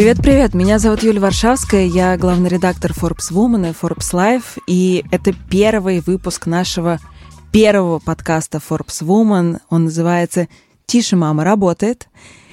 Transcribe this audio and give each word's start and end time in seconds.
Привет-привет, 0.00 0.54
меня 0.54 0.78
зовут 0.78 1.02
Юлия 1.02 1.20
Варшавская, 1.20 1.84
я 1.84 2.16
главный 2.16 2.48
редактор 2.48 2.92
Forbes 2.92 3.30
Woman 3.30 3.68
и 3.68 3.74
Forbes 3.74 4.14
Life, 4.14 4.58
и 4.66 5.04
это 5.10 5.34
первый 5.50 6.00
выпуск 6.00 6.46
нашего 6.46 6.98
первого 7.52 7.98
подкаста 7.98 8.62
Forbes 8.66 9.02
Woman. 9.02 9.58
Он 9.68 9.84
называется 9.84 10.48
«Тише, 10.86 11.16
мама 11.16 11.44
работает». 11.44 12.08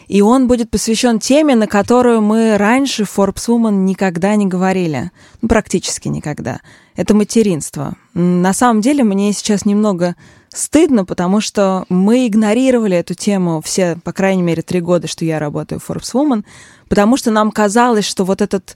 И 0.09 0.21
он 0.21 0.49
будет 0.49 0.69
посвящен 0.69 1.19
теме, 1.19 1.55
на 1.55 1.67
которую 1.67 2.21
мы 2.21 2.57
раньше 2.57 3.05
в 3.05 3.17
Forbes 3.17 3.47
Woman 3.47 3.85
никогда 3.85 4.35
не 4.35 4.45
говорили. 4.45 5.11
Ну, 5.41 5.47
практически 5.47 6.09
никогда. 6.09 6.59
Это 6.97 7.13
материнство. 7.13 7.95
На 8.13 8.51
самом 8.51 8.81
деле 8.81 9.05
мне 9.05 9.31
сейчас 9.31 9.63
немного 9.63 10.17
стыдно, 10.57 11.05
потому 11.05 11.41
что 11.41 11.85
мы 11.89 12.27
игнорировали 12.27 12.97
эту 12.97 13.13
тему 13.13 13.61
все, 13.63 13.97
по 14.03 14.13
крайней 14.13 14.43
мере, 14.43 14.61
три 14.61 14.81
года, 14.81 15.07
что 15.07 15.25
я 15.25 15.39
работаю 15.39 15.79
в 15.79 15.89
Forbes 15.89 16.13
Woman, 16.13 16.43
потому 16.89 17.17
что 17.17 17.31
нам 17.31 17.51
казалось, 17.51 18.05
что 18.05 18.25
вот 18.25 18.41
этот 18.41 18.75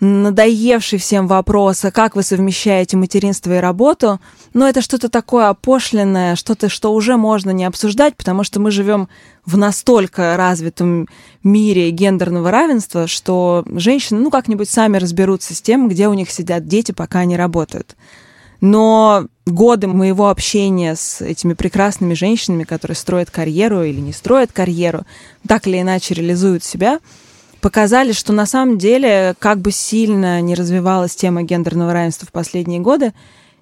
надоевший 0.00 0.98
всем 0.98 1.26
вопрос, 1.26 1.84
а 1.84 1.90
как 1.90 2.16
вы 2.16 2.22
совмещаете 2.22 2.96
материнство 2.96 3.56
и 3.56 3.60
работу, 3.60 4.18
но 4.54 4.66
это 4.66 4.80
что-то 4.80 5.10
такое 5.10 5.48
опошленное, 5.48 6.36
что-то, 6.36 6.70
что 6.70 6.94
уже 6.94 7.16
можно 7.16 7.50
не 7.50 7.66
обсуждать, 7.66 8.16
потому 8.16 8.42
что 8.42 8.60
мы 8.60 8.70
живем 8.70 9.08
в 9.44 9.58
настолько 9.58 10.36
развитом 10.36 11.06
мире 11.42 11.90
гендерного 11.90 12.50
равенства, 12.50 13.06
что 13.06 13.64
женщины, 13.66 14.20
ну, 14.20 14.30
как-нибудь 14.30 14.70
сами 14.70 14.96
разберутся 14.96 15.54
с 15.54 15.60
тем, 15.60 15.88
где 15.88 16.08
у 16.08 16.14
них 16.14 16.30
сидят 16.30 16.66
дети, 16.66 16.92
пока 16.92 17.20
они 17.20 17.36
работают. 17.36 17.94
Но 18.60 19.26
годы 19.46 19.86
моего 19.86 20.28
общения 20.28 20.94
с 20.94 21.20
этими 21.20 21.54
прекрасными 21.54 22.14
женщинами, 22.14 22.64
которые 22.64 22.96
строят 22.96 23.30
карьеру 23.30 23.82
или 23.82 24.00
не 24.00 24.12
строят 24.12 24.52
карьеру, 24.52 25.02
так 25.46 25.66
или 25.66 25.80
иначе 25.80 26.14
реализуют 26.14 26.62
себя, 26.62 27.00
показали, 27.60 28.12
что 28.12 28.32
на 28.32 28.46
самом 28.46 28.78
деле, 28.78 29.34
как 29.38 29.60
бы 29.60 29.72
сильно 29.72 30.40
не 30.40 30.54
развивалась 30.54 31.16
тема 31.16 31.42
гендерного 31.42 31.92
равенства 31.92 32.26
в 32.26 32.32
последние 32.32 32.80
годы, 32.80 33.12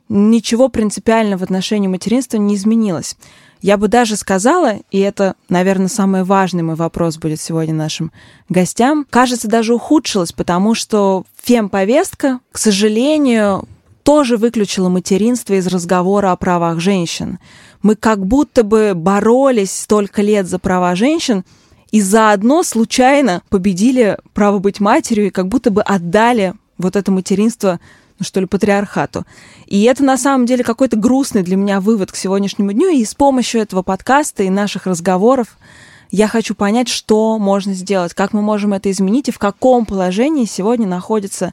ничего 0.09 0.69
принципиально 0.69 1.37
в 1.37 1.43
отношении 1.43 1.89
материнства 1.89 2.39
не 2.39 2.55
изменилось. 2.55 3.17
Я 3.61 3.77
бы 3.77 3.89
даже 3.89 4.17
сказала, 4.17 4.77
и 4.93 4.99
это, 4.99 5.35
наверное, 5.49 5.89
самый 5.89 6.23
важный 6.23 6.63
мой 6.63 6.77
вопрос 6.77 7.19
будет 7.19 7.41
сегодня 7.41 7.75
нашим 7.75 8.13
гостям, 8.49 9.05
кажется, 9.11 9.49
даже 9.49 9.75
ухудшилось, 9.75 10.33
потому 10.33 10.75
что 10.75 11.25
фем-повестка, 11.43 12.39
к 12.53 12.59
сожалению, 12.59 13.67
тоже 14.09 14.39
выключила 14.39 14.89
материнство 14.89 15.53
из 15.53 15.67
разговора 15.67 16.33
о 16.33 16.37
правах 16.37 16.81
женщин. 16.81 17.39
Мы 17.83 17.95
как 17.95 18.25
будто 18.25 18.63
бы 18.63 18.95
боролись 18.95 19.71
столько 19.71 20.23
лет 20.23 20.47
за 20.47 20.59
права 20.59 20.95
женщин, 20.95 21.45
и 21.91 22.01
заодно 22.01 22.63
случайно 22.63 23.43
победили 23.51 24.17
право 24.33 24.61
быть 24.61 24.81
матерью 24.81 25.27
и 25.27 25.31
как 25.31 25.49
будто 25.49 25.71
бы 25.71 25.83
отдали 25.83 26.55
вот 26.79 26.97
это 26.97 27.13
материнство 27.13 27.81
ну, 28.19 28.25
что 28.25 28.41
ли, 28.41 28.47
патриархату. 28.47 29.27
И 29.67 29.83
это 29.83 30.03
на 30.03 30.17
самом 30.17 30.47
деле 30.47 30.65
какой-то 30.65 30.97
грустный 30.97 31.43
для 31.43 31.57
меня 31.57 31.79
вывод 31.79 32.11
к 32.11 32.17
сегодняшнему 32.17 32.73
дню. 32.73 32.89
И 32.89 33.05
с 33.05 33.15
помощью 33.15 33.61
этого 33.61 33.83
подкаста 33.83 34.43
и 34.43 34.49
наших 34.49 34.87
разговоров 34.87 35.49
я 36.11 36.29
хочу 36.29 36.55
понять, 36.55 36.89
что 36.89 37.39
можно 37.39 37.75
сделать, 37.75 38.15
как 38.15 38.33
мы 38.33 38.41
можем 38.41 38.73
это 38.73 38.91
изменить 38.91 39.29
и 39.29 39.33
в 39.33 39.39
каком 39.39 39.85
положении 39.85 40.47
сегодня 40.47 40.87
находится 40.87 41.53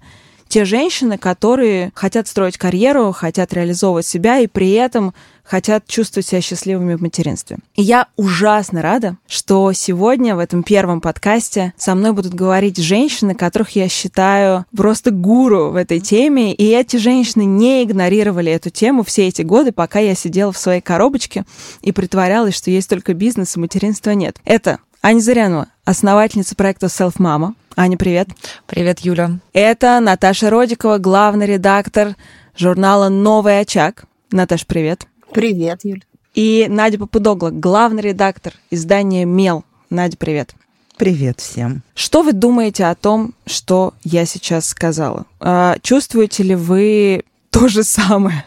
те 0.55 0.63
женщины, 0.63 1.17
которые 1.17 1.91
хотят 1.95 2.29
строить 2.29 2.57
карьеру, 2.57 3.11
хотят 3.11 3.51
реализовывать 3.51 4.05
себя 4.05 4.39
и 4.39 4.47
при 4.47 4.71
этом 4.71 5.13
хотят 5.43 5.85
чувствовать 5.85 6.27
себя 6.27 6.39
счастливыми 6.39 6.93
в 6.93 7.01
материнстве. 7.01 7.57
И 7.75 7.81
я 7.81 8.07
ужасно 8.15 8.81
рада, 8.81 9.17
что 9.27 9.73
сегодня 9.73 10.33
в 10.33 10.39
этом 10.39 10.63
первом 10.63 11.01
подкасте 11.01 11.73
со 11.75 11.93
мной 11.93 12.13
будут 12.13 12.33
говорить 12.33 12.77
женщины, 12.77 13.35
которых 13.35 13.71
я 13.71 13.89
считаю 13.89 14.65
просто 14.73 15.11
гуру 15.11 15.71
в 15.71 15.75
этой 15.75 15.99
теме. 15.99 16.53
И 16.53 16.69
эти 16.69 16.95
женщины 16.95 17.43
не 17.43 17.83
игнорировали 17.83 18.49
эту 18.49 18.69
тему 18.69 19.03
все 19.03 19.27
эти 19.27 19.41
годы, 19.41 19.73
пока 19.73 19.99
я 19.99 20.15
сидела 20.15 20.53
в 20.53 20.57
своей 20.57 20.79
коробочке 20.79 21.43
и 21.81 21.91
притворялась, 21.91 22.55
что 22.55 22.71
есть 22.71 22.89
только 22.89 23.13
бизнес, 23.13 23.57
и 23.57 23.59
материнства 23.59 24.11
нет. 24.11 24.37
Это 24.45 24.79
Аня 25.07 25.19
Зарянова, 25.19 25.67
основательница 25.83 26.55
проекта 26.55 26.87
Self 26.87 27.17
Mama, 27.19 27.53
Аня, 27.75 27.95
привет. 27.95 28.27
Привет, 28.65 29.01
Юля. 29.01 29.37
Это 29.53 29.99
Наташа 29.99 30.49
Родикова, 30.49 30.97
главный 30.97 31.45
редактор 31.45 32.15
журнала 32.57 33.09
«Новый 33.09 33.59
очаг». 33.59 34.05
Наташ, 34.31 34.65
привет. 34.65 35.05
Привет, 35.31 35.81
Юля. 35.83 36.01
И 36.33 36.65
Надя 36.67 36.97
Попудогла, 36.97 37.51
главный 37.51 38.01
редактор 38.01 38.53
издания 38.71 39.25
«Мел». 39.25 39.63
Надя, 39.91 40.17
привет. 40.17 40.55
Привет 40.97 41.39
всем. 41.39 41.83
Что 41.93 42.23
вы 42.23 42.33
думаете 42.33 42.85
о 42.85 42.95
том, 42.95 43.35
что 43.45 43.93
я 44.03 44.25
сейчас 44.25 44.65
сказала? 44.65 45.27
А, 45.39 45.77
чувствуете 45.83 46.41
ли 46.41 46.55
вы 46.55 47.25
то 47.51 47.67
же 47.67 47.83
самое? 47.83 48.43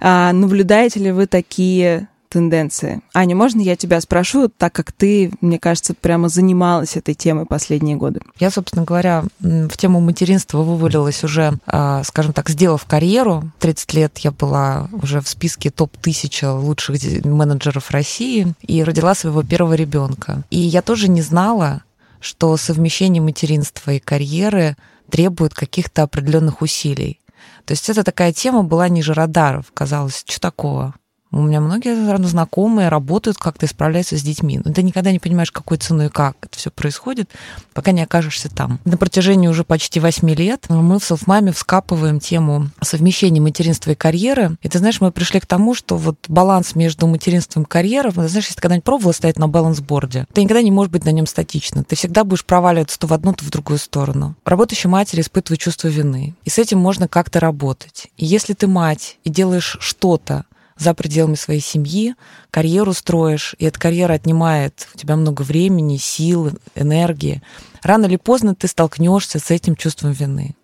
А, 0.00 0.34
наблюдаете 0.34 1.00
ли 1.00 1.12
вы 1.12 1.26
такие 1.26 2.08
тенденции. 2.28 3.00
Аня, 3.14 3.34
можно 3.34 3.60
я 3.60 3.76
тебя 3.76 4.00
спрошу, 4.00 4.48
так 4.48 4.72
как 4.72 4.92
ты, 4.92 5.30
мне 5.40 5.58
кажется, 5.58 5.94
прямо 5.94 6.28
занималась 6.28 6.96
этой 6.96 7.14
темой 7.14 7.46
последние 7.46 7.96
годы? 7.96 8.20
Я, 8.38 8.50
собственно 8.50 8.84
говоря, 8.84 9.24
в 9.40 9.76
тему 9.76 10.00
материнства 10.00 10.58
вывалилась 10.58 11.24
уже, 11.24 11.58
а, 11.66 12.02
скажем 12.04 12.32
так, 12.32 12.48
сделав 12.48 12.84
карьеру. 12.84 13.50
30 13.58 13.94
лет 13.94 14.18
я 14.18 14.30
была 14.30 14.88
уже 14.92 15.20
в 15.20 15.28
списке 15.28 15.70
топ-1000 15.70 16.58
лучших 16.60 17.24
менеджеров 17.24 17.90
России 17.90 18.54
и 18.62 18.82
родила 18.82 19.14
своего 19.14 19.42
первого 19.42 19.74
ребенка. 19.74 20.44
И 20.50 20.58
я 20.58 20.82
тоже 20.82 21.08
не 21.08 21.22
знала, 21.22 21.82
что 22.20 22.56
совмещение 22.56 23.22
материнства 23.22 23.92
и 23.92 23.98
карьеры 23.98 24.76
требует 25.10 25.54
каких-то 25.54 26.02
определенных 26.02 26.62
усилий. 26.62 27.20
То 27.64 27.72
есть 27.72 27.88
это 27.88 28.02
такая 28.02 28.32
тема 28.32 28.62
была 28.62 28.88
ниже 28.88 29.14
радаров. 29.14 29.66
Казалось, 29.74 30.24
что 30.26 30.40
такого? 30.40 30.94
У 31.30 31.42
меня 31.42 31.60
многие 31.60 31.94
знакомые 32.26 32.88
работают 32.88 33.36
как-то 33.36 33.66
справляются 33.66 34.16
с 34.16 34.22
детьми. 34.22 34.60
Но 34.64 34.72
ты 34.72 34.82
никогда 34.82 35.12
не 35.12 35.18
понимаешь, 35.18 35.52
какой 35.52 35.76
ценой 35.76 36.06
и 36.06 36.10
как 36.10 36.36
это 36.42 36.58
все 36.58 36.70
происходит, 36.70 37.30
пока 37.74 37.92
не 37.92 38.02
окажешься 38.02 38.48
там. 38.48 38.80
На 38.84 38.96
протяжении 38.96 39.48
уже 39.48 39.64
почти 39.64 40.00
восьми 40.00 40.34
лет 40.34 40.66
мы 40.68 40.98
в 40.98 41.04
Селфмаме 41.04 41.52
вскапываем 41.52 42.18
тему 42.18 42.70
совмещения 42.80 43.42
материнства 43.42 43.90
и 43.90 43.94
карьеры. 43.94 44.56
И 44.62 44.68
ты 44.68 44.78
знаешь, 44.78 45.00
мы 45.00 45.12
пришли 45.12 45.40
к 45.40 45.46
тому, 45.46 45.74
что 45.74 45.96
вот 45.96 46.16
баланс 46.28 46.74
между 46.74 47.06
материнством 47.06 47.64
и 47.64 47.66
карьерой, 47.66 48.12
ты 48.12 48.28
знаешь, 48.28 48.46
если 48.46 48.54
ты 48.54 48.62
когда-нибудь 48.62 48.84
пробовала 48.84 49.12
стоять 49.12 49.38
на 49.38 49.48
балансборде, 49.48 50.26
ты 50.32 50.42
никогда 50.42 50.62
не 50.62 50.70
можешь 50.70 50.90
быть 50.90 51.04
на 51.04 51.10
нем 51.10 51.26
статично. 51.26 51.84
Ты 51.84 51.96
всегда 51.96 52.24
будешь 52.24 52.44
проваливаться 52.44 52.98
то 52.98 53.06
в 53.06 53.12
одну, 53.12 53.34
то 53.34 53.44
в 53.44 53.50
другую 53.50 53.78
сторону. 53.78 54.34
Работающая 54.44 54.90
матери 54.90 55.20
испытывает 55.20 55.60
чувство 55.60 55.88
вины. 55.88 56.34
И 56.44 56.50
с 56.50 56.58
этим 56.58 56.78
можно 56.78 57.06
как-то 57.06 57.40
работать. 57.40 58.08
И 58.16 58.24
если 58.24 58.54
ты 58.54 58.66
мать 58.66 59.18
и 59.24 59.30
делаешь 59.30 59.76
что-то, 59.80 60.44
за 60.78 60.94
пределами 60.94 61.34
своей 61.34 61.60
семьи, 61.60 62.14
карьеру 62.50 62.92
строишь, 62.92 63.54
и 63.58 63.64
эта 63.64 63.78
карьера 63.78 64.14
отнимает 64.14 64.88
у 64.94 64.98
тебя 64.98 65.16
много 65.16 65.42
времени, 65.42 65.96
сил, 65.96 66.52
энергии. 66.74 67.42
Рано 67.82 68.06
или 68.06 68.16
поздно 68.16 68.54
ты 68.54 68.68
столкнешься 68.68 69.38
с 69.38 69.50
этим 69.50 69.76
чувством 69.76 70.12
вины. 70.12 70.54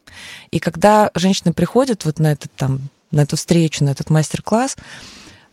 И 0.51 0.61
когда 0.61 1.11
женщины 1.15 1.53
приходят 1.53 2.05
вот 2.05 2.19
на 2.19 2.33
этот 2.33 2.53
там 2.55 2.81
на 3.11 3.23
эту 3.23 3.37
встречу, 3.37 3.85
на 3.85 3.91
этот 3.91 4.11
мастер-класс, 4.11 4.77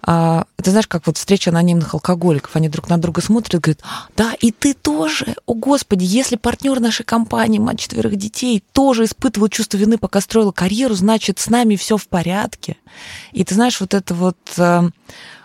а, 0.04 0.46
это 0.58 0.72
знаешь, 0.72 0.88
как 0.88 1.06
вот 1.08 1.18
встреча 1.18 1.52
анонимных 1.52 1.94
алкоголиков, 1.94 2.56
они 2.56 2.70
друг 2.70 2.90
на 2.90 2.98
друга 2.98 3.22
смотрят 3.22 3.54
и 3.54 3.58
говорят, 3.58 3.82
да, 4.16 4.34
и 4.40 4.52
ты 4.52 4.74
тоже, 4.74 5.36
о 5.46 5.54
господи, 5.54 6.04
если 6.04 6.36
партнер 6.36 6.80
нашей 6.80 7.04
компании, 7.04 7.60
мать 7.60 7.80
четверых 7.80 8.16
детей, 8.16 8.64
тоже 8.74 9.06
испытывал 9.06 9.50
чувство 9.50 9.78
вины, 9.78 9.98
пока 9.98 10.22
строила 10.22 10.52
карьеру, 10.52 10.96
значит, 10.96 11.40
с 11.40 11.50
нами 11.50 11.76
все 11.76 11.98
в 11.98 12.08
порядке. 12.08 12.78
И 13.32 13.44
ты 13.44 13.56
знаешь, 13.56 13.80
вот 13.80 13.94
это 13.94 14.14
вот 14.14 14.38
э, 14.58 14.90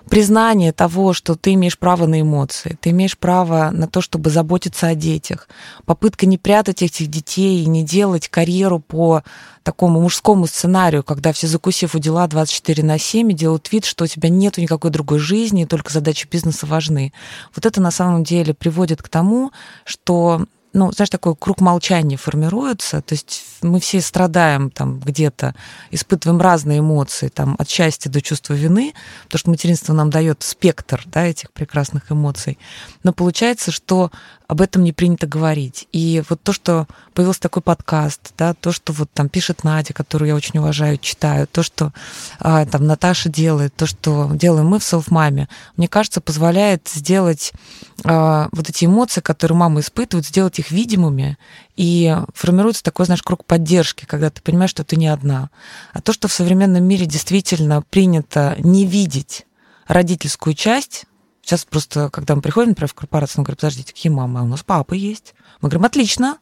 признание 0.09 0.73
того, 0.73 1.13
что 1.13 1.35
ты 1.35 1.55
имеешь 1.55 1.79
право 1.79 2.07
на 2.07 2.21
эмоции, 2.21 2.79
ты 2.81 2.91
имеешь 2.91 3.19
право 3.19 3.71
на 3.73 3.89
то, 3.89 4.01
чтобы 4.01 4.31
заботиться 4.31 4.89
о 4.89 4.95
детях, 4.95 5.49
попытка 5.85 6.27
не 6.27 6.39
прятать 6.39 6.83
этих 6.83 7.09
детей 7.09 7.63
и 7.63 7.67
не 7.67 7.83
делать 7.83 8.29
карьеру 8.29 8.79
по 8.79 9.23
такому 9.63 10.01
мужскому 10.01 10.47
сценарию, 10.47 11.03
когда 11.03 11.33
все 11.33 11.49
закусив 11.49 11.95
у 11.95 11.99
дела 11.99 12.27
24 12.29 12.85
на 12.85 12.99
7 12.99 13.33
и 13.33 13.35
делают 13.35 13.71
вид, 13.73 13.85
что 13.85 14.05
у 14.05 14.07
тебя 14.07 14.29
нет 14.29 14.59
никакой 14.59 14.91
другой 14.91 15.19
жизни, 15.19 15.63
и 15.63 15.67
только 15.67 15.93
задачи 15.93 16.29
бизнеса 16.31 16.67
важны. 16.67 17.13
Вот 17.55 17.67
это 17.67 17.81
на 17.81 17.91
самом 17.91 18.23
деле 18.23 18.55
приводит 18.55 19.03
к 19.03 19.09
тому, 19.09 19.51
что 19.85 20.47
ну, 20.77 20.93
знаешь, 20.93 21.09
такой 21.09 21.35
круг 21.35 21.63
молчания 21.63 22.19
формируется, 22.19 23.01
то 23.01 23.15
есть 23.15 23.43
мы 23.63 23.81
все 23.81 24.03
страдаем 24.03 24.71
там 24.71 25.01
где-то, 25.01 25.55
испытываем 25.91 26.39
разные 26.39 26.81
эмоции, 26.81 27.29
там, 27.29 27.57
от 27.59 27.71
счастья 27.71 28.11
до 28.11 28.21
чувства 28.21 28.53
вины, 28.53 28.93
потому 29.25 29.39
что 29.39 29.51
материнство 29.51 29.95
нам 29.95 30.11
дает 30.11 30.43
спектр, 30.43 31.03
да, 31.07 31.25
этих 31.25 31.51
прекрасных 31.53 32.13
эмоций. 32.13 32.59
Но 33.05 33.15
получается, 33.15 33.73
что 33.73 34.11
об 34.49 34.61
этом 34.61 34.85
не 34.85 34.93
принято 34.93 35.27
говорить. 35.27 35.89
И 35.93 36.23
вот 36.29 36.41
то, 36.43 36.53
что 36.53 36.87
появился 37.15 37.41
такой 37.41 37.63
подкаст, 37.63 38.33
да, 38.39 38.55
то, 38.55 38.71
что 38.71 38.93
вот 38.93 39.11
там 39.13 39.29
пишет 39.29 39.65
Надя, 39.65 39.93
которую 39.93 40.29
я 40.29 40.37
очень 40.37 40.61
уважаю, 40.61 40.99
читаю, 40.99 41.49
то, 41.49 41.63
что 41.63 41.93
а, 42.39 42.65
там 42.67 42.87
Наташа 42.87 43.29
делает, 43.29 43.75
то, 43.75 43.87
что 43.87 44.31
делаем 44.33 44.67
мы 44.69 44.79
в 44.79 44.85
Селфмаме, 44.85 45.49
мне 45.77 45.89
кажется, 45.89 46.21
позволяет 46.21 46.89
сделать 46.89 47.53
а, 48.05 48.49
вот 48.53 48.69
эти 48.69 48.85
эмоции, 48.85 49.21
которые 49.21 49.59
мама 49.59 49.81
испытывает, 49.81 50.27
сделать 50.27 50.59
их 50.59 50.66
видимыми, 50.71 51.39
и 51.77 52.17
формируется 52.35 52.83
такой, 52.83 53.07
знаешь, 53.07 53.23
круг 53.23 53.45
поддержки, 53.45 54.05
когда 54.05 54.31
ты 54.31 54.43
понимаешь, 54.43 54.71
что 54.71 54.85
ты 54.85 54.97
не 54.97 55.09
одна. 55.09 55.51
А 55.93 56.01
то, 56.01 56.13
что 56.13 56.29
в 56.29 56.33
современном 56.33 56.85
мире 56.85 57.07
действительно 57.07 57.83
принято 57.83 58.57
не 58.59 58.87
видеть 58.87 59.47
родительскую 59.87 60.55
часть, 60.55 61.07
Сейчас 61.47 61.65
просто, 61.65 62.11
когда 62.11 62.35
мы 62.35 62.43
приходим, 62.43 62.71
например, 62.71 62.89
в 62.89 62.95
корпорацию, 62.95 63.39
он 63.39 63.45
говорит, 63.45 63.61
подождите, 63.61 63.93
какие 63.93 64.11
мамы? 64.11 64.43
У 64.43 64.47
нас 64.47 64.65
папа 64.65 64.95
есть. 64.95 65.37
Мы 65.61 65.69
говорим, 65.69 65.85
отлично. 65.85 66.39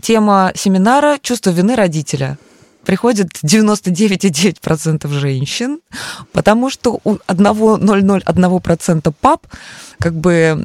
Тема 0.00 0.52
семинара 0.54 1.18
«Чувство 1.20 1.50
вины 1.50 1.76
родителя» 1.76 2.38
приходит 2.90 3.28
99,9% 3.44 5.08
женщин, 5.12 5.78
потому 6.32 6.70
что 6.70 6.98
у 7.04 7.18
1,001% 7.28 9.14
пап 9.20 9.46
как 10.00 10.14
бы 10.14 10.64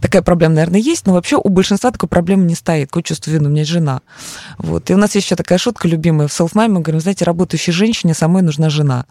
такая 0.00 0.22
проблема, 0.22 0.54
наверное, 0.54 0.80
есть, 0.80 1.04
но 1.04 1.12
вообще 1.12 1.36
у 1.36 1.48
большинства 1.50 1.90
такой 1.90 2.08
проблемы 2.08 2.44
не 2.44 2.54
стоит. 2.54 2.88
Какое 2.88 3.02
чувство 3.02 3.30
вины? 3.30 3.48
У 3.48 3.50
меня 3.50 3.62
есть 3.62 3.72
жена. 3.72 4.00
Вот. 4.56 4.88
И 4.88 4.94
у 4.94 4.96
нас 4.96 5.14
есть 5.16 5.26
еще 5.26 5.36
такая 5.36 5.58
шутка 5.58 5.86
любимая 5.86 6.28
в 6.28 6.32
селф 6.32 6.54
мы 6.54 6.80
говорим, 6.80 7.00
знаете, 7.00 7.24
работающей 7.24 7.72
женщине 7.72 8.14
самой 8.14 8.42
нужна 8.42 8.70
жена. 8.70 9.04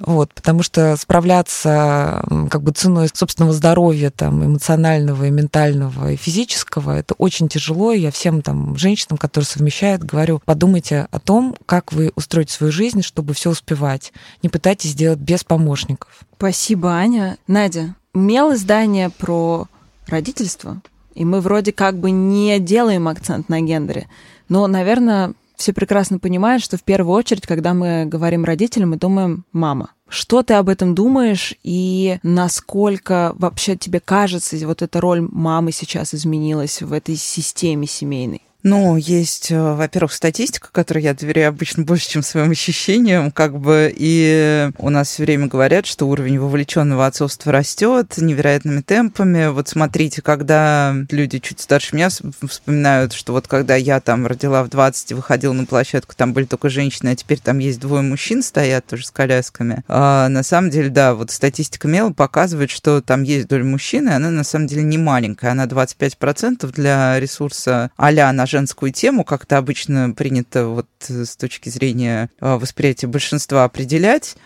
Вот, 0.00 0.32
потому 0.32 0.62
что 0.62 0.96
справляться 0.96 2.24
как 2.50 2.62
бы 2.62 2.72
ценой 2.72 3.08
собственного 3.12 3.52
здоровья, 3.52 4.10
там, 4.10 4.44
эмоционального, 4.44 5.24
и 5.24 5.30
ментального, 5.30 6.12
и 6.12 6.16
физического, 6.16 6.96
это 6.96 7.14
очень 7.18 7.48
тяжело. 7.48 7.92
Я 7.92 8.10
всем 8.10 8.40
там 8.42 8.76
женщинам, 8.76 9.18
которые 9.18 9.46
совмещают, 9.46 10.02
говорю, 10.02 10.40
подумайте 10.44 11.06
о 11.10 11.18
том, 11.18 11.54
как 11.66 11.79
вы 11.92 12.12
устроите 12.14 12.52
свою 12.52 12.72
жизнь, 12.72 13.02
чтобы 13.02 13.34
все 13.34 13.50
успевать. 13.50 14.12
Не 14.42 14.48
пытайтесь 14.48 14.90
сделать 14.90 15.18
без 15.18 15.44
помощников. 15.44 16.20
Спасибо, 16.36 16.90
Аня. 16.90 17.38
Надя, 17.46 17.94
мел 18.14 18.54
издание 18.54 19.10
про 19.10 19.66
родительство, 20.06 20.80
и 21.14 21.24
мы 21.24 21.40
вроде 21.40 21.72
как 21.72 21.98
бы 21.98 22.10
не 22.10 22.58
делаем 22.58 23.08
акцент 23.08 23.48
на 23.48 23.60
гендере, 23.60 24.08
но, 24.48 24.66
наверное, 24.66 25.34
все 25.60 25.74
прекрасно 25.74 26.18
понимают, 26.18 26.62
что 26.62 26.78
в 26.78 26.82
первую 26.82 27.14
очередь, 27.14 27.46
когда 27.46 27.74
мы 27.74 28.06
говорим 28.06 28.44
родителям, 28.44 28.90
мы 28.90 28.96
думаем 28.96 29.44
«мама». 29.52 29.90
Что 30.08 30.42
ты 30.42 30.54
об 30.54 30.68
этом 30.68 30.94
думаешь 30.94 31.54
и 31.62 32.18
насколько 32.22 33.32
вообще 33.36 33.76
тебе 33.76 34.00
кажется, 34.00 34.56
вот 34.66 34.82
эта 34.82 35.00
роль 35.00 35.20
мамы 35.20 35.70
сейчас 35.70 36.14
изменилась 36.14 36.82
в 36.82 36.92
этой 36.92 37.14
системе 37.14 37.86
семейной? 37.86 38.42
Ну, 38.62 38.96
есть, 38.96 39.50
э, 39.50 39.58
во-первых, 39.58 40.12
статистика, 40.12 40.68
которой 40.70 41.02
я 41.02 41.14
доверяю 41.14 41.48
обычно 41.48 41.82
больше, 41.82 42.10
чем 42.10 42.22
своим 42.22 42.50
ощущениям, 42.50 43.30
как 43.30 43.58
бы, 43.58 43.92
и 43.96 44.70
у 44.76 44.90
нас 44.90 45.08
все 45.08 45.22
время 45.22 45.46
говорят, 45.46 45.86
что 45.86 46.06
уровень 46.06 46.38
вовлеченного 46.38 47.06
отцовства 47.06 47.52
растет 47.52 48.18
невероятными 48.18 48.82
темпами. 48.82 49.48
Вот 49.48 49.68
смотрите, 49.68 50.20
когда 50.20 50.94
люди 51.10 51.38
чуть 51.38 51.60
старше 51.60 51.96
меня 51.96 52.10
вспоминают, 52.10 53.14
что 53.14 53.32
вот 53.32 53.48
когда 53.48 53.76
я 53.76 53.98
там 54.00 54.26
родила 54.26 54.62
в 54.62 54.68
20, 54.68 55.12
выходила 55.12 55.54
на 55.54 55.64
площадку, 55.64 56.14
там 56.14 56.34
были 56.34 56.44
только 56.44 56.68
женщины, 56.68 57.10
а 57.10 57.16
теперь 57.16 57.38
там 57.38 57.58
есть 57.60 57.80
двое 57.80 58.02
мужчин 58.02 58.42
стоят 58.42 58.84
тоже 58.86 59.06
с 59.06 59.10
колясками. 59.10 59.84
А 59.88 60.28
на 60.28 60.42
самом 60.42 60.68
деле, 60.68 60.90
да, 60.90 61.14
вот 61.14 61.30
статистика 61.30 61.88
Мела 61.88 62.12
показывает, 62.12 62.70
что 62.70 63.00
там 63.00 63.22
есть 63.22 63.48
доля 63.48 63.64
мужчин, 63.64 64.08
и 64.08 64.12
она 64.12 64.30
на 64.30 64.44
самом 64.44 64.66
деле 64.66 64.82
не 64.82 64.98
маленькая, 64.98 65.52
она 65.52 65.64
25% 65.64 66.70
для 66.72 67.18
ресурса 67.18 67.90
а-ля 67.96 68.30
наш 68.32 68.49
женскую 68.50 68.92
тему, 68.92 69.24
как 69.24 69.44
это 69.44 69.56
обычно 69.56 70.10
принято 70.12 70.66
вот 70.66 70.88
с 71.00 71.36
точки 71.36 71.68
зрения 71.68 72.30
а, 72.40 72.58
восприятия 72.58 73.06
большинства 73.06 73.64
определять, 73.64 74.36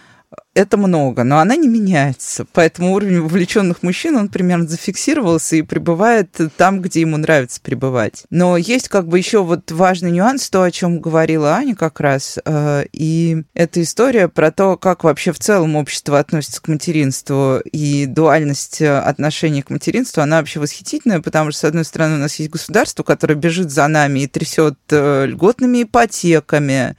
это 0.55 0.77
много, 0.77 1.25
но 1.25 1.39
она 1.39 1.57
не 1.57 1.69
меняется. 1.69 2.47
Поэтому 2.53 2.95
уровень 2.95 3.21
вовлеченных 3.21 3.83
мужчин, 3.83 4.17
он 4.17 4.29
примерно 4.29 4.69
зафиксировался 4.69 5.57
и 5.57 5.63
пребывает 5.63 6.31
там, 6.57 6.81
где 6.81 7.01
ему 7.01 7.17
нравится 7.17 7.61
пребывать. 7.61 8.25
Но 8.31 8.57
есть 8.57 8.89
как 8.89 9.09
бы 9.09 9.19
еще 9.19 9.43
вот 9.43 9.73
важный 9.73 10.13
нюанс, 10.13 10.49
то, 10.51 10.63
о 10.63 10.71
чем 10.71 11.01
говорила 11.01 11.55
Аня 11.55 11.75
как 11.75 12.01
раз, 12.01 12.39
э, 12.45 12.85
и 12.93 13.43
эта 13.55 13.83
история 13.83 14.29
про 14.29 14.53
то, 14.53 14.77
как 14.77 15.03
вообще 15.05 15.33
в 15.33 15.41
целом 15.41 15.77
общество 15.77 16.19
относится 16.19 16.63
к 16.63 16.69
материнству 16.69 17.59
и 17.59 18.07
дуальность 18.07 18.81
отношений 18.81 19.63
к 19.63 19.71
материнству, 19.71 20.23
она 20.23 20.39
вообще 20.39 20.61
восхитительная, 20.61 21.21
потому 21.21 21.51
что, 21.51 21.61
с 21.61 21.65
одной 21.65 21.85
стороны, 21.85 22.15
у 22.15 22.19
нас 22.19 22.37
есть 22.37 22.51
государство, 22.51 23.03
которое 23.03 23.35
бежит 23.35 23.71
за 23.71 23.89
нами 23.89 24.21
и 24.21 24.27
трясет 24.29 24.79
э, 24.91 25.27
льготными 25.27 25.83
ипотеками, 25.83 26.97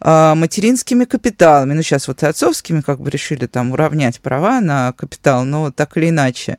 материнскими 0.00 1.04
капиталами. 1.04 1.72
Ну, 1.72 1.82
сейчас 1.82 2.08
вот 2.08 2.22
и 2.22 2.26
отцовскими 2.26 2.80
как 2.80 3.00
бы 3.00 3.10
решили 3.10 3.46
там 3.46 3.72
уравнять 3.72 4.20
права 4.20 4.60
на 4.60 4.92
капитал, 4.92 5.44
но 5.44 5.70
так 5.70 5.96
или 5.96 6.10
иначе. 6.10 6.58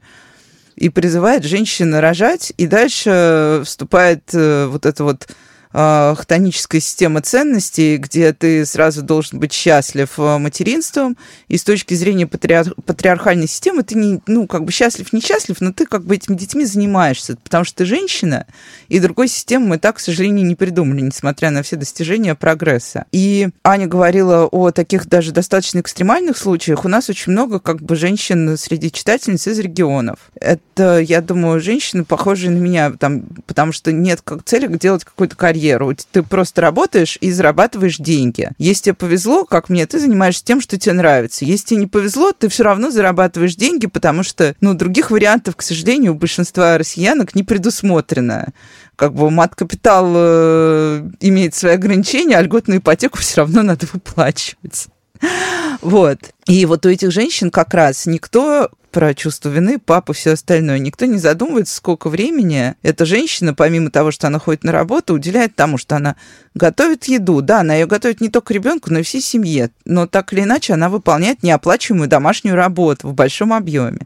И 0.75 0.89
призывает 0.89 1.43
женщин 1.43 1.95
рожать, 1.95 2.53
и 2.57 2.67
дальше 2.67 3.61
вступает 3.65 4.29
э, 4.33 4.67
вот 4.67 4.85
это 4.85 5.03
вот 5.03 5.27
э, 5.73 6.15
хтоническая 6.17 6.81
система 6.81 7.21
ценностей, 7.21 7.97
где 7.97 8.33
ты 8.33 8.65
сразу 8.65 9.01
должен 9.01 9.39
быть 9.39 9.53
счастлив 9.53 10.09
э, 10.17 10.37
материнством, 10.37 11.17
и 11.47 11.57
с 11.57 11.63
точки 11.63 11.93
зрения 11.93 12.27
патриар... 12.27 12.73
патриархальной 12.85 13.47
системы 13.47 13.83
ты 13.83 13.95
не, 13.95 14.21
ну, 14.27 14.47
как 14.47 14.63
бы 14.63 14.71
счастлив, 14.71 15.11
несчастлив, 15.13 15.59
но 15.61 15.73
ты 15.73 15.85
как 15.85 16.03
бы 16.05 16.15
этими 16.15 16.35
детьми 16.35 16.65
занимаешься, 16.65 17.37
потому 17.43 17.63
что 17.63 17.77
ты 17.77 17.85
женщина, 17.85 18.45
и 18.87 18.99
другой 18.99 19.27
системы 19.27 19.67
мы 19.67 19.77
так, 19.77 19.97
к 19.97 19.99
сожалению, 19.99 20.45
не 20.45 20.55
придумали, 20.55 21.01
несмотря 21.01 21.51
на 21.51 21.63
все 21.63 21.75
достижения 21.75 22.35
прогресса. 22.35 23.05
И 23.11 23.49
Аня 23.63 23.87
говорила 23.87 24.45
о 24.45 24.71
таких 24.71 25.07
даже 25.07 25.31
достаточно 25.31 25.79
экстремальных 25.79 26.37
случаях. 26.37 26.85
У 26.85 26.87
нас 26.87 27.09
очень 27.09 27.31
много 27.31 27.59
как 27.59 27.81
бы 27.81 27.95
женщин 27.95 28.57
среди 28.57 28.91
читательниц 28.91 29.47
из 29.47 29.59
регионов. 29.59 30.19
Это, 30.39 30.99
я 30.99 31.21
думаю, 31.21 31.59
женщины, 31.59 32.03
похожие 32.03 32.51
на 32.51 32.57
меня, 32.57 32.91
там, 32.91 33.23
потому 33.45 33.71
что 33.71 33.91
нет 33.91 34.21
как 34.23 34.43
цели 34.43 34.67
делать 34.77 35.03
какую-то 35.03 35.35
карьеру 35.35 35.56
карьеру. 35.57 35.93
Ты 36.11 36.23
просто 36.23 36.61
работаешь 36.61 37.17
и 37.19 37.31
зарабатываешь 37.31 37.97
деньги. 37.97 38.51
Если 38.57 38.83
тебе 38.83 38.93
повезло, 38.93 39.43
как 39.45 39.69
мне, 39.69 39.85
ты 39.85 39.99
занимаешься 39.99 40.43
тем, 40.43 40.61
что 40.61 40.77
тебе 40.77 40.93
нравится. 40.93 41.45
Если 41.45 41.67
тебе 41.67 41.81
не 41.81 41.87
повезло, 41.87 42.31
ты 42.31 42.47
все 42.47 42.63
равно 42.63 42.91
зарабатываешь 42.91 43.55
деньги, 43.55 43.87
потому 43.87 44.23
что, 44.23 44.55
ну, 44.61 44.73
других 44.73 45.11
вариантов, 45.11 45.55
к 45.55 45.61
сожалению, 45.61 46.13
у 46.13 46.15
большинства 46.15 46.77
россиянок 46.77 47.35
не 47.35 47.43
предусмотрено 47.43 48.53
как 48.95 49.13
бы 49.13 49.29
мат-капитал 49.29 50.11
э, 50.15 51.07
имеет 51.19 51.53
свои 51.53 51.73
ограничения, 51.73 52.35
а 52.35 52.41
льготную 52.41 52.79
ипотеку 52.79 53.19
все 53.19 53.41
равно 53.41 53.61
надо 53.61 53.85
выплачивать. 53.91 54.87
Вот. 55.81 56.17
И 56.47 56.65
вот 56.65 56.85
у 56.85 56.89
этих 56.89 57.11
женщин 57.11 57.51
как 57.51 57.75
раз 57.75 58.07
никто 58.07 58.71
про 58.97 59.13
чувство 59.13 59.49
вины, 59.49 59.77
папа, 59.77 60.11
все 60.11 60.31
остальное. 60.31 60.79
Никто 60.79 61.05
не 61.05 61.19
задумывается, 61.19 61.75
сколько 61.75 62.09
времени 62.09 62.73
эта 62.81 63.05
женщина, 63.05 63.53
помимо 63.53 63.91
того, 63.91 64.09
что 64.09 64.25
она 64.25 64.39
ходит 64.39 64.63
на 64.63 64.71
работу, 64.71 65.13
уделяет 65.13 65.55
тому, 65.55 65.77
что 65.77 65.97
она 65.97 66.15
готовит 66.55 67.03
еду. 67.03 67.43
Да, 67.43 67.59
она 67.59 67.75
ее 67.75 67.85
готовит 67.85 68.21
не 68.21 68.29
только 68.29 68.55
ребенку, 68.55 68.91
но 68.91 68.97
и 68.97 69.03
всей 69.03 69.21
семье. 69.21 69.69
Но 69.85 70.07
так 70.07 70.33
или 70.33 70.41
иначе 70.41 70.73
она 70.73 70.89
выполняет 70.89 71.43
неоплачиваемую 71.43 72.09
домашнюю 72.09 72.55
работу 72.55 73.09
в 73.09 73.13
большом 73.13 73.53
объеме. 73.53 73.99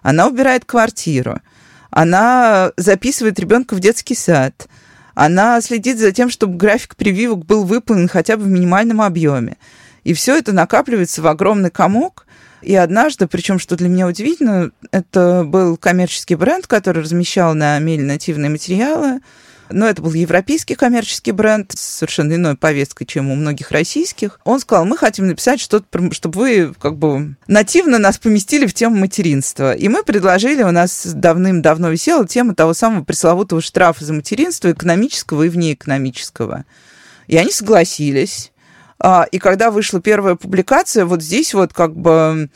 Она 0.00 0.26
убирает 0.26 0.64
квартиру. 0.64 1.42
Она 1.90 2.72
записывает 2.78 3.38
ребенка 3.38 3.74
в 3.74 3.80
детский 3.80 4.14
сад. 4.14 4.66
Она 5.14 5.60
следит 5.60 5.98
за 5.98 6.10
тем, 6.10 6.30
чтобы 6.30 6.56
график 6.56 6.96
прививок 6.96 7.44
был 7.44 7.64
выполнен 7.64 8.08
хотя 8.08 8.38
бы 8.38 8.44
в 8.44 8.48
минимальном 8.48 9.02
объеме. 9.02 9.58
И 10.04 10.14
все 10.14 10.38
это 10.38 10.52
накапливается 10.54 11.20
в 11.20 11.26
огромный 11.26 11.70
комок. 11.70 12.24
И 12.62 12.74
однажды, 12.74 13.26
причем, 13.26 13.58
что 13.58 13.76
для 13.76 13.88
меня 13.88 14.06
удивительно, 14.06 14.72
это 14.90 15.44
был 15.46 15.76
коммерческий 15.76 16.34
бренд, 16.34 16.66
который 16.66 17.02
размещал 17.02 17.54
на 17.54 17.78
мель 17.78 18.04
нативные 18.04 18.50
материалы. 18.50 19.20
Но 19.70 19.86
это 19.86 20.00
был 20.00 20.12
европейский 20.14 20.74
коммерческий 20.74 21.32
бренд 21.32 21.72
с 21.76 21.80
совершенно 21.80 22.34
иной 22.34 22.56
повесткой, 22.56 23.04
чем 23.04 23.30
у 23.30 23.34
многих 23.34 23.70
российских. 23.70 24.40
Он 24.44 24.60
сказал, 24.60 24.86
мы 24.86 24.96
хотим 24.96 25.26
написать 25.26 25.60
что-то, 25.60 25.86
чтобы 26.12 26.38
вы 26.38 26.74
как 26.80 26.96
бы 26.96 27.36
нативно 27.46 27.98
нас 27.98 28.18
поместили 28.18 28.66
в 28.66 28.74
тему 28.74 28.96
материнства. 28.96 29.74
И 29.74 29.88
мы 29.88 30.02
предложили, 30.02 30.62
у 30.62 30.70
нас 30.70 31.06
давным-давно 31.06 31.90
висела 31.90 32.26
тема 32.26 32.54
того 32.54 32.72
самого 32.72 33.04
пресловутого 33.04 33.60
штрафа 33.60 34.04
за 34.04 34.14
материнство, 34.14 34.72
экономического 34.72 35.42
и 35.42 35.48
внеэкономического. 35.48 36.64
И 37.26 37.36
они 37.36 37.52
согласились. 37.52 38.52
А, 39.00 39.26
и 39.30 39.38
когда 39.38 39.70
вышла 39.70 40.00
первая 40.00 40.34
публикация, 40.34 41.04
вот 41.04 41.22
здесь 41.22 41.54
вот 41.54 41.72
как 41.72 41.96
бы 41.96 42.50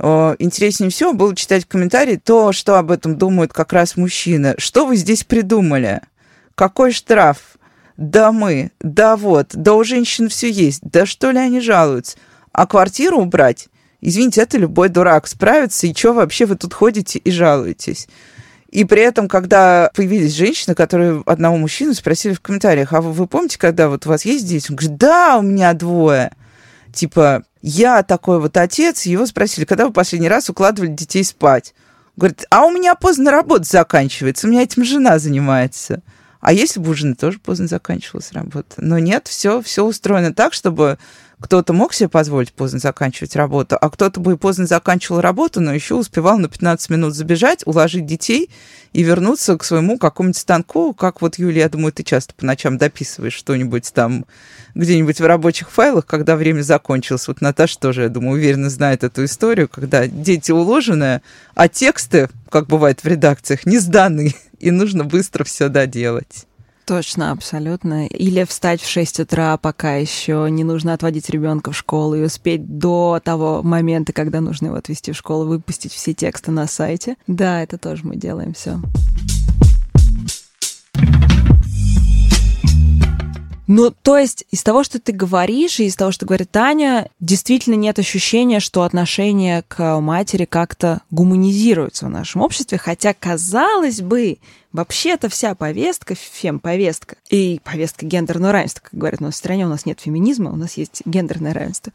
интереснее 0.00 0.90
всего 0.90 1.12
было 1.12 1.34
читать 1.34 1.64
комментарии 1.64 2.20
то, 2.22 2.52
что 2.52 2.78
об 2.78 2.92
этом 2.92 3.18
думают 3.18 3.52
как 3.52 3.72
раз 3.72 3.96
мужчины. 3.96 4.54
Что 4.56 4.86
вы 4.86 4.94
здесь 4.94 5.24
придумали? 5.24 6.02
Какой 6.54 6.92
штраф? 6.92 7.38
Да 7.96 8.30
мы, 8.30 8.70
да 8.80 9.16
вот, 9.16 9.48
да 9.54 9.74
у 9.74 9.82
женщин 9.82 10.28
все 10.28 10.48
есть, 10.48 10.82
да 10.82 11.04
что 11.04 11.32
ли 11.32 11.38
они 11.38 11.60
жалуются? 11.60 12.16
А 12.52 12.68
квартиру 12.68 13.18
убрать? 13.18 13.66
Извините, 14.00 14.42
это 14.42 14.56
любой 14.56 14.88
дурак 14.88 15.26
справится, 15.26 15.88
и 15.88 15.94
что 15.96 16.12
вообще 16.12 16.46
вы 16.46 16.54
тут 16.54 16.74
ходите 16.74 17.18
и 17.18 17.32
жалуетесь? 17.32 18.06
И 18.70 18.84
при 18.84 19.00
этом, 19.02 19.28
когда 19.28 19.90
появились 19.94 20.34
женщины, 20.34 20.74
которые 20.74 21.22
одного 21.26 21.56
мужчину 21.56 21.94
спросили 21.94 22.34
в 22.34 22.40
комментариях, 22.40 22.92
а 22.92 23.00
вы, 23.00 23.12
вы 23.12 23.26
помните, 23.26 23.58
когда 23.58 23.88
вот 23.88 24.06
у 24.06 24.10
вас 24.10 24.24
есть 24.24 24.46
дети? 24.46 24.70
Он 24.70 24.76
говорит, 24.76 24.98
да, 24.98 25.38
у 25.38 25.42
меня 25.42 25.72
двое. 25.72 26.32
Типа, 26.92 27.44
я 27.62 28.02
такой 28.02 28.40
вот 28.40 28.56
отец, 28.56 29.06
его 29.06 29.24
спросили, 29.24 29.64
когда 29.64 29.86
вы 29.86 29.92
последний 29.92 30.28
раз 30.28 30.50
укладывали 30.50 30.90
детей 30.90 31.24
спать? 31.24 31.74
Говорит, 32.16 32.44
а 32.50 32.66
у 32.66 32.70
меня 32.70 32.94
поздно 32.94 33.30
работа 33.30 33.64
заканчивается, 33.64 34.46
у 34.46 34.50
меня 34.50 34.62
этим 34.62 34.84
жена 34.84 35.18
занимается. 35.18 36.02
А 36.40 36.52
если 36.52 36.78
бы 36.78 36.90
у 36.90 36.94
жены 36.94 37.14
тоже 37.14 37.38
поздно 37.38 37.68
заканчивалась 37.68 38.32
работа? 38.32 38.74
Но 38.76 38.98
нет, 38.98 39.28
все, 39.28 39.62
все 39.62 39.84
устроено 39.84 40.34
так, 40.34 40.52
чтобы 40.52 40.98
кто-то 41.40 41.72
мог 41.72 41.94
себе 41.94 42.08
позволить 42.08 42.52
поздно 42.52 42.80
заканчивать 42.80 43.36
работу, 43.36 43.76
а 43.80 43.90
кто-то 43.90 44.18
бы 44.18 44.32
и 44.32 44.36
поздно 44.36 44.66
заканчивал 44.66 45.20
работу, 45.20 45.60
но 45.60 45.72
еще 45.72 45.94
успевал 45.94 46.38
на 46.38 46.48
15 46.48 46.90
минут 46.90 47.14
забежать, 47.14 47.62
уложить 47.64 48.06
детей 48.06 48.50
и 48.92 49.02
вернуться 49.02 49.56
к 49.56 49.64
своему 49.64 49.98
какому-нибудь 49.98 50.36
станку, 50.36 50.92
как 50.94 51.22
вот, 51.22 51.38
Юлия, 51.38 51.62
я 51.62 51.68
думаю, 51.68 51.92
ты 51.92 52.02
часто 52.02 52.34
по 52.34 52.44
ночам 52.44 52.76
дописываешь 52.76 53.34
что-нибудь 53.34 53.92
там 53.92 54.26
где-нибудь 54.74 55.20
в 55.20 55.26
рабочих 55.26 55.70
файлах, 55.70 56.06
когда 56.06 56.36
время 56.36 56.62
закончилось. 56.62 57.28
Вот 57.28 57.40
Наташа 57.40 57.78
тоже, 57.78 58.02
я 58.02 58.08
думаю, 58.08 58.32
уверенно 58.32 58.70
знает 58.70 59.04
эту 59.04 59.24
историю, 59.24 59.68
когда 59.68 60.06
дети 60.06 60.50
уложены, 60.50 61.22
а 61.54 61.68
тексты, 61.68 62.28
как 62.50 62.66
бывает 62.66 63.02
в 63.02 63.06
редакциях, 63.06 63.64
не 63.64 63.78
сданы, 63.78 64.34
и 64.58 64.70
нужно 64.72 65.04
быстро 65.04 65.44
все 65.44 65.68
доделать. 65.68 66.47
Точно, 66.88 67.32
абсолютно. 67.32 68.06
Или 68.06 68.44
встать 68.44 68.80
в 68.80 68.88
6 68.88 69.20
утра, 69.20 69.58
пока 69.58 69.96
еще 69.96 70.48
не 70.50 70.64
нужно 70.64 70.94
отводить 70.94 71.28
ребенка 71.28 71.70
в 71.70 71.76
школу 71.76 72.14
и 72.14 72.24
успеть 72.24 72.78
до 72.78 73.20
того 73.22 73.62
момента, 73.62 74.14
когда 74.14 74.40
нужно 74.40 74.68
его 74.68 74.76
отвезти 74.76 75.12
в 75.12 75.16
школу, 75.16 75.44
выпустить 75.44 75.92
все 75.92 76.14
тексты 76.14 76.50
на 76.50 76.66
сайте. 76.66 77.16
Да, 77.26 77.62
это 77.62 77.76
тоже 77.76 78.06
мы 78.06 78.16
делаем 78.16 78.54
все. 78.54 78.80
Ну, 83.68 83.90
то 83.90 84.16
есть 84.16 84.46
из 84.50 84.62
того, 84.62 84.82
что 84.82 84.98
ты 84.98 85.12
говоришь, 85.12 85.78
и 85.78 85.84
из 85.84 85.94
того, 85.94 86.10
что 86.10 86.24
говорит 86.24 86.50
Таня, 86.50 87.10
действительно 87.20 87.74
нет 87.74 87.98
ощущения, 87.98 88.60
что 88.60 88.82
отношение 88.82 89.62
к 89.68 90.00
матери 90.00 90.46
как-то 90.46 91.02
гуманизируется 91.10 92.06
в 92.06 92.10
нашем 92.10 92.40
обществе, 92.40 92.78
хотя, 92.78 93.12
казалось 93.12 94.00
бы, 94.00 94.38
вообще-то 94.72 95.28
вся 95.28 95.54
повестка, 95.54 96.14
фем-повестка, 96.14 97.16
и 97.28 97.60
повестка 97.62 98.06
гендерного 98.06 98.54
равенства, 98.54 98.80
как 98.84 98.98
говорят 98.98 99.20
у 99.20 99.24
нас 99.24 99.34
в 99.34 99.36
стране, 99.38 99.66
у 99.66 99.68
нас 99.70 99.84
нет 99.84 100.00
феминизма, 100.00 100.50
у 100.50 100.56
нас 100.56 100.78
есть 100.78 101.02
гендерное 101.04 101.52
равенство, 101.52 101.92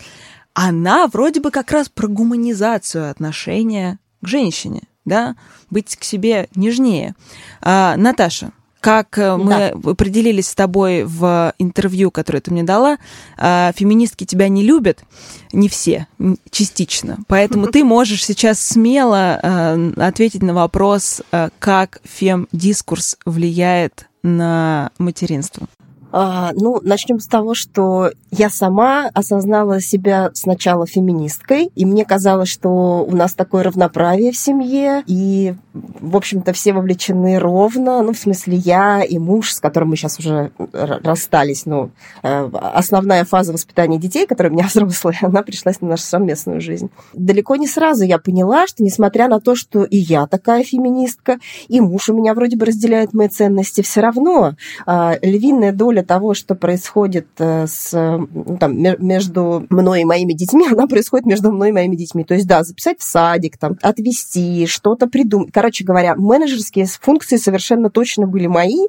она 0.54 1.08
вроде 1.08 1.42
бы 1.42 1.50
как 1.50 1.72
раз 1.72 1.90
про 1.90 2.08
гуманизацию 2.08 3.10
отношения 3.10 3.98
к 4.22 4.28
женщине, 4.28 4.84
да, 5.06 5.36
быть 5.72 5.96
к 5.96 6.04
себе 6.04 6.50
нежнее. 6.54 7.16
А, 7.62 7.98
Наташа, 7.98 8.52
как 8.84 9.18
э, 9.18 9.38
мы 9.38 9.72
да. 9.74 9.92
определились 9.92 10.50
с 10.50 10.56
тобой 10.56 11.06
в 11.06 11.54
интервью, 11.58 12.12
которое 12.12 12.42
ты 12.42 12.52
мне 12.52 12.64
дала, 12.64 12.98
а, 13.38 13.72
феминистки 13.74 14.26
тебя 14.26 14.50
не 14.50 14.62
любят, 14.62 15.06
не 15.54 15.70
все, 15.70 16.08
частично. 16.52 17.20
Поэтому 17.28 17.68
ты 17.68 17.86
можешь 17.86 18.26
сейчас 18.26 18.60
смело 18.60 19.40
э, 19.42 19.94
ответить 19.96 20.44
на 20.44 20.54
вопрос, 20.54 21.22
э, 21.32 21.48
как 21.60 22.02
фем-дискурс 22.04 23.16
влияет 23.26 24.10
на 24.22 24.92
материнство. 24.98 25.70
А, 26.16 26.52
ну, 26.54 26.80
начнем 26.84 27.20
с 27.20 27.26
того, 27.26 27.56
что 27.56 28.12
я 28.30 28.52
сама 28.52 29.10
осознала 29.16 29.82
себя 29.82 30.30
сначала 30.36 30.86
феминисткой, 30.86 31.72
и 31.74 31.86
мне 31.86 32.06
казалось, 32.06 32.50
что 32.50 33.04
у 33.04 33.16
нас 33.16 33.34
такое 33.34 33.64
равноправие 33.64 34.32
в 34.32 34.38
семье, 34.38 35.04
и, 35.08 35.56
в 35.74 36.16
общем-то, 36.16 36.54
все 36.54 36.74
вовлечены 36.74 37.40
ровно, 37.40 38.04
ну, 38.04 38.14
в 38.14 38.18
смысле, 38.18 38.58
я 38.58 39.04
и 39.04 39.18
муж, 39.18 39.54
с 39.54 39.60
которым 39.60 39.90
мы 39.90 39.96
сейчас 39.96 40.20
уже 40.20 40.52
расстались, 40.72 41.66
ну, 41.66 41.90
э, 42.22 42.50
основная 42.62 43.26
фаза 43.26 43.52
воспитания 43.52 43.98
детей, 43.98 44.28
которая 44.28 44.54
у 44.54 44.56
меня 44.56 44.68
взрослая, 44.72 45.18
она 45.24 45.42
пришлась 45.42 45.82
на 45.82 45.88
нашу 45.88 46.04
совместную 46.04 46.62
жизнь. 46.62 46.92
Далеко 47.14 47.56
не 47.56 47.68
сразу 47.68 48.04
я 48.04 48.20
поняла, 48.20 48.68
что, 48.68 48.84
несмотря 48.84 49.28
на 49.28 49.40
то, 49.40 49.56
что 49.56 49.84
и 49.84 49.98
я 49.98 50.28
такая 50.28 50.64
феминистка, 50.64 51.40
и 51.68 51.82
муж 51.82 52.10
у 52.10 52.14
меня 52.14 52.36
вроде 52.36 52.56
бы 52.56 52.68
разделяет 52.68 53.14
мои 53.14 53.30
ценности, 53.30 53.82
все 53.82 54.02
равно 54.02 54.54
а, 54.86 55.18
львиная 55.24 55.72
доля 55.72 56.03
того, 56.04 56.34
что 56.34 56.56
происходит 56.56 57.28
э, 57.40 57.66
с, 57.68 57.92
ну, 57.94 58.58
там, 58.58 58.78
между 58.78 59.66
мной 59.70 60.02
и 60.02 60.06
моими 60.06 60.34
детьми, 60.34 60.68
она 60.72 60.88
происходит 60.88 61.26
между 61.26 61.52
мной 61.52 61.70
и 61.70 61.74
моими 61.74 61.96
детьми. 61.96 62.24
То 62.24 62.34
есть, 62.34 62.48
да, 62.48 62.64
записать 62.64 63.00
в 63.00 63.04
садик, 63.04 63.58
там, 63.58 63.78
отвести, 63.82 64.66
что-то 64.68 65.08
придумать. 65.08 65.52
Короче 65.52 65.84
говоря, 65.84 66.16
менеджерские 66.16 66.86
функции 66.86 67.38
совершенно 67.38 67.90
точно 67.90 68.28
были 68.28 68.48
мои, 68.48 68.88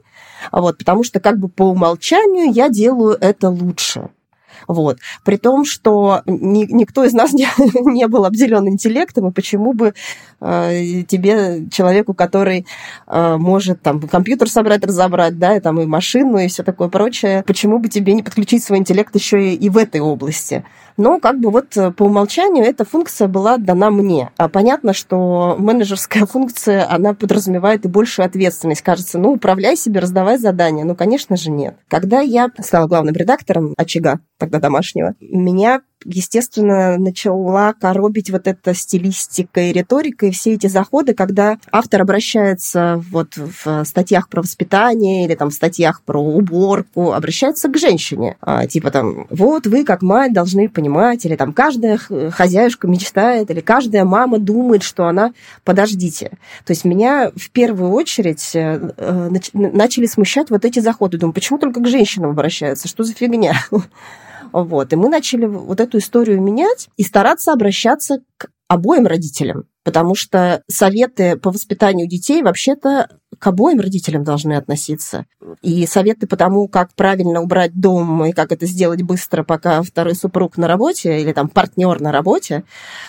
вот, 0.53 0.79
потому 0.79 1.05
что 1.05 1.21
как 1.21 1.39
бы 1.39 1.49
по 1.49 1.65
умолчанию 1.65 2.53
я 2.53 2.69
делаю 2.69 3.17
это 3.21 3.49
лучше. 3.49 4.11
Вот. 4.69 4.99
При 5.25 5.37
том, 5.37 5.65
что 5.65 6.23
ни, 6.27 6.67
никто 6.73 7.05
из 7.05 7.13
нас 7.13 7.33
не, 7.35 7.47
не 7.93 8.07
был 8.07 8.25
обделен 8.25 8.69
интеллектом, 8.69 9.29
и 9.29 9.33
почему 9.33 9.73
бы 9.73 9.95
э, 10.41 11.03
тебе, 11.09 11.69
человеку, 11.71 12.15
который 12.15 12.67
э, 13.07 13.37
может 13.37 13.83
там 13.83 14.01
компьютер 14.01 14.49
собрать, 14.49 14.85
разобрать, 14.85 15.39
да, 15.39 15.57
и, 15.57 15.61
там, 15.61 15.81
и 15.81 15.87
машину, 15.87 16.39
и 16.39 16.49
все 16.49 16.63
такое 16.63 16.89
прочее, 16.89 17.45
почему 17.47 17.79
бы 17.79 17.89
тебе 17.89 18.15
не 18.15 18.23
подключить 18.23 18.65
свой 18.65 18.79
интеллект 18.79 19.15
еще 19.15 19.51
и, 19.51 19.55
и 19.55 19.69
в 19.69 19.79
этой 19.79 20.01
области? 20.01 20.65
Но 20.97 21.19
как 21.19 21.41
бы 21.41 21.51
вот 21.51 21.77
э, 21.77 21.91
по 21.91 22.05
умолчанию 22.05 22.65
эта 22.65 22.85
функция 22.85 23.29
была 23.29 23.57
дана 23.57 23.91
мне. 23.91 24.31
А 24.37 24.49
понятно, 24.49 24.93
что 24.93 25.57
менеджерская 25.59 26.27
функция, 26.27 26.91
она 26.91 27.15
подразумевает 27.15 27.85
и 27.85 27.89
большую 27.89 28.27
ответственность. 28.27 28.83
Кажется, 28.83 29.19
ну, 29.19 29.33
управляй 29.33 29.77
себе, 29.77 30.01
раздавай 30.01 30.39
задания. 30.39 30.85
Ну, 30.85 30.95
конечно 30.95 31.37
же, 31.37 31.51
нет. 31.51 31.77
Когда 31.89 32.21
я 32.21 32.49
стала 32.61 32.87
главным 32.87 33.15
редактором 33.15 33.75
«Очага», 33.77 34.21
тогда 34.39 34.61
домашнего, 34.61 35.15
меня 35.21 35.81
естественно, 36.05 36.99
начала 36.99 37.73
коробить 37.73 38.31
вот 38.31 38.47
эта 38.47 38.75
стилистика 38.75 39.61
и 39.61 39.73
риторика, 39.73 40.27
и 40.27 40.31
все 40.31 40.55
эти 40.55 40.67
заходы, 40.67 41.15
когда 41.15 41.59
автор 41.71 42.03
обращается 42.03 43.03
вот 43.11 43.37
в 43.37 43.85
статьях 43.85 44.29
про 44.29 44.43
воспитание 44.43 45.25
или 45.25 45.35
там 45.35 45.51
в 45.51 45.55
статьях 45.55 46.03
про 46.03 46.23
уборку, 46.23 47.13
обращается 47.13 47.69
к 47.69 47.77
женщине. 47.77 48.37
А, 48.41 48.67
типа 48.67 48.91
там, 48.91 49.27
вот 49.31 49.67
вы 49.67 49.85
как 49.85 50.03
мать 50.03 50.33
должны 50.33 50.69
понимать, 50.69 51.25
или 51.25 51.37
там 51.37 51.53
каждая 51.53 51.99
хозяюшка 51.99 52.87
мечтает, 52.87 53.51
или 53.51 53.61
каждая 53.61 54.05
мама 54.05 54.39
думает, 54.39 54.83
что 54.83 55.07
она... 55.07 55.33
Подождите. 55.65 56.31
То 56.65 56.73
есть 56.73 56.85
меня 56.85 57.31
в 57.35 57.51
первую 57.51 57.91
очередь 57.93 58.55
э, 58.55 58.93
э, 58.97 59.31
начали 59.53 60.07
смущать 60.07 60.51
вот 60.51 60.65
эти 60.65 60.81
заходы. 60.81 61.19
Думаю, 61.19 61.33
почему 61.33 61.59
только 61.59 61.81
к 61.81 61.87
женщинам 61.87 62.31
обращаются? 62.31 62.89
Что 62.89 63.05
за 63.05 63.13
фигня? 63.15 63.55
Вот. 64.55 64.93
И 64.93 64.97
мы 64.97 65.09
начали 65.09 65.47
вот 65.47 65.81
эту 65.81 65.99
историю 65.99 66.41
менять 66.41 66.89
и 66.97 67.03
стараться 67.03 67.53
обращаться 67.53 68.21
к 68.37 68.51
обоим 68.69 69.05
родителям 69.05 69.65
потому 69.85 70.15
что 70.15 70.63
советы 70.69 71.37
по 71.37 71.51
воспитанию 71.51 72.09
детей 72.09 72.43
вообще-то 72.43 73.09
к 73.39 73.47
обоим 73.47 73.81
родителям 73.81 74.25
должны 74.25 74.55
относиться. 74.55 75.27
И 75.61 75.87
советы 75.87 76.27
по 76.27 76.37
тому, 76.37 76.69
как 76.69 76.95
правильно 76.95 77.41
убрать 77.41 77.79
дом 77.79 78.25
и 78.25 78.33
как 78.33 78.53
это 78.53 78.67
сделать 78.67 79.03
быстро, 79.03 79.43
пока 79.43 79.83
второй 79.83 80.15
супруг 80.15 80.57
на 80.57 80.69
работе 80.69 81.21
или 81.21 81.33
там 81.33 81.49
партнер 81.49 82.01
на 82.01 82.13
работе, 82.13 82.65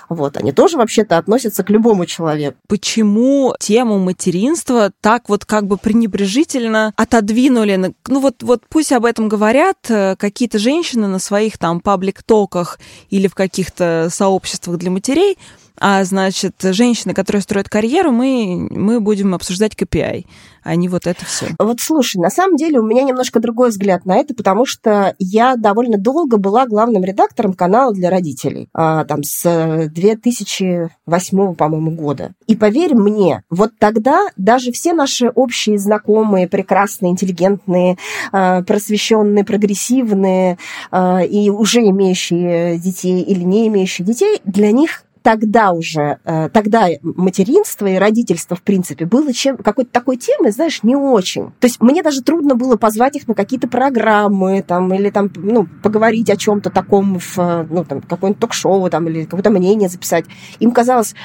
вот, 0.09 0.37
они 0.37 0.51
тоже 0.51 0.77
вообще-то 0.77 1.17
относятся 1.17 1.63
к 1.63 1.69
любому 1.69 2.05
человеку. 2.05 2.57
Почему 2.67 3.55
тему 3.59 3.99
материнства 3.99 4.91
так 5.01 5.29
вот 5.29 5.45
как 5.45 5.67
бы 5.67 5.77
пренебрежительно 5.77 6.93
отодвинули? 6.97 7.93
Ну 8.07 8.19
вот, 8.19 8.43
вот 8.43 8.63
пусть 8.67 8.91
об 8.91 9.05
этом 9.05 9.29
говорят 9.29 9.77
э, 9.89 10.15
какие-то 10.17 10.59
женщины 10.59 11.07
на 11.07 11.19
своих 11.19 11.57
там 11.57 11.79
паблик-токах 11.79 12.79
или 13.09 13.27
в 13.27 13.35
каких-то 13.35 14.07
сообществах 14.11 14.77
для 14.77 14.91
матерей, 14.91 15.37
а, 15.79 16.03
значит, 16.03 16.55
женщины, 16.61 17.13
которые 17.13 17.41
строят 17.41 17.69
карьеру, 17.69 18.11
мы, 18.11 18.67
мы 18.69 18.99
будем 18.99 19.33
обсуждать 19.33 19.73
KPI, 19.73 20.25
а 20.63 20.75
не 20.75 20.89
вот 20.89 21.07
это 21.07 21.25
все. 21.25 21.47
Вот 21.59 21.79
слушай, 21.79 22.17
на 22.17 22.29
самом 22.29 22.55
деле 22.55 22.79
у 22.79 22.85
меня 22.85 23.03
немножко 23.03 23.39
другой 23.39 23.69
взгляд 23.69 24.05
на 24.05 24.17
это, 24.17 24.33
потому 24.33 24.65
что 24.65 25.15
я 25.19 25.55
довольно 25.55 25.97
долго 25.97 26.37
была 26.37 26.65
главным 26.65 27.03
редактором 27.03 27.53
канала 27.53 27.93
для 27.93 28.09
родителей, 28.09 28.69
а, 28.73 29.05
там, 29.05 29.23
с 29.23 29.89
2008, 29.93 31.55
по-моему, 31.55 31.91
года. 31.91 32.31
И 32.47 32.55
поверь 32.55 32.95
мне, 32.95 33.43
вот 33.49 33.71
тогда 33.79 34.27
даже 34.37 34.71
все 34.71 34.93
наши 34.93 35.29
общие 35.29 35.77
знакомые, 35.77 36.47
прекрасные, 36.47 37.11
интеллигентные, 37.11 37.97
а, 38.31 38.63
просвещенные, 38.63 39.43
прогрессивные 39.43 40.57
а, 40.91 41.21
и 41.21 41.49
уже 41.49 41.81
имеющие 41.81 42.77
детей 42.79 43.21
или 43.21 43.43
не 43.43 43.67
имеющие 43.67 44.05
детей, 44.05 44.41
для 44.45 44.71
них 44.71 45.04
тогда 45.25 45.71
уже, 45.71 46.19
э, 46.23 46.49
тогда 46.49 46.87
материнство 47.01 47.87
и 47.87 47.95
родительство, 47.95 48.55
в 48.55 48.61
принципе, 48.61 49.07
было 49.07 49.33
чем, 49.33 49.57
какой-то 49.57 49.89
такой 49.89 50.17
темой, 50.17 50.51
знаешь, 50.51 50.83
не 50.83 50.95
очень. 50.95 51.47
То 51.59 51.65
есть 51.65 51.81
мне 51.81 52.03
даже 52.03 52.21
трудно 52.21 52.53
было 52.53 52.75
позвать 52.75 53.15
их 53.15 53.27
на 53.27 53.33
какие-то 53.33 53.67
программы, 53.67 54.61
там, 54.61 54.93
или 54.93 55.09
там, 55.09 55.31
ну, 55.35 55.65
поговорить 55.81 56.29
о 56.29 56.37
чем-то 56.37 56.69
таком 56.69 57.17
в, 57.17 57.65
ну, 57.71 57.83
там, 57.83 58.01
какое-нибудь 58.01 58.39
ток-шоу, 58.39 58.87
там, 58.91 59.07
или 59.07 59.23
какое-то 59.23 59.49
мнение 59.49 59.89
записать. 59.89 60.25
Им 60.59 60.69
казалось, 60.69 61.15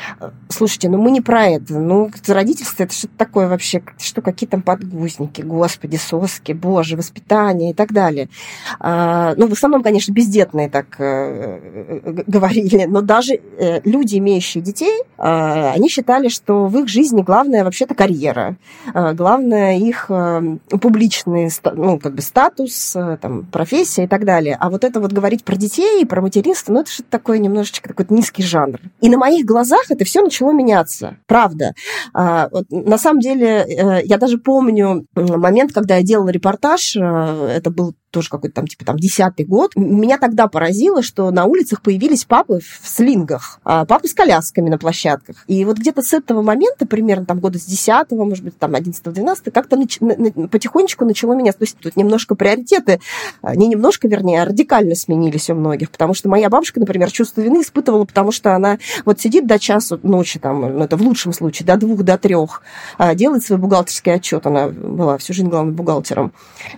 слушайте, 0.48 0.88
ну, 0.88 0.96
мы 0.96 1.10
не 1.10 1.20
про 1.20 1.48
это, 1.48 1.78
ну, 1.78 2.10
родительство, 2.26 2.84
это 2.84 2.94
что-то 2.94 3.18
такое 3.18 3.48
вообще, 3.48 3.82
что, 3.98 4.22
какие 4.22 4.48
там 4.48 4.62
подгузники, 4.62 5.42
господи, 5.42 5.96
соски, 5.96 6.52
боже, 6.52 6.96
воспитание 6.96 7.72
и 7.72 7.74
так 7.74 7.92
далее. 7.92 8.30
А, 8.78 9.34
ну, 9.36 9.46
в 9.46 9.52
основном, 9.52 9.82
конечно, 9.82 10.10
бездетные 10.12 10.70
так 10.70 10.98
э, 10.98 12.22
говорили, 12.26 12.86
но 12.86 13.02
даже 13.02 13.34
э, 13.34 13.89
люди, 13.90 14.16
имеющие 14.16 14.62
детей, 14.62 15.02
а, 15.18 15.72
они 15.72 15.88
считали, 15.88 16.28
что 16.28 16.66
в 16.66 16.78
их 16.78 16.88
жизни 16.88 17.22
главное 17.22 17.64
вообще-то 17.64 17.94
карьера, 17.94 18.56
а, 18.94 19.12
главное 19.12 19.78
их 19.78 20.06
э, 20.08 20.56
публичный 20.80 21.50
ну, 21.74 21.98
как 21.98 22.14
бы 22.14 22.22
статус, 22.22 22.96
там, 23.20 23.44
профессия 23.46 24.04
и 24.04 24.06
так 24.06 24.24
далее. 24.24 24.56
А 24.58 24.70
вот 24.70 24.84
это 24.84 25.00
вот 25.00 25.12
говорить 25.12 25.44
про 25.44 25.56
детей, 25.56 26.04
про 26.06 26.20
материнство, 26.22 26.72
ну, 26.72 26.80
это 26.80 26.90
что-то 26.90 27.10
такое 27.10 27.38
немножечко 27.38 27.88
такой 27.88 28.06
низкий 28.08 28.42
жанр. 28.42 28.80
И 29.00 29.08
на 29.08 29.18
моих 29.18 29.44
глазах 29.44 29.90
это 29.90 30.04
все 30.04 30.22
начало 30.22 30.52
меняться, 30.52 31.16
правда. 31.26 31.74
На 32.14 32.98
самом 32.98 33.20
деле, 33.20 34.02
я 34.04 34.18
даже 34.18 34.38
помню 34.38 35.06
момент, 35.14 35.72
когда 35.72 35.96
я 35.96 36.02
делала 36.02 36.28
репортаж, 36.28 36.96
это 36.96 37.70
был 37.70 37.94
тоже 38.10 38.28
какой-то 38.28 38.56
там, 38.56 38.66
типа, 38.66 38.84
там, 38.84 38.96
десятый 38.96 39.46
год, 39.46 39.72
меня 39.76 40.18
тогда 40.18 40.48
поразило, 40.48 41.02
что 41.02 41.30
на 41.30 41.44
улицах 41.44 41.82
появились 41.82 42.24
папы 42.24 42.60
в 42.60 42.86
слингах, 42.86 43.60
а 43.64 43.84
папы 43.84 44.08
с 44.08 44.14
колясками 44.14 44.68
на 44.68 44.78
площадках. 44.78 45.44
И 45.46 45.64
вот 45.64 45.78
где-то 45.78 46.02
с 46.02 46.12
этого 46.12 46.42
момента, 46.42 46.86
примерно 46.86 47.26
там 47.26 47.40
года 47.40 47.58
с 47.58 47.64
десятого, 47.64 48.24
может 48.24 48.44
быть, 48.44 48.58
там, 48.58 48.74
одиннадцатого, 48.74 49.14
двенадцатого, 49.14 49.52
как-то 49.52 49.76
нач... 49.76 49.98
потихонечку 50.50 51.04
начало 51.04 51.34
меняться. 51.34 51.60
То 51.60 51.64
есть 51.64 51.76
тут 51.78 51.96
немножко 51.96 52.34
приоритеты, 52.34 53.00
а, 53.42 53.54
не 53.54 53.68
немножко, 53.68 54.08
вернее, 54.08 54.42
а 54.42 54.44
радикально 54.44 54.94
сменились 54.94 55.50
у 55.50 55.54
многих, 55.54 55.90
потому 55.90 56.14
что 56.14 56.28
моя 56.28 56.48
бабушка, 56.48 56.80
например, 56.80 57.10
чувство 57.10 57.40
вины 57.40 57.62
испытывала, 57.62 58.04
потому 58.04 58.32
что 58.32 58.54
она 58.54 58.78
вот 59.04 59.20
сидит 59.20 59.46
до 59.46 59.58
часу 59.58 60.00
ночи, 60.02 60.38
там, 60.38 60.60
ну, 60.60 60.84
это 60.84 60.96
в 60.96 61.02
лучшем 61.02 61.32
случае, 61.32 61.66
до 61.66 61.76
двух, 61.76 62.02
до 62.02 62.18
трех, 62.18 62.62
а, 62.98 63.14
делает 63.14 63.44
свой 63.44 63.58
бухгалтерский 63.58 64.14
отчет, 64.14 64.46
она 64.46 64.68
была 64.68 65.18
всю 65.18 65.32
жизнь 65.32 65.48
главным 65.48 65.74
бухгалтером, 65.74 66.32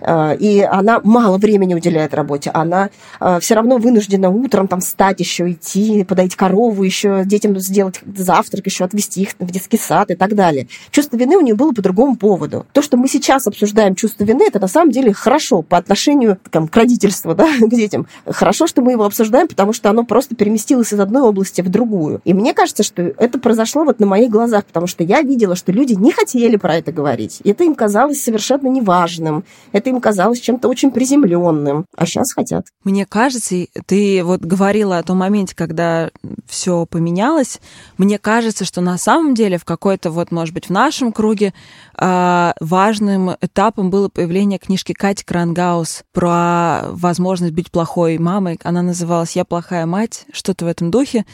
и 0.07 0.67
она 0.69 0.99
мало 1.23 1.37
времени 1.37 1.73
уделяет 1.73 2.13
работе, 2.13 2.51
она 2.53 2.89
э, 3.21 3.39
все 3.39 3.55
равно 3.55 3.77
вынуждена 3.77 4.29
утром 4.29 4.67
там 4.67 4.81
встать 4.81 5.21
еще, 5.21 5.51
идти, 5.51 6.03
подойти 6.03 6.35
корову, 6.35 6.83
еще 6.83 7.23
детям 7.25 7.57
сделать 7.59 8.01
завтрак, 8.17 8.65
еще 8.65 8.83
отвезти 8.83 9.21
их 9.21 9.29
в 9.39 9.49
детский 9.49 9.77
сад 9.77 10.11
и 10.11 10.15
так 10.15 10.35
далее. 10.35 10.67
Чувство 10.91 11.15
вины 11.15 11.37
у 11.37 11.41
нее 11.41 11.55
было 11.55 11.71
по 11.71 11.81
другому 11.81 12.17
поводу. 12.17 12.65
То, 12.73 12.81
что 12.81 12.97
мы 12.97 13.07
сейчас 13.07 13.47
обсуждаем 13.47 13.95
чувство 13.95 14.25
вины, 14.25 14.43
это 14.47 14.59
на 14.59 14.67
самом 14.67 14.91
деле 14.91 15.13
хорошо 15.13 15.61
по 15.61 15.77
отношению 15.77 16.39
там, 16.51 16.67
к 16.67 16.75
родительству, 16.75 17.33
да, 17.33 17.47
к 17.59 17.69
детям. 17.69 18.05
Хорошо, 18.25 18.67
что 18.67 18.81
мы 18.81 18.91
его 18.91 19.05
обсуждаем, 19.05 19.47
потому 19.47 19.71
что 19.71 19.89
оно 19.89 20.03
просто 20.03 20.35
переместилось 20.35 20.91
из 20.91 20.99
одной 20.99 21.21
области 21.21 21.61
в 21.61 21.69
другую. 21.69 22.19
И 22.25 22.33
мне 22.33 22.53
кажется, 22.53 22.83
что 22.83 23.01
это 23.01 23.39
произошло 23.39 23.85
вот 23.85 24.01
на 24.01 24.05
моих 24.05 24.29
глазах, 24.29 24.65
потому 24.65 24.87
что 24.87 25.05
я 25.05 25.21
видела, 25.21 25.55
что 25.55 25.71
люди 25.71 25.93
не 25.93 26.11
хотели 26.11 26.57
про 26.57 26.75
это 26.75 26.91
говорить. 26.91 27.39
Это 27.45 27.63
им 27.63 27.75
казалось 27.75 28.21
совершенно 28.21 28.67
неважным. 28.67 29.45
Это 29.71 29.89
им 29.89 30.01
казалось 30.01 30.41
чем-то 30.41 30.67
очень 30.67 30.91
приземленным 30.91 31.12
приземленным, 31.21 31.85
а 31.95 32.05
сейчас 32.05 32.33
хотят. 32.33 32.65
Мне 32.83 33.05
кажется, 33.05 33.55
ты 33.85 34.23
вот 34.23 34.41
говорила 34.41 34.97
о 34.97 35.03
том 35.03 35.17
моменте, 35.19 35.55
когда 35.55 36.11
все 36.47 36.85
поменялось. 36.85 37.59
Мне 37.97 38.17
кажется, 38.19 38.65
что 38.65 38.81
на 38.81 38.97
самом 38.97 39.33
деле 39.35 39.57
в 39.57 39.65
какой-то 39.65 40.11
вот, 40.11 40.31
может 40.31 40.53
быть, 40.53 40.67
в 40.67 40.69
нашем 40.69 41.11
круге 41.11 41.53
а, 41.95 42.53
важным 42.59 43.31
этапом 43.41 43.89
было 43.89 44.09
появление 44.09 44.59
книжки 44.59 44.93
Кати 44.93 45.23
Крангаус 45.23 46.03
про 46.11 46.81
возможность 46.91 47.53
быть 47.53 47.71
плохой 47.71 48.17
мамой. 48.17 48.59
Она 48.63 48.81
называлась 48.81 49.35
«Я 49.35 49.45
плохая 49.45 49.85
мать», 49.85 50.25
что-то 50.31 50.65
в 50.65 50.67
этом 50.67 50.91
духе. 50.91 51.25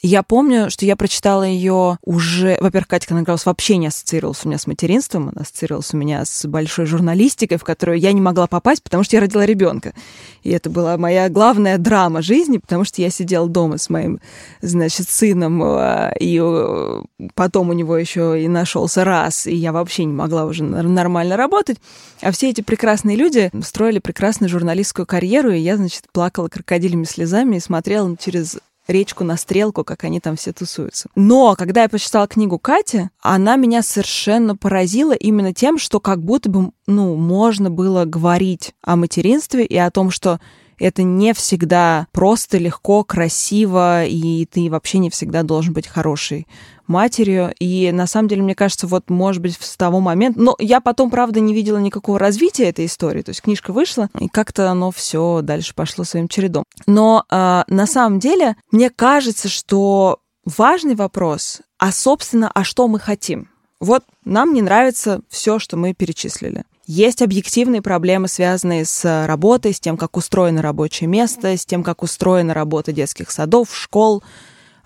Я 0.00 0.22
помню, 0.22 0.70
что 0.70 0.84
я 0.84 0.96
прочитала 0.96 1.42
ее 1.42 1.98
уже... 2.02 2.58
Во-первых, 2.60 2.88
Катя 2.88 3.08
Крангаус 3.08 3.46
вообще 3.46 3.76
не 3.76 3.88
ассоциировалась 3.88 4.44
у 4.44 4.48
меня 4.48 4.58
с 4.58 4.66
материнством, 4.66 5.30
она 5.30 5.42
ассоциировалась 5.42 5.92
у 5.94 5.96
меня 5.96 6.24
с 6.24 6.46
большой 6.46 6.86
журналистикой, 6.86 7.58
в 7.58 7.64
которую 7.64 7.98
я 7.98 8.12
не 8.12 8.20
могла 8.20 8.46
попасть, 8.46 8.82
потому 8.82 9.04
что 9.04 9.16
я 9.16 9.20
родила 9.28 9.46
ребенка. 9.46 9.94
И 10.42 10.50
это 10.50 10.70
была 10.70 10.96
моя 10.96 11.28
главная 11.28 11.78
драма 11.78 12.22
жизни, 12.22 12.58
потому 12.58 12.84
что 12.84 13.02
я 13.02 13.10
сидела 13.10 13.48
дома 13.48 13.78
с 13.78 13.90
моим, 13.90 14.20
значит, 14.62 15.08
сыном, 15.08 15.62
а, 15.62 16.12
и 16.18 16.40
э, 16.42 17.02
потом 17.34 17.70
у 17.70 17.72
него 17.72 17.96
еще 17.96 18.42
и 18.42 18.48
нашелся 18.48 19.04
раз, 19.04 19.46
и 19.46 19.54
я 19.54 19.72
вообще 19.72 20.04
не 20.04 20.12
могла 20.12 20.44
уже 20.44 20.64
нормально 20.64 21.36
работать. 21.36 21.78
А 22.22 22.30
все 22.30 22.50
эти 22.50 22.60
прекрасные 22.60 23.16
люди 23.16 23.50
строили 23.62 23.98
прекрасную 23.98 24.48
журналистскую 24.48 25.06
карьеру, 25.06 25.50
и 25.50 25.58
я, 25.58 25.76
значит, 25.76 26.04
плакала 26.12 26.48
крокодилями 26.48 27.04
слезами 27.04 27.56
и 27.56 27.60
смотрела 27.60 28.16
через 28.16 28.58
речку 28.88 29.22
на 29.22 29.36
стрелку, 29.36 29.84
как 29.84 30.04
они 30.04 30.18
там 30.18 30.36
все 30.36 30.52
тусуются. 30.52 31.08
Но 31.14 31.54
когда 31.56 31.82
я 31.82 31.88
прочитала 31.88 32.26
книгу 32.26 32.58
Кати, 32.58 33.10
она 33.20 33.56
меня 33.56 33.82
совершенно 33.82 34.56
поразила 34.56 35.12
именно 35.12 35.52
тем, 35.52 35.78
что 35.78 36.00
как 36.00 36.22
будто 36.22 36.50
бы, 36.50 36.72
ну, 36.86 37.14
можно 37.14 37.70
было 37.70 38.04
говорить 38.04 38.72
о 38.82 38.96
материнстве 38.96 39.64
и 39.64 39.76
о 39.76 39.90
том, 39.90 40.10
что 40.10 40.40
это 40.78 41.02
не 41.02 41.34
всегда 41.34 42.06
просто, 42.12 42.58
легко, 42.58 43.04
красиво, 43.04 44.04
и 44.04 44.46
ты 44.46 44.70
вообще 44.70 44.98
не 44.98 45.10
всегда 45.10 45.42
должен 45.42 45.74
быть 45.74 45.86
хороший 45.86 46.46
матерью. 46.88 47.54
И 47.58 47.90
на 47.92 48.06
самом 48.06 48.28
деле, 48.28 48.42
мне 48.42 48.54
кажется, 48.54 48.86
вот, 48.86 49.10
может 49.10 49.42
быть, 49.42 49.56
с 49.60 49.76
того 49.76 50.00
момента... 50.00 50.40
Но 50.40 50.56
я 50.58 50.80
потом, 50.80 51.10
правда, 51.10 51.40
не 51.40 51.54
видела 51.54 51.78
никакого 51.78 52.18
развития 52.18 52.64
этой 52.64 52.86
истории. 52.86 53.22
То 53.22 53.30
есть 53.30 53.42
книжка 53.42 53.72
вышла, 53.72 54.08
и 54.18 54.28
как-то 54.28 54.70
оно 54.70 54.90
все 54.90 55.40
дальше 55.42 55.74
пошло 55.74 56.04
своим 56.04 56.28
чередом. 56.28 56.64
Но 56.86 57.24
э, 57.30 57.62
на 57.66 57.86
самом 57.86 58.18
деле, 58.18 58.56
мне 58.70 58.90
кажется, 58.90 59.48
что 59.48 60.20
важный 60.44 60.94
вопрос, 60.94 61.60
а, 61.78 61.92
собственно, 61.92 62.50
а 62.54 62.64
что 62.64 62.88
мы 62.88 62.98
хотим? 62.98 63.48
Вот 63.80 64.02
нам 64.24 64.52
не 64.52 64.62
нравится 64.62 65.20
все, 65.28 65.58
что 65.58 65.76
мы 65.76 65.94
перечислили. 65.94 66.64
Есть 66.86 67.20
объективные 67.20 67.82
проблемы, 67.82 68.28
связанные 68.28 68.86
с 68.86 69.26
работой, 69.26 69.74
с 69.74 69.80
тем, 69.80 69.96
как 69.96 70.16
устроено 70.16 70.62
рабочее 70.62 71.06
место, 71.06 71.56
с 71.56 71.66
тем, 71.66 71.84
как 71.84 72.02
устроена 72.02 72.54
работа 72.54 72.92
детских 72.92 73.30
садов, 73.30 73.68
школ. 73.76 74.22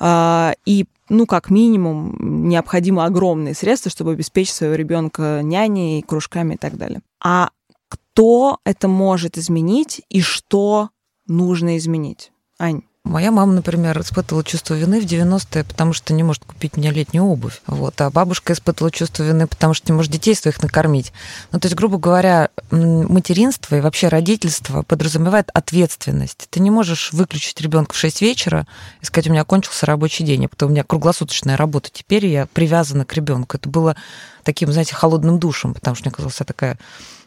А, 0.00 0.54
и 0.66 0.86
ну, 1.12 1.27
как 1.27 1.51
минимум, 1.51 2.48
необходимо 2.48 3.05
огромные 3.05 3.55
средства, 3.55 3.90
чтобы 3.90 4.12
обеспечить 4.12 4.55
своего 4.55 4.75
ребенка 4.75 5.40
няней, 5.42 6.01
кружками 6.01 6.55
и 6.55 6.57
так 6.57 6.79
далее. 6.79 7.03
А 7.22 7.51
кто 7.88 8.59
это 8.64 8.88
может 8.88 9.37
изменить 9.37 10.01
и 10.09 10.22
что 10.22 10.88
нужно 11.27 11.77
изменить? 11.77 12.33
Ань. 12.59 12.83
Моя 13.04 13.32
мама, 13.32 13.52
например, 13.52 14.00
испытывала 14.00 14.44
чувство 14.44 14.74
вины 14.74 15.00
в 15.00 15.04
90-е, 15.04 15.64
потому 15.64 15.92
что 15.92 16.14
не 16.14 16.22
может 16.22 16.44
купить 16.44 16.76
мне 16.76 16.92
летнюю 16.92 17.24
обувь. 17.24 17.60
Вот. 17.66 18.00
А 18.00 18.10
бабушка 18.10 18.52
испытывала 18.52 18.92
чувство 18.92 19.24
вины, 19.24 19.48
потому 19.48 19.74
что 19.74 19.90
не 19.90 19.96
может 19.96 20.12
детей 20.12 20.36
своих 20.36 20.62
накормить. 20.62 21.12
Ну, 21.50 21.58
то 21.58 21.66
есть, 21.66 21.76
грубо 21.76 21.98
говоря, 21.98 22.50
материнство 22.70 23.74
и 23.74 23.80
вообще 23.80 24.06
родительство 24.06 24.82
подразумевает 24.82 25.50
ответственность. 25.52 26.46
Ты 26.48 26.60
не 26.60 26.70
можешь 26.70 27.12
выключить 27.12 27.60
ребенка 27.60 27.92
в 27.92 27.98
6 27.98 28.22
вечера 28.22 28.68
и 29.00 29.04
сказать, 29.04 29.26
у 29.26 29.32
меня 29.32 29.44
кончился 29.44 29.84
рабочий 29.84 30.22
день, 30.22 30.44
а 30.44 30.48
потом 30.48 30.68
у 30.68 30.72
меня 30.72 30.84
круглосуточная 30.84 31.56
работа. 31.56 31.90
Теперь 31.92 32.26
я 32.26 32.46
привязана 32.46 33.04
к 33.04 33.12
ребенку. 33.14 33.56
Это 33.56 33.68
было 33.68 33.96
таким, 34.44 34.70
знаете, 34.70 34.94
холодным 34.94 35.40
душем, 35.40 35.74
потому 35.74 35.96
что 35.96 36.04
мне 36.04 36.14
казалось, 36.14 36.38
я 36.38 36.46
такая 36.46 36.78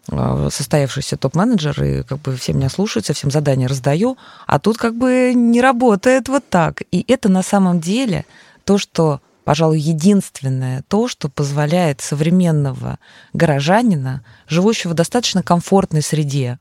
состоявшийся 0.07 1.17
топ-менеджер, 1.17 1.83
и 1.83 2.03
как 2.03 2.19
бы 2.19 2.35
все 2.35 2.53
меня 2.53 2.69
слушаются, 2.69 3.13
всем 3.13 3.31
задания 3.31 3.67
раздаю, 3.67 4.17
а 4.45 4.59
тут 4.59 4.77
как 4.77 4.95
бы 4.95 5.33
не 5.33 5.61
работает 5.61 6.27
вот 6.27 6.47
так. 6.49 6.83
И 6.91 7.03
это 7.07 7.29
на 7.29 7.41
самом 7.41 7.79
деле 7.79 8.25
то, 8.65 8.77
что, 8.77 9.21
пожалуй, 9.43 9.79
единственное, 9.79 10.83
то, 10.87 11.07
что 11.07 11.29
позволяет 11.29 12.01
современного 12.01 12.99
горожанина, 13.33 14.23
живущего 14.47 14.91
в 14.91 14.95
достаточно 14.95 15.41
комфортной 15.41 16.01
среде, 16.01 16.59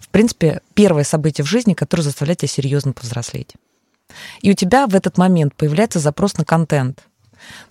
в 0.00 0.08
принципе, 0.08 0.60
первое 0.74 1.04
событие 1.04 1.44
в 1.44 1.48
жизни, 1.48 1.74
которое 1.74 2.04
заставляет 2.04 2.38
тебя 2.38 2.48
серьезно 2.48 2.92
повзрослеть. 2.92 3.54
И 4.40 4.50
у 4.50 4.54
тебя 4.54 4.86
в 4.86 4.94
этот 4.94 5.18
момент 5.18 5.54
появляется 5.56 5.98
запрос 5.98 6.38
на 6.38 6.44
контент– 6.44 7.02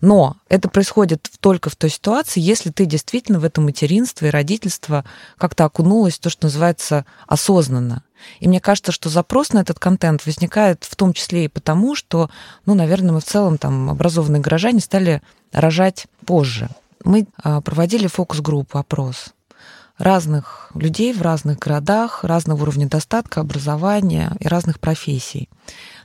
но 0.01 0.37
это 0.49 0.69
происходит 0.69 1.29
только 1.39 1.69
в 1.69 1.75
той 1.75 1.89
ситуации, 1.89 2.39
если 2.39 2.69
ты 2.69 2.85
действительно 2.85 3.39
в 3.39 3.45
это 3.45 3.61
материнство 3.61 4.25
и 4.25 4.29
родительство 4.29 5.05
как-то 5.37 5.65
окунулась, 5.65 6.19
то, 6.19 6.29
что 6.29 6.45
называется, 6.45 7.05
осознанно. 7.27 8.03
И 8.39 8.47
мне 8.47 8.59
кажется, 8.59 8.91
что 8.91 9.09
запрос 9.09 9.53
на 9.53 9.59
этот 9.59 9.79
контент 9.79 10.25
возникает 10.25 10.83
в 10.83 10.95
том 10.95 11.13
числе 11.13 11.45
и 11.45 11.49
потому, 11.49 11.95
что, 11.95 12.29
ну, 12.65 12.73
наверное, 12.73 13.13
мы 13.13 13.19
в 13.19 13.25
целом 13.25 13.57
там 13.57 13.89
образованные 13.89 14.41
горожане 14.41 14.79
стали 14.79 15.21
рожать 15.51 16.07
позже. 16.25 16.69
Мы 17.03 17.27
а, 17.43 17.61
проводили 17.61 18.07
фокус-группу, 18.07 18.77
опрос 18.77 19.35
разных 19.97 20.71
людей 20.73 21.13
в 21.13 21.21
разных 21.21 21.59
городах, 21.59 22.23
разного 22.23 22.63
уровня 22.63 22.87
достатка, 22.87 23.41
образования 23.41 24.35
и 24.39 24.47
разных 24.47 24.79
профессий. 24.79 25.49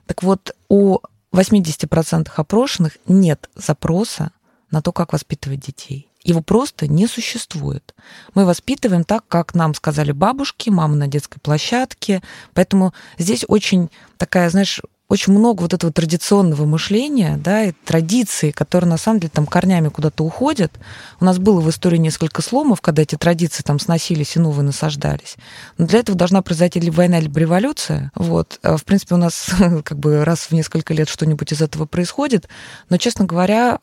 Так 0.06 0.22
вот, 0.22 0.54
у 0.68 0.98
80% 1.32 2.28
опрошенных 2.34 2.96
нет 3.06 3.48
запроса 3.54 4.32
на 4.70 4.82
то, 4.82 4.92
как 4.92 5.12
воспитывать 5.12 5.60
детей. 5.60 6.10
Его 6.22 6.42
просто 6.42 6.86
не 6.86 7.06
существует. 7.06 7.94
Мы 8.34 8.44
воспитываем 8.44 9.04
так, 9.04 9.26
как 9.26 9.54
нам 9.54 9.74
сказали 9.74 10.12
бабушки, 10.12 10.68
мамы 10.68 10.96
на 10.96 11.06
детской 11.06 11.40
площадке. 11.40 12.22
Поэтому 12.52 12.92
здесь 13.16 13.44
очень 13.48 13.90
такая, 14.18 14.50
знаешь, 14.50 14.82
очень 15.10 15.32
много 15.32 15.62
вот 15.62 15.74
этого 15.74 15.92
традиционного 15.92 16.66
мышления, 16.66 17.36
да, 17.36 17.64
и 17.64 17.72
традиций, 17.72 18.52
которые 18.52 18.88
на 18.88 18.96
самом 18.96 19.18
деле 19.18 19.32
там 19.34 19.44
корнями 19.44 19.88
куда-то 19.88 20.22
уходят. 20.22 20.72
У 21.18 21.24
нас 21.24 21.38
было 21.38 21.60
в 21.60 21.68
истории 21.68 21.96
несколько 21.96 22.42
сломов, 22.42 22.80
когда 22.80 23.02
эти 23.02 23.16
традиции 23.16 23.64
там 23.64 23.80
сносились 23.80 24.36
и 24.36 24.38
новые 24.38 24.64
насаждались. 24.64 25.34
Но 25.78 25.88
для 25.88 25.98
этого 25.98 26.16
должна 26.16 26.42
произойти 26.42 26.78
либо 26.78 26.94
война, 26.94 27.18
либо 27.18 27.40
революция. 27.40 28.12
Вот. 28.14 28.60
А, 28.62 28.76
в 28.76 28.84
принципе, 28.84 29.16
у 29.16 29.18
нас 29.18 29.50
как 29.84 29.98
бы 29.98 30.24
раз 30.24 30.42
в 30.42 30.52
несколько 30.52 30.94
лет 30.94 31.08
что-нибудь 31.08 31.52
из 31.52 31.60
этого 31.60 31.86
происходит. 31.86 32.48
Но, 32.88 32.96
честно 32.96 33.24
говоря, 33.24 33.80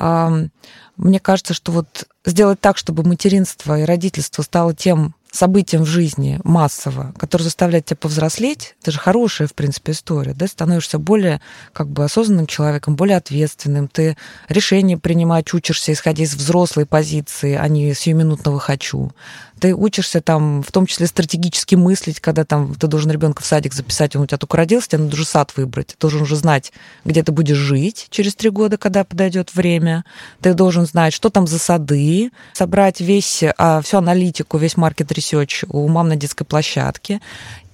мне 0.95 1.19
кажется, 1.19 1.53
что 1.53 1.73
вот 1.73 2.07
сделать 2.25 2.61
так, 2.61 2.77
чтобы 2.77 3.03
материнство 3.03 3.77
и 3.77 3.83
родительство 3.83 4.43
стало 4.43 4.73
тем 4.73 5.13
событием 5.31 5.83
в 5.83 5.87
жизни 5.87 6.39
массово, 6.43 7.13
которое 7.17 7.43
заставляет 7.43 7.85
тебя 7.85 7.97
повзрослеть, 7.97 8.75
это 8.81 8.91
же 8.91 8.99
хорошая, 8.99 9.47
в 9.47 9.53
принципе, 9.53 9.91
история, 9.91 10.33
да, 10.33 10.47
становишься 10.47 10.99
более 10.99 11.41
как 11.73 11.89
бы 11.89 12.03
осознанным 12.03 12.47
человеком, 12.47 12.95
более 12.95 13.17
ответственным, 13.17 13.87
ты 13.87 14.17
решения 14.49 14.97
принимать 14.97 15.53
учишься, 15.53 15.93
исходя 15.93 16.23
из 16.23 16.35
взрослой 16.35 16.85
позиции, 16.85 17.55
а 17.55 17.67
не 17.67 17.93
сиюминутного 17.93 18.59
«хочу». 18.59 19.11
Ты 19.59 19.73
учишься 19.73 20.21
там, 20.21 20.61
в 20.63 20.71
том 20.71 20.85
числе 20.85 21.07
стратегически 21.07 21.75
мыслить, 21.75 22.19
когда 22.19 22.45
там 22.45 22.75
ты 22.75 22.87
должен 22.87 23.11
ребенка 23.11 23.41
в 23.41 23.45
садик 23.45 23.73
записать, 23.73 24.15
он 24.15 24.23
у 24.23 24.25
тебя 24.25 24.37
только 24.37 24.57
родился, 24.57 24.89
тебе 24.89 25.03
надо 25.03 25.15
уже 25.15 25.25
сад 25.25 25.53
выбрать. 25.55 25.87
Ты 25.87 25.95
должен 25.99 26.21
уже 26.21 26.35
знать, 26.35 26.71
где 27.05 27.23
ты 27.23 27.31
будешь 27.31 27.57
жить 27.57 28.07
через 28.09 28.35
три 28.35 28.49
года, 28.49 28.77
когда 28.77 29.03
подойдет 29.03 29.53
время. 29.55 30.05
Ты 30.41 30.53
должен 30.53 30.85
знать, 30.85 31.13
что 31.13 31.29
там 31.29 31.47
за 31.47 31.59
сады, 31.59 32.31
собрать 32.53 33.01
весь, 33.01 33.43
а, 33.57 33.81
всю 33.81 33.97
аналитику, 33.97 34.57
весь 34.57 34.77
market 34.77 35.11
research 35.11 35.63
у 35.69 35.87
мам 35.87 36.09
на 36.09 36.15
детской 36.15 36.45
площадке. 36.45 37.19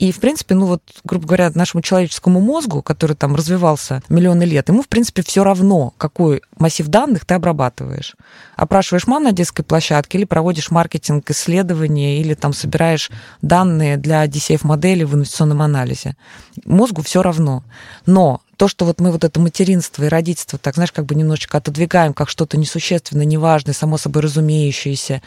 И, 0.03 0.11
в 0.11 0.19
принципе, 0.19 0.53
ну 0.53 0.65
вот, 0.65 0.81
грубо 1.05 1.25
говоря, 1.25 1.49
нашему 1.55 1.81
человеческому 1.81 2.41
мозгу, 2.41 2.81
который 2.81 3.15
там 3.15 3.37
развивался 3.37 4.03
миллионы 4.09 4.43
лет, 4.43 4.67
ему, 4.67 4.81
в 4.81 4.89
принципе, 4.89 5.23
все 5.23 5.45
равно, 5.45 5.93
какой 5.97 6.41
массив 6.57 6.85
данных 6.89 7.23
ты 7.23 7.35
обрабатываешь. 7.35 8.17
Опрашиваешь 8.57 9.07
мам 9.07 9.23
на 9.23 9.31
детской 9.31 9.63
площадке 9.63 10.17
или 10.17 10.25
проводишь 10.25 10.71
маркетинг, 10.71 11.31
исследования, 11.31 12.19
или 12.19 12.33
там 12.33 12.51
собираешь 12.51 13.11
данные 13.41 13.95
для 13.95 14.25
DCF-модели 14.25 15.05
в 15.05 15.15
инвестиционном 15.15 15.61
анализе. 15.61 16.17
Мозгу 16.65 17.01
все 17.01 17.21
равно. 17.21 17.63
Но 18.05 18.41
то, 18.57 18.67
что 18.67 18.83
вот 18.83 18.99
мы 18.99 19.09
вот 19.09 19.23
это 19.23 19.39
материнство 19.39 20.03
и 20.03 20.09
родительство, 20.09 20.59
так, 20.59 20.75
знаешь, 20.75 20.91
как 20.91 21.05
бы 21.05 21.15
немножечко 21.15 21.59
отодвигаем 21.59 22.13
как 22.13 22.27
что-то 22.27 22.57
несущественное, 22.57 23.23
неважное, 23.23 23.73
само 23.73 23.97
собой 23.97 24.23
разумеющееся, 24.23 25.21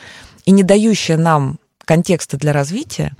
и 0.44 0.50
не 0.50 0.62
дающее 0.62 1.16
нам 1.16 1.58
контекста 1.86 2.36
для 2.36 2.52
развития, 2.52 3.16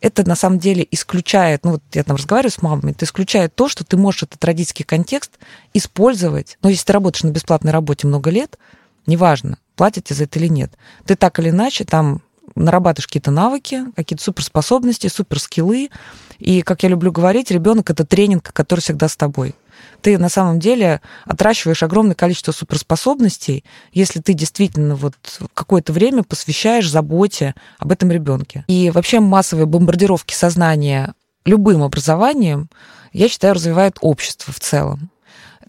это 0.00 0.26
на 0.28 0.36
самом 0.36 0.58
деле 0.58 0.86
исключает, 0.90 1.64
ну 1.64 1.72
вот 1.72 1.82
я 1.92 2.04
там 2.04 2.16
разговариваю 2.16 2.52
с 2.52 2.62
мамой, 2.62 2.92
это 2.92 3.04
исключает 3.04 3.54
то, 3.54 3.68
что 3.68 3.84
ты 3.84 3.96
можешь 3.96 4.24
этот 4.24 4.44
родительский 4.44 4.84
контекст 4.84 5.32
использовать. 5.74 6.58
Но 6.62 6.68
если 6.68 6.84
ты 6.84 6.92
работаешь 6.92 7.24
на 7.24 7.30
бесплатной 7.30 7.72
работе 7.72 8.06
много 8.06 8.30
лет, 8.30 8.58
неважно, 9.06 9.58
платят 9.74 10.04
тебе 10.04 10.16
за 10.16 10.24
это 10.24 10.38
или 10.38 10.48
нет, 10.48 10.72
ты 11.04 11.16
так 11.16 11.38
или 11.38 11.50
иначе 11.50 11.84
там 11.84 12.22
нарабатываешь 12.54 13.06
какие-то 13.06 13.30
навыки, 13.30 13.84
какие-то 13.94 14.22
суперспособности, 14.22 15.08
суперскиллы. 15.08 15.90
И, 16.38 16.62
как 16.62 16.82
я 16.82 16.88
люблю 16.88 17.12
говорить, 17.12 17.50
ребенок 17.50 17.90
это 17.90 18.06
тренинг, 18.06 18.52
который 18.52 18.80
всегда 18.80 19.08
с 19.08 19.16
тобой 19.16 19.54
ты 20.00 20.18
на 20.18 20.28
самом 20.28 20.60
деле 20.60 21.00
отращиваешь 21.24 21.82
огромное 21.82 22.14
количество 22.14 22.52
суперспособностей, 22.52 23.64
если 23.92 24.20
ты 24.20 24.32
действительно 24.34 24.94
вот 24.96 25.14
какое-то 25.54 25.92
время 25.92 26.22
посвящаешь 26.22 26.90
заботе 26.90 27.54
об 27.78 27.92
этом 27.92 28.10
ребенке. 28.10 28.64
И 28.68 28.90
вообще 28.90 29.20
массовые 29.20 29.66
бомбардировки 29.66 30.34
сознания 30.34 31.14
любым 31.44 31.82
образованием, 31.82 32.68
я 33.12 33.28
считаю, 33.28 33.54
развивает 33.54 33.98
общество 34.00 34.52
в 34.52 34.60
целом. 34.60 35.10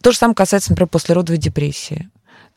То 0.01 0.11
же 0.11 0.17
самое 0.17 0.35
касается, 0.35 0.71
например, 0.71 0.89
послеродовой 0.89 1.37
депрессии. 1.37 2.09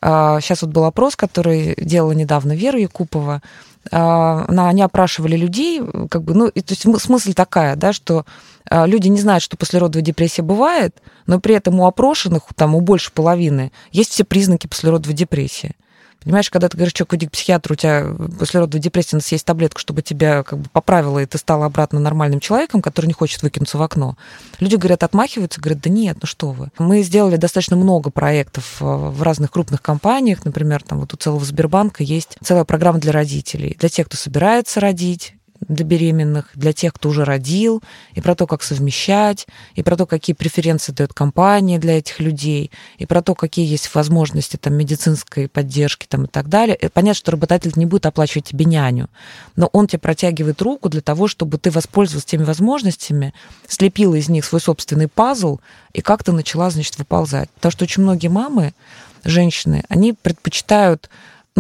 Сейчас 0.03 0.63
а, 0.63 0.67
вот 0.67 0.75
был 0.75 0.85
опрос, 0.85 1.15
который 1.15 1.75
делала 1.79 2.13
недавно 2.13 2.53
Вера 2.53 2.81
Якупова. 2.81 3.43
А, 3.91 4.45
они 4.47 4.83
опрашивали 4.83 5.37
людей, 5.37 5.81
как 6.11 6.23
бы, 6.23 6.35
ну, 6.35 6.51
то 6.51 6.63
есть 6.69 6.83
смысл 7.01 7.33
такая, 7.33 7.77
да, 7.77 7.93
что 7.93 8.27
а, 8.69 8.87
люди 8.87 9.09
не 9.09 9.21
знают, 9.21 9.43
что 9.43 9.57
послеродовая 9.57 10.05
депрессия 10.05 10.43
бывает, 10.43 11.01
но 11.27 11.41
при 11.41 11.55
этом 11.55 11.81
у 11.81 11.87
опрошенных, 11.87 12.43
там, 12.55 12.75
у 12.75 12.81
больше 12.81 13.11
половины, 13.13 13.73
есть 13.91 14.11
все 14.11 14.25
признаки 14.25 14.67
послеродовой 14.67 15.15
депрессии. 15.15 15.77
Понимаешь, 16.23 16.51
когда 16.51 16.69
ты 16.69 16.77
говоришь 16.77 16.93
человеку, 16.93 17.17
иди 17.17 17.27
к 17.27 17.33
психиатру, 17.33 17.73
у 17.73 17.77
тебя 17.77 18.07
после 18.39 18.61
родовой 18.61 18.83
депрессии 18.83 19.15
надо 19.15 19.25
съесть 19.25 19.47
таблетку, 19.47 19.81
чтобы 19.81 20.03
тебя 20.03 20.43
как 20.43 20.59
бы 20.59 20.69
поправило, 20.71 21.19
и 21.19 21.27
ты 21.27 21.39
стала 21.39 21.67
обратно 21.67 21.99
нормальным 21.99 22.41
человеком, 22.41 22.83
который 22.83 23.07
не 23.07 23.13
хочет 23.13 23.43
выкинуться 23.43 23.79
в 23.79 23.83
окно. 23.83 24.17
Люди 24.59 24.77
говорят, 24.77 25.03
отмахиваются, 25.03 25.61
говорят, 25.61 25.83
да 25.83 25.91
нет, 25.91 26.19
ну 26.21 26.27
что 26.27 26.53
вы. 26.53 26.71
Мы 26.79 27.03
сделали 27.03 27.37
достаточно 27.37 27.77
много 27.77 28.11
проектов 28.11 28.77
э, 28.81 28.85
в 28.85 29.23
разных 29.23 29.51
крупных 29.51 29.81
компаниях, 29.81 30.45
например, 30.45 30.83
там 30.83 31.01
вот 31.01 31.15
у 31.15 31.17
целого 31.17 31.45
Сбербанка 31.45 32.03
есть 32.03 32.37
целая 32.43 32.65
программа 32.65 32.99
для 32.99 33.13
родителей, 33.13 33.77
для 33.79 33.89
тех, 33.89 34.07
кто 34.07 34.17
собирается 34.17 34.81
родить, 34.81 35.35
для 35.71 35.87
беременных, 35.87 36.51
для 36.55 36.73
тех, 36.73 36.93
кто 36.93 37.09
уже 37.09 37.25
родил, 37.25 37.83
и 38.15 38.21
про 38.21 38.35
то, 38.35 38.47
как 38.47 38.63
совмещать, 38.63 39.47
и 39.75 39.83
про 39.83 39.97
то, 39.97 40.05
какие 40.05 40.35
преференции 40.35 40.93
дает 40.93 41.15
компания 41.15 41.79
для 41.79 41.99
этих 41.99 42.19
людей, 42.21 42.71
и 42.99 43.07
про 43.07 43.23
то, 43.23 43.35
какие 43.35 43.67
есть 43.67 43.95
возможности 43.95 44.57
там, 44.57 44.75
медицинской 44.75 45.49
поддержки 45.49 46.07
там, 46.07 46.25
и 46.25 46.29
так 46.29 46.49
далее. 46.49 46.77
И 46.77 46.89
понятно, 46.89 47.15
что 47.15 47.33
работодатель 47.33 47.73
не 47.77 47.87
будет 47.87 48.07
оплачивать 48.07 48.47
тебе 48.47 48.65
няню, 48.65 49.09
но 49.55 49.69
он 49.73 49.87
тебе 49.87 50.01
протягивает 50.01 50.61
руку 50.61 50.89
для 50.89 51.01
того, 51.01 51.29
чтобы 51.29 51.59
ты 51.59 51.71
воспользовался 51.71 52.27
теми 52.27 52.43
возможностями, 52.43 53.33
слепила 53.69 54.17
из 54.17 54.29
них 54.29 54.45
свой 54.45 54.61
собственный 54.61 55.09
пазл 55.09 55.61
и 55.93 56.01
как-то 56.01 56.33
начала, 56.33 56.71
значит, 56.71 56.99
выползать. 56.99 57.49
Потому 57.51 57.71
что 57.71 57.85
очень 57.85 58.03
многие 58.03 58.29
мамы, 58.29 58.75
женщины, 59.23 59.85
они 59.89 60.15
предпочитают 60.15 61.11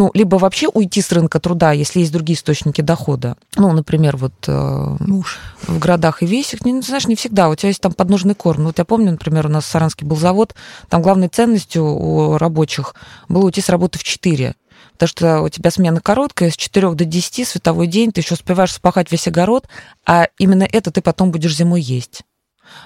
ну, 0.01 0.11
либо 0.15 0.37
вообще 0.37 0.67
уйти 0.67 1.03
с 1.03 1.13
рынка 1.13 1.41
труда, 1.41 1.73
если 1.73 2.01
есть 2.01 2.11
другие 2.11 2.35
источники 2.35 2.81
дохода. 2.81 3.37
Ну, 3.57 3.71
например, 3.71 4.17
вот 4.17 4.33
э, 4.47 4.97
Муж. 4.99 5.39
в 5.69 5.79
городах 5.79 6.23
и 6.23 6.27
весях, 6.27 6.65
не, 6.65 6.81
знаешь, 6.81 7.07
не 7.07 7.17
всегда. 7.17 7.51
У 7.51 7.55
тебя 7.55 7.69
есть 7.69 7.83
там 7.83 7.93
подножный 7.93 8.35
корм. 8.35 8.63
Ну, 8.63 8.67
вот 8.69 8.79
я 8.79 8.87
помню, 8.87 9.11
например, 9.11 9.45
у 9.45 9.51
нас 9.51 9.65
в 9.65 9.67
Саранске 9.67 10.07
был 10.07 10.17
завод, 10.17 10.55
там 10.89 11.03
главной 11.03 11.29
ценностью 11.29 11.85
у 11.85 12.39
рабочих 12.39 12.95
было 13.29 13.45
уйти 13.45 13.61
с 13.61 13.69
работы 13.69 13.99
в 13.99 14.03
4 14.03 14.55
потому 14.95 15.09
что 15.09 15.41
у 15.43 15.51
тебя 15.51 15.71
смена 15.71 16.01
короткая, 16.01 16.51
с 16.51 16.57
4 16.57 16.95
до 16.95 17.05
10 17.05 17.47
световой 17.47 17.87
день, 17.87 18.11
ты 18.11 18.23
еще 18.23 18.35
успеваешь 18.35 18.73
спахать 18.73 19.13
весь 19.13 19.29
огород, 19.29 19.67
а 20.07 20.29
именно 20.39 20.67
это 20.71 20.91
ты 20.91 21.03
потом 21.03 21.31
будешь 21.31 21.55
зимой 21.55 21.83
есть. 21.83 22.23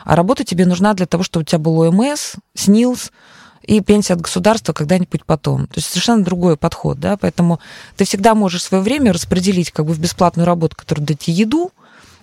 А 0.05 0.17
работа 0.17 0.43
тебе 0.43 0.67
нужна 0.67 0.95
для 0.95 1.07
того, 1.07 1.23
чтобы 1.23 1.43
у 1.43 1.47
тебя 1.47 1.61
был 1.61 1.81
ОМС, 1.81 2.35
СНИЛС, 2.55 3.13
и 3.67 3.81
пенсия 3.81 4.15
от 4.15 4.21
государства 4.21 4.73
когда-нибудь 4.73 5.25
потом. 5.25 5.67
То 5.67 5.75
есть 5.77 5.89
совершенно 5.89 6.25
другой 6.25 6.57
подход, 6.57 6.99
да, 7.01 7.17
поэтому 7.17 7.61
ты 7.97 8.05
всегда 8.05 8.35
можешь 8.35 8.63
свое 8.63 8.83
время 8.83 9.13
распределить 9.13 9.71
как 9.71 9.87
бы 9.87 9.93
в 9.93 9.99
бесплатную 9.99 10.47
работу, 10.47 10.77
которая 10.77 11.07
дает 11.07 11.23
еду, 11.25 11.73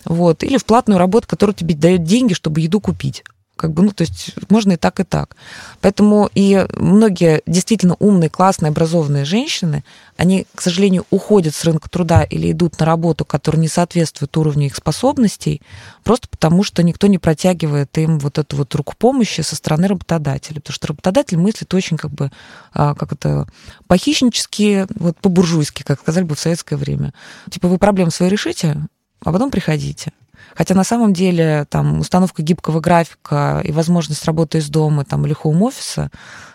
вот, 0.05 0.43
или 0.43 0.57
в 0.57 0.65
платную 0.65 0.97
работу, 0.97 1.27
которая 1.27 1.53
тебе 1.53 1.75
дает 1.75 2.03
деньги, 2.03 2.33
чтобы 2.33 2.61
еду 2.61 2.79
купить. 2.79 3.23
Как 3.61 3.73
бы, 3.73 3.83
ну, 3.83 3.91
то 3.91 4.01
есть 4.01 4.33
можно 4.49 4.71
и 4.71 4.75
так, 4.75 4.99
и 4.99 5.03
так. 5.03 5.35
Поэтому 5.81 6.31
и 6.33 6.65
многие 6.75 7.43
действительно 7.45 7.95
умные, 7.99 8.27
классные, 8.27 8.71
образованные 8.71 9.23
женщины, 9.23 9.83
они, 10.17 10.47
к 10.55 10.61
сожалению, 10.61 11.05
уходят 11.11 11.53
с 11.53 11.63
рынка 11.63 11.87
труда 11.87 12.23
или 12.23 12.51
идут 12.51 12.79
на 12.79 12.87
работу, 12.87 13.23
которая 13.23 13.61
не 13.61 13.67
соответствует 13.67 14.35
уровню 14.35 14.65
их 14.65 14.75
способностей, 14.75 15.61
просто 16.03 16.27
потому 16.27 16.63
что 16.63 16.81
никто 16.81 17.05
не 17.05 17.19
протягивает 17.19 17.95
им 17.99 18.17
вот 18.17 18.39
эту 18.39 18.57
вот 18.57 18.73
руку 18.73 18.95
помощи 18.97 19.41
со 19.41 19.55
стороны 19.55 19.87
работодателя. 19.87 20.55
Потому 20.55 20.73
что 20.73 20.87
работодатель 20.87 21.37
мыслит 21.37 21.71
очень 21.75 21.97
как 21.97 22.09
бы, 22.09 22.31
а, 22.73 22.95
как 22.95 23.13
это, 23.13 23.47
похищнически, 23.85 24.87
вот 24.95 25.17
по-буржуйски, 25.17 25.83
как 25.83 25.99
сказали 25.99 26.23
бы 26.23 26.33
в 26.33 26.39
советское 26.39 26.77
время. 26.77 27.13
Типа, 27.51 27.67
вы 27.67 27.77
проблемы 27.77 28.09
свои 28.09 28.27
решите, 28.27 28.77
а 29.23 29.31
потом 29.31 29.51
приходите. 29.51 30.13
Хотя 30.55 30.75
на 30.75 30.83
самом 30.83 31.13
деле 31.13 31.65
там 31.69 31.99
установка 31.99 32.41
гибкого 32.41 32.79
графика 32.79 33.61
и 33.63 33.71
возможность 33.71 34.25
работы 34.25 34.59
из 34.59 34.69
дома 34.69 35.05
там, 35.05 35.25
или 35.25 35.33
хоум-офиса 35.33 36.09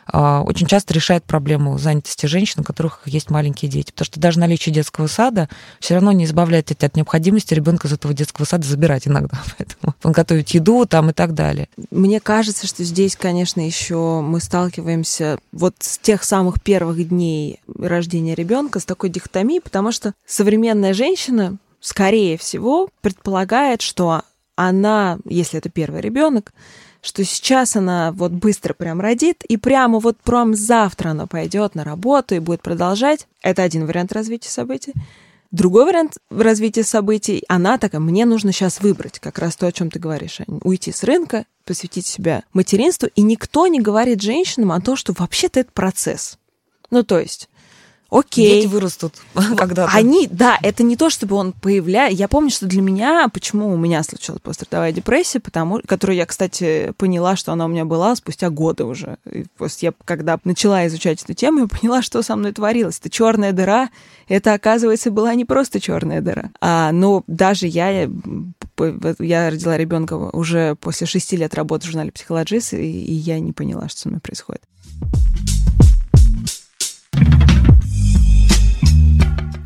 а, 0.08 0.42
очень 0.42 0.66
часто 0.66 0.94
решает 0.94 1.24
проблему 1.24 1.78
занятости 1.78 2.26
женщин, 2.26 2.60
у 2.60 2.64
которых 2.64 3.00
есть 3.06 3.30
маленькие 3.30 3.70
дети. 3.70 3.90
Потому 3.90 4.06
что 4.06 4.20
даже 4.20 4.38
наличие 4.38 4.72
детского 4.74 5.08
сада 5.08 5.48
все 5.80 5.94
равно 5.94 6.12
не 6.12 6.24
избавляет 6.24 6.70
от 6.70 6.96
необходимости 6.96 7.54
ребенка 7.54 7.88
из 7.88 7.92
этого 7.92 8.14
детского 8.14 8.44
сада 8.44 8.66
забирать 8.66 9.08
иногда. 9.08 9.42
Поэтому 9.58 9.94
он 10.02 10.12
готовит 10.12 10.50
еду 10.50 10.86
там 10.86 11.10
и 11.10 11.12
так 11.12 11.34
далее. 11.34 11.68
Мне 11.90 12.20
кажется, 12.20 12.66
что 12.66 12.84
здесь, 12.84 13.16
конечно, 13.16 13.60
еще 13.60 14.20
мы 14.20 14.40
сталкиваемся 14.40 15.38
вот 15.52 15.74
с 15.80 15.98
тех 15.98 16.22
самых 16.22 16.62
первых 16.62 17.08
дней 17.08 17.60
рождения 17.78 18.34
ребенка 18.34 18.80
с 18.80 18.84
такой 18.84 19.10
дихотомией, 19.10 19.60
потому 19.60 19.92
что 19.92 20.12
современная 20.26 20.94
женщина 20.94 21.56
скорее 21.86 22.36
всего, 22.36 22.88
предполагает, 23.00 23.80
что 23.80 24.22
она, 24.56 25.18
если 25.24 25.60
это 25.60 25.68
первый 25.68 26.00
ребенок, 26.00 26.52
что 27.00 27.22
сейчас 27.22 27.76
она 27.76 28.10
вот 28.10 28.32
быстро 28.32 28.74
прям 28.74 29.00
родит, 29.00 29.44
и 29.44 29.56
прямо 29.56 30.00
вот 30.00 30.16
прям 30.18 30.56
завтра 30.56 31.10
она 31.10 31.28
пойдет 31.28 31.76
на 31.76 31.84
работу 31.84 32.34
и 32.34 32.40
будет 32.40 32.60
продолжать. 32.60 33.28
Это 33.40 33.62
один 33.62 33.86
вариант 33.86 34.10
развития 34.10 34.48
событий. 34.48 34.94
Другой 35.52 35.84
вариант 35.84 36.16
развития 36.28 36.82
событий, 36.82 37.44
она 37.46 37.78
такая, 37.78 38.00
мне 38.00 38.24
нужно 38.24 38.50
сейчас 38.50 38.80
выбрать 38.80 39.20
как 39.20 39.38
раз 39.38 39.54
то, 39.54 39.68
о 39.68 39.72
чем 39.72 39.88
ты 39.88 40.00
говоришь, 40.00 40.40
уйти 40.64 40.90
с 40.90 41.04
рынка, 41.04 41.44
посвятить 41.64 42.06
себя 42.06 42.42
материнству, 42.52 43.08
и 43.14 43.22
никто 43.22 43.68
не 43.68 43.80
говорит 43.80 44.20
женщинам 44.20 44.72
о 44.72 44.80
том, 44.80 44.96
что 44.96 45.14
вообще-то 45.16 45.60
это 45.60 45.70
процесс. 45.70 46.36
Ну, 46.90 47.04
то 47.04 47.20
есть 47.20 47.48
Окей. 48.10 48.62
Дети 48.62 48.66
вырастут 48.66 49.14
когда-то. 49.56 49.90
Они, 49.92 50.28
да, 50.30 50.58
это 50.62 50.82
не 50.82 50.96
то, 50.96 51.10
чтобы 51.10 51.36
он 51.36 51.52
появляется. 51.52 52.16
Я 52.16 52.28
помню, 52.28 52.50
что 52.50 52.66
для 52.66 52.80
меня, 52.80 53.28
почему 53.32 53.72
у 53.72 53.76
меня 53.76 54.02
случилась 54.02 54.40
пострадовая 54.40 54.92
депрессия, 54.92 55.40
потому, 55.40 55.80
которую 55.84 56.16
я, 56.16 56.26
кстати, 56.26 56.92
поняла, 56.96 57.36
что 57.36 57.52
она 57.52 57.64
у 57.64 57.68
меня 57.68 57.84
была 57.84 58.14
спустя 58.14 58.50
годы 58.50 58.84
уже. 58.84 59.18
И 59.30 59.46
после 59.56 59.88
я, 59.88 59.94
когда 60.04 60.38
начала 60.44 60.86
изучать 60.86 61.22
эту 61.22 61.34
тему, 61.34 61.60
я 61.60 61.66
поняла, 61.66 62.02
что 62.02 62.22
со 62.22 62.36
мной 62.36 62.52
творилось. 62.52 62.98
Это 63.00 63.10
черная 63.10 63.52
дыра. 63.52 63.90
Это, 64.28 64.54
оказывается, 64.54 65.10
была 65.10 65.34
не 65.34 65.44
просто 65.44 65.80
черная 65.80 66.20
дыра. 66.20 66.50
А, 66.60 66.92
но 66.92 67.24
даже 67.26 67.66
я, 67.66 67.90
я 67.90 69.50
родила 69.50 69.76
ребенка 69.76 70.14
уже 70.14 70.76
после 70.76 71.06
шести 71.06 71.36
лет 71.36 71.54
работы 71.54 71.84
в 71.86 71.90
журнале 71.90 72.12
«Психологист», 72.12 72.74
и, 72.74 72.76
и 72.76 73.12
я 73.12 73.40
не 73.40 73.52
поняла, 73.52 73.88
что 73.88 74.02
со 74.02 74.08
мной 74.08 74.20
происходит. 74.20 74.62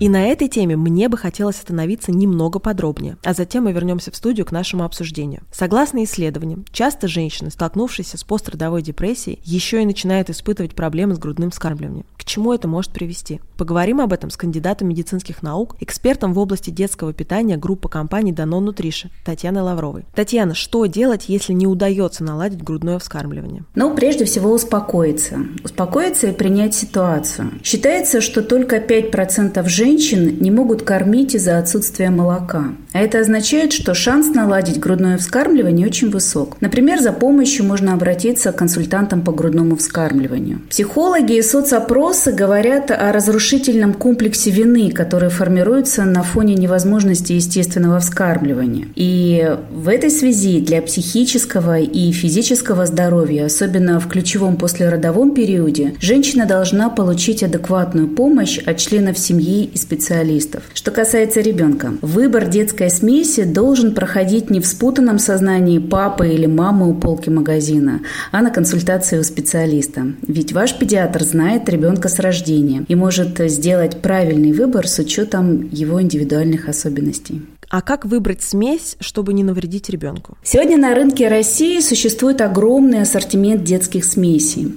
И 0.00 0.08
на 0.08 0.28
этой 0.28 0.48
теме 0.48 0.78
мне 0.78 1.10
бы 1.10 1.18
хотелось 1.18 1.58
остановиться 1.58 2.10
немного 2.10 2.58
подробнее, 2.58 3.18
а 3.22 3.34
затем 3.34 3.64
мы 3.64 3.72
вернемся 3.72 4.10
в 4.10 4.16
студию 4.16 4.46
к 4.46 4.50
нашему 4.50 4.84
обсуждению. 4.84 5.42
Согласно 5.52 6.02
исследованиям, 6.04 6.64
часто 6.72 7.06
женщины, 7.06 7.50
столкнувшиеся 7.50 8.16
с 8.16 8.24
пострадовой 8.24 8.80
депрессией, 8.80 9.40
еще 9.44 9.82
и 9.82 9.84
начинают 9.84 10.30
испытывать 10.30 10.74
проблемы 10.74 11.16
с 11.16 11.18
грудным 11.18 11.50
вскармливанием. 11.50 12.06
К 12.16 12.24
чему 12.24 12.54
это 12.54 12.66
может 12.66 12.92
привести? 12.92 13.42
Поговорим 13.58 14.00
об 14.00 14.14
этом 14.14 14.30
с 14.30 14.38
кандидатом 14.38 14.88
медицинских 14.88 15.42
наук, 15.42 15.76
экспертом 15.80 16.32
в 16.32 16.38
области 16.38 16.70
детского 16.70 17.12
питания 17.12 17.58
группы 17.58 17.90
компаний 17.90 18.32
Danone 18.32 18.72
Nutrition 18.72 19.10
Татьяной 19.26 19.60
Лавровой. 19.60 20.06
Татьяна, 20.14 20.54
что 20.54 20.86
делать, 20.86 21.28
если 21.28 21.52
не 21.52 21.66
удается 21.66 22.24
наладить 22.24 22.62
грудное 22.62 22.98
вскармливание? 22.98 23.64
Ну, 23.74 23.94
прежде 23.94 24.24
всего 24.24 24.50
успокоиться. 24.50 25.40
Успокоиться 25.62 26.28
и 26.28 26.32
принять 26.32 26.74
ситуацию. 26.74 27.50
Считается, 27.62 28.22
что 28.22 28.42
только 28.42 28.78
5% 28.78 29.68
женщин 29.68 29.89
женщин 29.90 30.36
не 30.40 30.52
могут 30.52 30.82
кормить 30.82 31.34
из-за 31.34 31.58
отсутствия 31.58 32.10
молока. 32.10 32.66
А 32.92 33.00
это 33.00 33.20
означает, 33.20 33.72
что 33.72 33.94
шанс 33.94 34.34
наладить 34.34 34.78
грудное 34.78 35.18
вскармливание 35.18 35.86
очень 35.86 36.10
высок. 36.10 36.56
Например, 36.60 37.00
за 37.00 37.12
помощью 37.12 37.64
можно 37.64 37.92
обратиться 37.92 38.52
к 38.52 38.56
консультантам 38.56 39.22
по 39.22 39.32
грудному 39.32 39.76
вскармливанию. 39.76 40.60
Психологи 40.68 41.36
и 41.36 41.42
соцопросы 41.42 42.32
говорят 42.32 42.90
о 42.90 43.12
разрушительном 43.12 43.94
комплексе 43.94 44.50
вины, 44.50 44.90
который 44.92 45.28
формируется 45.28 46.04
на 46.04 46.22
фоне 46.22 46.54
невозможности 46.54 47.32
естественного 47.32 47.98
вскармливания. 47.98 48.86
И 48.94 49.56
в 49.72 49.88
этой 49.88 50.10
связи 50.10 50.60
для 50.60 50.82
психического 50.82 51.78
и 51.78 52.12
физического 52.12 52.86
здоровья, 52.86 53.46
особенно 53.46 53.98
в 53.98 54.08
ключевом 54.08 54.56
послеродовом 54.56 55.34
периоде, 55.34 55.94
женщина 56.00 56.46
должна 56.46 56.90
получить 56.90 57.42
адекватную 57.42 58.08
помощь 58.08 58.58
от 58.58 58.78
членов 58.78 59.18
семьи 59.18 59.64
и 59.64 59.78
специалистов. 59.80 60.64
Что 60.74 60.90
касается 60.90 61.40
ребенка, 61.40 61.94
выбор 62.02 62.48
детской 62.48 62.90
смеси 62.90 63.44
должен 63.44 63.94
проходить 63.94 64.50
не 64.50 64.60
в 64.60 64.66
спутанном 64.66 65.18
сознании 65.18 65.78
папы 65.78 66.28
или 66.28 66.46
мамы 66.46 66.88
у 66.88 66.94
полки 66.94 67.30
магазина, 67.30 68.00
а 68.32 68.42
на 68.42 68.50
консультации 68.50 69.18
у 69.18 69.22
специалиста. 69.22 70.12
Ведь 70.22 70.52
ваш 70.52 70.78
педиатр 70.78 71.24
знает 71.24 71.68
ребенка 71.68 72.08
с 72.08 72.18
рождения 72.18 72.84
и 72.88 72.94
может 72.94 73.38
сделать 73.50 74.00
правильный 74.00 74.52
выбор 74.52 74.86
с 74.86 74.98
учетом 74.98 75.68
его 75.72 76.00
индивидуальных 76.00 76.68
особенностей. 76.68 77.42
А 77.70 77.82
как 77.82 78.04
выбрать 78.04 78.42
смесь, 78.42 78.96
чтобы 78.98 79.32
не 79.32 79.44
навредить 79.44 79.88
ребенку? 79.90 80.36
Сегодня 80.42 80.76
на 80.76 80.92
рынке 80.92 81.28
России 81.28 81.78
существует 81.78 82.40
огромный 82.40 83.02
ассортимент 83.02 83.62
детских 83.62 84.04
смесей. 84.04 84.74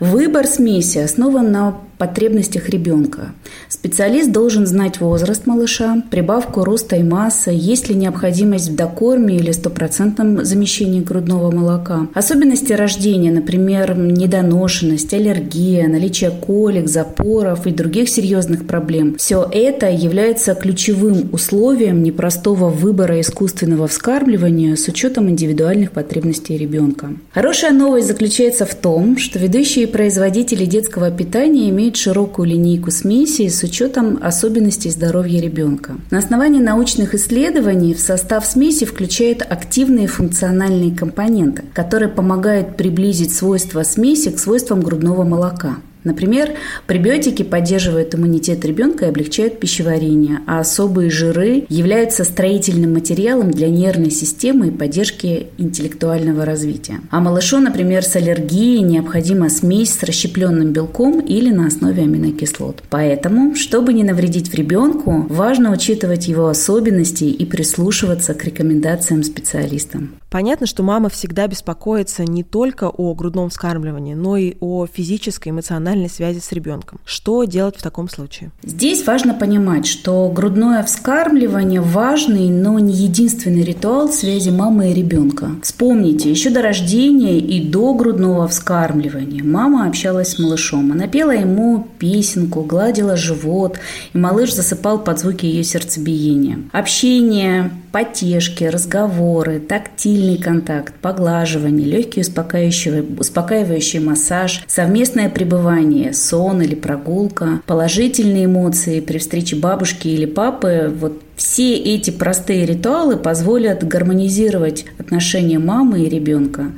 Выбор 0.00 0.46
смеси 0.46 0.98
основан 0.98 1.52
на 1.52 1.76
потребностях 1.98 2.70
ребенка. 2.70 3.32
Специалист 3.68 4.32
должен 4.32 4.66
знать 4.66 5.00
возраст 5.00 5.46
малыша, 5.46 6.02
прибавку 6.10 6.64
роста 6.64 6.96
и 6.96 7.02
массы, 7.02 7.50
есть 7.52 7.90
ли 7.90 7.94
необходимость 7.94 8.70
в 8.70 8.74
докорме 8.74 9.36
или 9.36 9.50
стопроцентном 9.50 10.42
замещении 10.42 11.02
грудного 11.02 11.50
молока, 11.50 12.08
особенности 12.14 12.72
рождения, 12.72 13.30
например, 13.30 13.98
недоношенность, 13.98 15.12
аллергия, 15.12 15.88
наличие 15.88 16.30
колик, 16.30 16.88
запоров 16.88 17.66
и 17.66 17.70
других 17.70 18.08
серьезных 18.08 18.66
проблем. 18.66 19.16
Все 19.18 19.46
это 19.52 19.90
является 19.90 20.54
ключевым 20.54 21.28
условием 21.34 22.02
непростого 22.02 22.29
выбора 22.68 23.20
искусственного 23.20 23.88
вскармливания 23.88 24.76
с 24.76 24.88
учетом 24.88 25.28
индивидуальных 25.28 25.92
потребностей 25.92 26.56
ребенка. 26.56 27.10
Хорошая 27.32 27.72
новость 27.72 28.06
заключается 28.06 28.66
в 28.66 28.74
том, 28.74 29.18
что 29.18 29.38
ведущие 29.38 29.86
производители 29.86 30.64
детского 30.64 31.10
питания 31.10 31.68
имеют 31.70 31.96
широкую 31.96 32.48
линейку 32.48 32.90
смесей 32.90 33.50
с 33.50 33.62
учетом 33.62 34.18
особенностей 34.22 34.90
здоровья 34.90 35.40
ребенка. 35.40 35.94
На 36.10 36.18
основании 36.18 36.60
научных 36.60 37.14
исследований 37.14 37.94
в 37.94 38.00
состав 38.00 38.46
смеси 38.46 38.84
включают 38.84 39.42
активные 39.42 40.06
функциональные 40.06 40.94
компоненты, 40.94 41.64
которые 41.74 42.08
помогают 42.08 42.76
приблизить 42.76 43.34
свойства 43.34 43.82
смеси 43.82 44.30
к 44.30 44.38
свойствам 44.38 44.80
грудного 44.80 45.24
молока. 45.24 45.78
Например, 46.04 46.50
пребиотики 46.86 47.42
поддерживают 47.42 48.14
иммунитет 48.14 48.64
ребенка 48.64 49.06
и 49.06 49.08
облегчают 49.08 49.60
пищеварение, 49.60 50.40
а 50.46 50.60
особые 50.60 51.10
жиры 51.10 51.64
являются 51.68 52.24
строительным 52.24 52.94
материалом 52.94 53.50
для 53.50 53.68
нервной 53.68 54.10
системы 54.10 54.68
и 54.68 54.70
поддержки 54.70 55.48
интеллектуального 55.58 56.44
развития. 56.44 57.00
А 57.10 57.20
малышу, 57.20 57.58
например, 57.58 58.02
с 58.02 58.16
аллергией 58.16 58.80
необходима 58.80 59.48
смесь 59.50 59.94
с 59.94 60.02
расщепленным 60.02 60.72
белком 60.72 61.20
или 61.20 61.50
на 61.50 61.66
основе 61.66 62.02
аминокислот. 62.02 62.82
Поэтому, 62.90 63.54
чтобы 63.54 63.92
не 63.92 64.04
навредить 64.04 64.52
ребенку, 64.54 65.26
важно 65.28 65.72
учитывать 65.72 66.28
его 66.28 66.48
особенности 66.48 67.24
и 67.24 67.44
прислушиваться 67.44 68.34
к 68.34 68.44
рекомендациям 68.44 69.22
специалистам. 69.22 70.14
Понятно, 70.30 70.66
что 70.66 70.82
мама 70.84 71.08
всегда 71.08 71.48
беспокоится 71.48 72.24
не 72.24 72.44
только 72.44 72.88
о 72.88 73.14
грудном 73.14 73.50
вскармливании, 73.50 74.14
но 74.14 74.36
и 74.36 74.54
о 74.60 74.86
физической, 74.86 75.48
эмоциональной 75.48 75.89
связи 76.08 76.40
с 76.40 76.52
ребенком. 76.52 77.00
Что 77.04 77.44
делать 77.44 77.76
в 77.76 77.82
таком 77.82 78.08
случае? 78.08 78.50
Здесь 78.62 79.06
важно 79.06 79.34
понимать, 79.34 79.86
что 79.86 80.28
грудное 80.28 80.82
вскармливание 80.82 81.80
важный, 81.80 82.48
но 82.48 82.78
не 82.78 82.92
единственный 82.92 83.62
ритуал 83.62 84.10
связи 84.10 84.50
мамы 84.50 84.90
и 84.90 84.94
ребенка. 84.94 85.50
Вспомните, 85.62 86.30
еще 86.30 86.50
до 86.50 86.62
рождения 86.62 87.38
и 87.38 87.62
до 87.62 87.94
грудного 87.94 88.48
вскармливания 88.48 89.42
мама 89.44 89.86
общалась 89.86 90.28
с 90.28 90.38
малышом. 90.38 90.92
Она 90.92 91.06
пела 91.06 91.32
ему 91.32 91.86
песенку, 91.98 92.62
гладила 92.62 93.16
живот, 93.16 93.78
и 94.12 94.18
малыш 94.18 94.54
засыпал 94.54 94.98
под 94.98 95.18
звуки 95.18 95.46
ее 95.46 95.64
сердцебиения. 95.64 96.58
Общение, 96.72 97.70
потешки, 97.92 98.64
разговоры, 98.64 99.58
тактильный 99.58 100.36
контакт, 100.36 100.94
поглаживание, 101.00 101.86
легкий 101.86 102.20
успокаивающий, 102.20 103.00
успокаивающий 103.18 104.00
массаж, 104.00 104.62
совместное 104.66 105.28
пребывание, 105.28 105.79
сон 106.12 106.62
или 106.62 106.74
прогулка, 106.74 107.60
положительные 107.66 108.46
эмоции 108.46 109.00
при 109.00 109.18
встрече 109.18 109.56
бабушки 109.56 110.08
или 110.08 110.26
папы, 110.26 110.92
вот 110.94 111.20
все 111.36 111.74
эти 111.74 112.10
простые 112.10 112.66
ритуалы 112.66 113.16
позволят 113.16 113.86
гармонизировать 113.86 114.84
отношения 114.98 115.58
мамы 115.58 116.02
и 116.02 116.08
ребенка. 116.08 116.72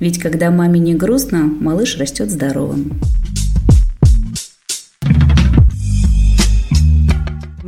Ведь 0.00 0.18
когда 0.18 0.50
маме 0.50 0.80
не 0.80 0.94
грустно, 0.94 1.40
малыш 1.40 1.98
растет 1.98 2.30
здоровым. 2.30 2.92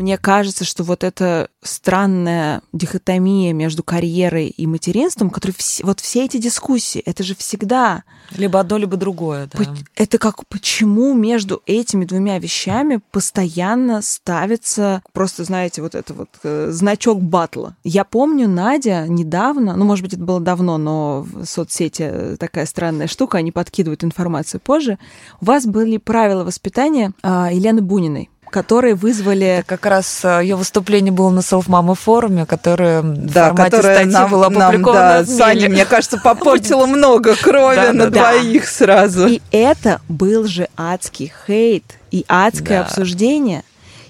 Мне 0.08 0.16
кажется, 0.16 0.64
что 0.64 0.84
вот 0.84 1.04
эта 1.04 1.50
странная 1.62 2.62
дихотомия 2.72 3.52
между 3.52 3.82
карьерой 3.82 4.46
и 4.46 4.66
материнством, 4.66 5.28
который 5.28 5.50
вс- 5.50 5.84
вот 5.84 6.00
все 6.00 6.24
эти 6.24 6.38
дискуссии, 6.38 7.02
это 7.04 7.22
же 7.22 7.34
всегда 7.34 8.04
либо 8.34 8.58
одно, 8.58 8.78
либо 8.78 8.96
другое. 8.96 9.50
Да. 9.52 9.74
Это 9.96 10.16
как 10.16 10.46
почему 10.46 11.12
между 11.12 11.60
этими 11.66 12.06
двумя 12.06 12.38
вещами 12.38 13.00
постоянно 13.10 14.00
ставится 14.00 15.02
просто, 15.12 15.44
знаете, 15.44 15.82
вот 15.82 15.94
это 15.94 16.14
вот 16.14 16.30
э, 16.42 16.68
значок 16.70 17.20
батла. 17.20 17.76
Я 17.84 18.04
помню, 18.04 18.48
Надя 18.48 19.04
недавно, 19.06 19.76
ну, 19.76 19.84
может 19.84 20.02
быть, 20.04 20.14
это 20.14 20.22
было 20.22 20.40
давно, 20.40 20.78
но 20.78 21.26
в 21.30 21.44
соцсети 21.44 22.36
такая 22.38 22.64
странная 22.64 23.08
штука, 23.08 23.36
они 23.36 23.52
подкидывают 23.52 24.04
информацию 24.04 24.62
позже. 24.62 24.98
У 25.42 25.44
вас 25.44 25.66
были 25.66 25.98
правила 25.98 26.44
воспитания 26.44 27.12
э, 27.22 27.48
Елены 27.52 27.82
Буниной. 27.82 28.30
Которые 28.50 28.94
вызвали... 28.94 29.46
Это 29.46 29.66
как 29.66 29.86
раз 29.86 30.24
э, 30.24 30.40
ее 30.42 30.56
выступление 30.56 31.12
было 31.12 31.30
на 31.30 31.40
Self 31.40 31.66
Mama 31.66 31.94
форуме, 31.94 32.46
которое 32.46 33.02
да, 33.02 33.52
в 33.52 33.56
формате 33.56 33.78
статьи 33.78 34.12
нам, 34.12 34.30
было 34.30 34.46
опубликовано 34.46 35.14
нам, 35.14 35.24
да, 35.24 35.24
Саня, 35.24 35.68
мне 35.68 35.84
кажется, 35.84 36.18
попортила 36.18 36.86
много 36.86 37.36
крови 37.36 37.92
на 37.92 38.10
двоих 38.10 38.68
сразу. 38.68 39.26
И 39.26 39.40
это 39.50 40.00
был 40.08 40.44
же 40.44 40.68
адский 40.76 41.32
хейт 41.46 41.84
и 42.10 42.24
адское 42.28 42.82
обсуждение. 42.82 43.64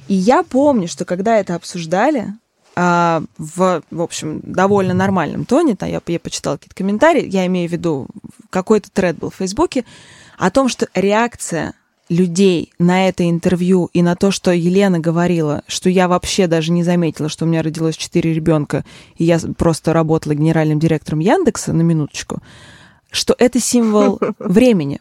И 0.09 0.15
я 0.15 0.43
помню, 0.43 0.89
что 0.89 1.05
когда 1.05 1.39
это 1.39 1.55
обсуждали, 1.55 2.35
а, 2.81 3.23
в, 3.37 3.83
в 3.91 4.01
общем, 4.01 4.41
довольно 4.45 4.95
нормальном 4.95 5.45
тоне, 5.45 5.75
там 5.75 5.89
я, 5.89 6.01
я 6.07 6.21
почитала 6.21 6.57
какие-то 6.57 6.77
комментарии, 6.77 7.29
я 7.29 7.45
имею 7.47 7.69
в 7.69 7.73
виду, 7.73 8.07
какой-то 8.51 8.89
тред 8.91 9.19
был 9.19 9.31
в 9.31 9.35
Фейсбуке, 9.35 9.85
о 10.39 10.51
том, 10.53 10.69
что 10.69 10.87
реакция 10.95 11.75
людей 12.09 12.73
на 12.79 13.09
это 13.09 13.29
интервью 13.29 13.91
и 13.93 14.03
на 14.03 14.17
то, 14.17 14.31
что 14.31 14.51
Елена 14.51 14.99
говорила, 14.99 15.63
что 15.67 15.91
я 15.91 16.09
вообще 16.09 16.47
даже 16.47 16.73
не 16.73 16.83
заметила, 16.83 17.29
что 17.29 17.45
у 17.45 17.49
меня 17.49 17.63
родилось 17.63 17.97
четыре 17.97 18.33
ребенка, 18.33 18.85
и 19.17 19.25
я 19.25 19.39
просто 19.57 19.93
работала 19.93 20.35
генеральным 20.35 20.79
директором 20.79 21.21
Яндекса 21.21 21.73
на 21.73 21.83
минуточку, 21.83 22.41
что 23.11 23.35
это 23.39 23.61
символ 23.61 24.21
времени 24.39 25.01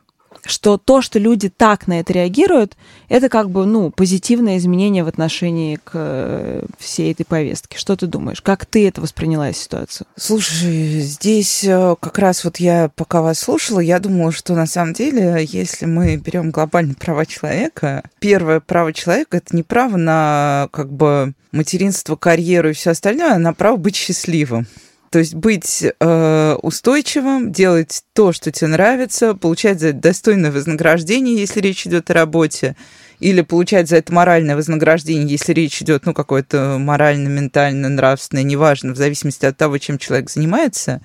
что 0.49 0.77
то, 0.77 1.01
что 1.01 1.19
люди 1.19 1.49
так 1.49 1.87
на 1.87 1.99
это 1.99 2.13
реагируют, 2.13 2.75
это 3.09 3.29
как 3.29 3.49
бы, 3.49 3.65
ну, 3.65 3.91
позитивное 3.91 4.57
изменение 4.57 5.03
в 5.03 5.07
отношении 5.07 5.77
к 5.83 5.91
э, 5.93 6.65
всей 6.77 7.11
этой 7.11 7.25
повестке. 7.25 7.77
Что 7.77 7.95
ты 7.95 8.07
думаешь? 8.07 8.41
Как 8.41 8.65
ты 8.65 8.87
это 8.87 9.01
восприняла 9.01 9.51
ситуацию? 9.53 10.07
Слушай, 10.15 10.99
здесь 11.01 11.63
э, 11.63 11.95
как 11.99 12.17
раз 12.17 12.43
вот 12.43 12.57
я 12.57 12.89
пока 12.95 13.21
вас 13.21 13.39
слушала, 13.39 13.79
я 13.79 13.99
думала, 13.99 14.31
что 14.31 14.55
на 14.55 14.65
самом 14.65 14.93
деле, 14.93 15.45
если 15.47 15.85
мы 15.85 16.17
берем 16.17 16.51
глобальные 16.51 16.95
права 16.95 17.25
человека, 17.25 18.03
первое 18.19 18.59
право 18.59 18.93
человека 18.93 19.37
это 19.37 19.55
не 19.55 19.63
право 19.63 19.97
на 19.97 20.69
как 20.71 20.91
бы 20.91 21.33
материнство, 21.51 22.15
карьеру 22.15 22.69
и 22.69 22.73
все 22.73 22.91
остальное, 22.91 23.33
а 23.33 23.39
на 23.39 23.53
право 23.53 23.77
быть 23.77 23.95
счастливым. 23.95 24.67
То 25.09 25.19
есть 25.19 25.35
быть 25.35 25.83
э, 25.83 26.55
устойчивым, 26.61 27.51
делать 27.51 28.03
то, 28.13 28.33
что 28.33 28.51
тебе 28.51 28.67
нравится, 28.67 29.35
получать 29.35 29.79
за 29.79 29.89
это 29.89 29.99
достойное 29.99 30.51
вознаграждение, 30.51 31.37
если 31.37 31.61
речь 31.61 31.87
идет 31.87 32.09
о 32.09 32.13
работе, 32.13 32.75
или 33.19 33.41
получать 33.41 33.87
за 33.87 33.97
это 33.97 34.13
моральное 34.13 34.55
вознаграждение, 34.55 35.27
если 35.27 35.53
речь 35.53 35.81
идет, 35.81 36.05
ну, 36.05 36.13
какое-то 36.13 36.77
морально, 36.77 37.29
ментально, 37.29 37.89
нравственное, 37.89 38.43
неважно, 38.43 38.93
в 38.93 38.97
зависимости 38.97 39.45
от 39.45 39.57
того, 39.57 39.77
чем 39.77 39.97
человек 39.97 40.29
занимается. 40.29 41.01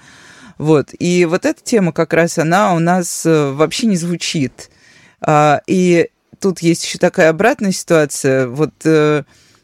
Вот. 0.59 0.91
И 0.99 1.25
вот 1.25 1.47
эта 1.47 1.63
тема 1.63 1.93
как 1.93 2.13
раз, 2.13 2.39
она 2.39 2.75
у 2.75 2.79
нас 2.79 3.25
э, 3.25 3.53
вообще 3.53 3.87
не 3.87 3.97
звучит. 3.97 4.71
А, 5.21 5.63
и 5.67 6.11
тут 6.39 6.61
есть 6.61 6.85
еще 6.85 6.99
такая 6.99 7.31
обратная 7.31 7.73
ситуация. 7.73 8.47
Вот 8.47 8.73
э, 8.85 9.23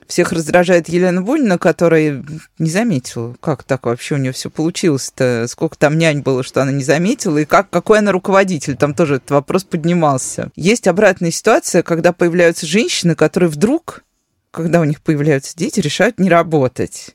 всех 0.09 0.33
раздражает 0.33 0.89
Елена 0.89 1.23
Бунина, 1.23 1.59
которая 1.59 2.25
не 2.59 2.71
заметила, 2.71 3.37
как 3.41 3.63
так 3.63 3.87
вообще 3.87 4.15
у 4.15 4.19
нее 4.19 4.33
все 4.33 4.51
получилось-то, 4.51 5.47
сколько 5.49 5.77
там 5.77 5.99
нянь 5.99 6.23
было, 6.23 6.43
что 6.43 6.63
она 6.63 6.73
не 6.73 6.83
заметила, 6.83 7.39
и 7.39 7.45
как, 7.45 7.69
какой 7.71 7.99
она 7.99 8.11
руководитель, 8.11 8.77
там 8.77 8.95
тоже 8.95 9.17
этот 9.17 9.31
вопрос 9.31 9.65
поднимался. 9.65 10.51
Есть 10.57 10.89
обратная 10.89 11.31
ситуация, 11.31 11.83
когда 11.83 12.13
появляются 12.13 12.67
женщины, 12.67 13.15
которые 13.15 13.51
вдруг, 13.51 14.03
когда 14.51 14.81
у 14.81 14.85
них 14.85 15.03
появляются 15.03 15.57
дети, 15.57 15.81
решают 15.81 16.19
не 16.19 16.31
работать. 16.31 17.15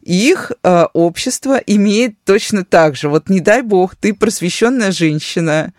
Их 0.00 0.50
э, 0.62 0.86
общество 0.94 1.58
имеет 1.58 2.16
точно 2.24 2.64
так 2.64 2.96
же. 2.96 3.08
Вот 3.08 3.28
не 3.28 3.40
дай 3.40 3.62
бог, 3.62 3.94
ты 3.94 4.14
просвещенная 4.14 4.90
женщина, 4.90 5.72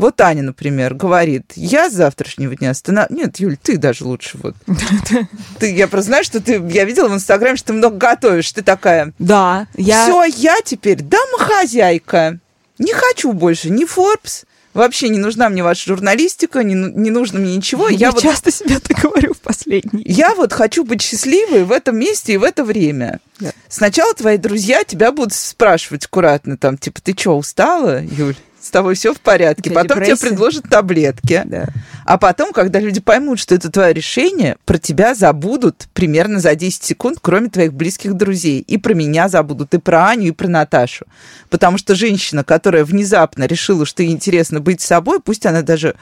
вот 0.00 0.20
Аня, 0.20 0.42
например, 0.42 0.94
говорит, 0.94 1.52
я 1.54 1.90
с 1.90 1.92
завтрашнего 1.92 2.56
дня 2.56 2.70
останов... 2.70 3.10
Нет, 3.10 3.38
Юль, 3.38 3.56
ты 3.56 3.76
даже 3.76 4.04
лучше 4.04 4.38
вот. 4.42 4.54
Ты, 5.58 5.74
я 5.74 5.88
просто 5.88 6.08
знаю, 6.08 6.24
что 6.24 6.40
ты... 6.40 6.54
Я 6.70 6.84
видела 6.84 7.08
в 7.08 7.14
Инстаграме, 7.14 7.56
что 7.56 7.68
ты 7.68 7.72
много 7.74 7.96
готовишь. 7.96 8.50
Ты 8.52 8.62
такая... 8.62 9.12
Да, 9.18 9.66
я... 9.76 10.04
Все, 10.04 10.24
я 10.24 10.56
теперь 10.64 11.02
домохозяйка. 11.02 12.38
Не 12.78 12.92
хочу 12.94 13.32
больше 13.32 13.70
ни 13.70 13.84
Forbes, 13.84 14.44
Вообще 14.72 15.08
не 15.08 15.18
нужна 15.18 15.48
мне 15.48 15.64
ваша 15.64 15.88
журналистика, 15.88 16.62
не, 16.62 16.76
ну, 16.76 16.88
не 16.88 17.10
нужно 17.10 17.40
мне 17.40 17.56
ничего. 17.56 17.88
Я, 17.88 17.98
я 17.98 18.10
вот, 18.12 18.22
часто 18.22 18.52
себе 18.52 18.78
так 18.78 19.00
говорю 19.00 19.34
в 19.34 19.40
последний. 19.40 20.04
Я 20.06 20.34
вот 20.36 20.52
хочу 20.52 20.84
быть 20.84 21.02
счастливой 21.02 21.64
в 21.64 21.72
этом 21.72 21.98
месте 21.98 22.34
и 22.34 22.36
в 22.36 22.44
это 22.44 22.64
время. 22.64 23.18
Да. 23.40 23.50
Сначала 23.68 24.14
твои 24.14 24.36
друзья 24.36 24.84
тебя 24.84 25.10
будут 25.10 25.34
спрашивать 25.34 26.04
аккуратно, 26.04 26.56
там, 26.56 26.78
типа, 26.78 27.00
ты 27.02 27.14
что, 27.18 27.36
устала, 27.36 28.00
Юль? 28.00 28.36
С 28.60 28.70
тобой 28.70 28.94
все 28.94 29.14
в 29.14 29.20
порядке. 29.20 29.70
Потом 29.70 29.98
депрессия. 29.98 30.16
тебе 30.16 30.28
предложат 30.28 30.64
таблетки. 30.68 31.42
Да. 31.46 31.66
А 32.04 32.18
потом, 32.18 32.52
когда 32.52 32.80
люди 32.80 33.00
поймут, 33.00 33.38
что 33.38 33.54
это 33.54 33.70
твое 33.70 33.92
решение, 33.92 34.56
про 34.64 34.78
тебя 34.78 35.14
забудут 35.14 35.88
примерно 35.94 36.40
за 36.40 36.54
10 36.54 36.82
секунд, 36.82 37.18
кроме 37.20 37.48
твоих 37.48 37.72
близких 37.72 38.14
друзей. 38.14 38.60
И 38.60 38.76
про 38.78 38.94
меня 38.94 39.28
забудут, 39.28 39.74
и 39.74 39.78
про 39.78 40.08
Аню, 40.08 40.28
и 40.28 40.32
про 40.32 40.48
Наташу. 40.48 41.06
Потому 41.48 41.78
что 41.78 41.94
женщина, 41.94 42.44
которая 42.44 42.84
внезапно 42.84 43.44
решила, 43.44 43.86
что 43.86 44.02
ей 44.02 44.12
интересно 44.12 44.60
быть 44.60 44.80
собой, 44.80 45.20
пусть 45.20 45.46
она 45.46 45.62
даже 45.62 45.94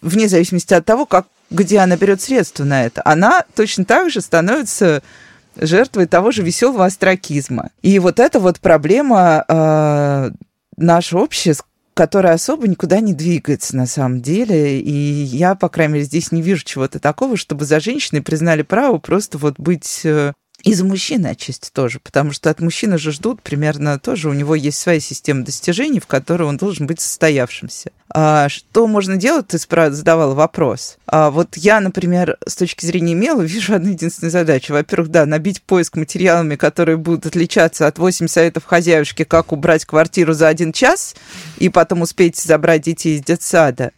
вне 0.00 0.28
зависимости 0.28 0.74
от 0.74 0.84
того, 0.84 1.06
как, 1.06 1.26
где 1.50 1.78
она 1.78 1.96
берет 1.96 2.20
средства 2.20 2.64
на 2.64 2.84
это, 2.84 3.02
она 3.04 3.44
точно 3.54 3.84
так 3.84 4.10
же 4.10 4.20
становится 4.20 5.02
жертвой 5.56 6.06
того 6.06 6.30
же 6.30 6.42
веселого 6.42 6.86
астракизма. 6.86 7.70
И 7.82 7.98
вот 7.98 8.20
эта 8.20 8.40
вот 8.40 8.60
проблема 8.60 9.44
э, 9.46 10.30
наша 10.76 11.18
общая, 11.18 11.54
которая 12.00 12.32
особо 12.32 12.66
никуда 12.66 13.00
не 13.00 13.12
двигается 13.12 13.76
на 13.76 13.84
самом 13.84 14.22
деле. 14.22 14.80
И 14.80 14.90
я, 14.90 15.54
по 15.54 15.68
крайней 15.68 15.92
мере, 15.92 16.06
здесь 16.06 16.32
не 16.32 16.40
вижу 16.40 16.64
чего-то 16.64 16.98
такого, 16.98 17.36
чтобы 17.36 17.66
за 17.66 17.78
женщиной 17.78 18.22
признали 18.22 18.62
право 18.62 18.96
просто 18.96 19.36
вот 19.36 19.56
быть 19.60 20.00
э, 20.04 20.32
и 20.62 20.74
за 20.74 20.84
мужчины 20.84 21.28
отчасти 21.28 21.70
тоже, 21.72 22.00
потому 22.00 22.32
что 22.32 22.50
от 22.50 22.60
мужчины 22.60 22.98
же 22.98 23.12
ждут 23.12 23.42
примерно 23.42 23.98
тоже, 23.98 24.28
у 24.28 24.34
него 24.34 24.54
есть 24.54 24.78
своя 24.78 25.00
система 25.00 25.42
достижений, 25.42 26.00
в 26.00 26.06
которой 26.06 26.42
он 26.42 26.58
должен 26.58 26.86
быть 26.86 27.00
состоявшимся. 27.00 27.92
А 28.12 28.48
что 28.48 28.86
можно 28.86 29.16
делать, 29.16 29.48
ты 29.48 29.58
задавала 29.58 30.34
вопрос. 30.34 30.98
А 31.06 31.30
вот 31.30 31.56
я, 31.56 31.80
например, 31.80 32.36
с 32.46 32.56
точки 32.56 32.84
зрения 32.84 33.12
имела, 33.12 33.40
вижу 33.40 33.74
одну 33.74 33.90
единственную 33.90 34.32
задачу. 34.32 34.72
Во-первых, 34.72 35.10
да, 35.10 35.26
набить 35.26 35.62
поиск 35.62 35.96
материалами, 35.96 36.56
которые 36.56 36.96
будут 36.96 37.26
отличаться 37.26 37.86
от 37.86 37.98
8 37.98 38.26
советов 38.26 38.64
хозяюшки, 38.64 39.24
как 39.24 39.52
убрать 39.52 39.86
квартиру 39.86 40.32
за 40.34 40.48
один 40.48 40.72
час, 40.72 41.14
и 41.58 41.68
потом 41.68 42.02
успеть 42.02 42.36
забрать 42.36 42.82
детей 42.82 43.16
из 43.16 43.24
детсада. 43.24 43.92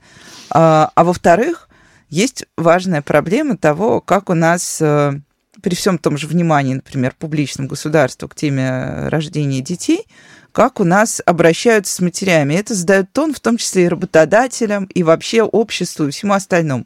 А, 0.50 0.90
а 0.94 1.04
во-вторых, 1.04 1.68
есть 2.10 2.44
важная 2.58 3.00
проблема 3.00 3.56
того, 3.56 4.02
как 4.02 4.28
у 4.28 4.34
нас 4.34 4.78
э, 4.82 5.14
при 5.62 5.74
всем 5.74 5.96
том 5.96 6.18
же 6.18 6.26
внимании, 6.26 6.74
например, 6.74 7.14
публичном 7.18 7.68
государства 7.68 8.28
к 8.28 8.34
теме 8.34 9.08
рождения 9.08 9.60
детей, 9.60 10.06
как 10.50 10.80
у 10.80 10.84
нас 10.84 11.22
обращаются 11.24 11.94
с 11.94 12.00
матерями. 12.00 12.54
Это 12.54 12.74
задает 12.74 13.12
тон, 13.12 13.32
в 13.32 13.40
том 13.40 13.56
числе 13.56 13.84
и 13.84 13.88
работодателям, 13.88 14.84
и 14.84 15.02
вообще 15.02 15.42
обществу, 15.42 16.06
и 16.06 16.10
всему 16.10 16.34
остальному. 16.34 16.84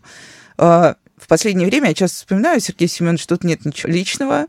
А, 0.59 0.97
в 1.17 1.27
последнее 1.27 1.67
время 1.67 1.89
я 1.89 1.95
часто 1.95 2.19
вспоминаю, 2.19 2.61
Сергей 2.61 2.87
Семенович, 2.87 3.27
тут 3.27 3.43
нет 3.43 3.65
ничего 3.65 3.91
личного, 3.91 4.47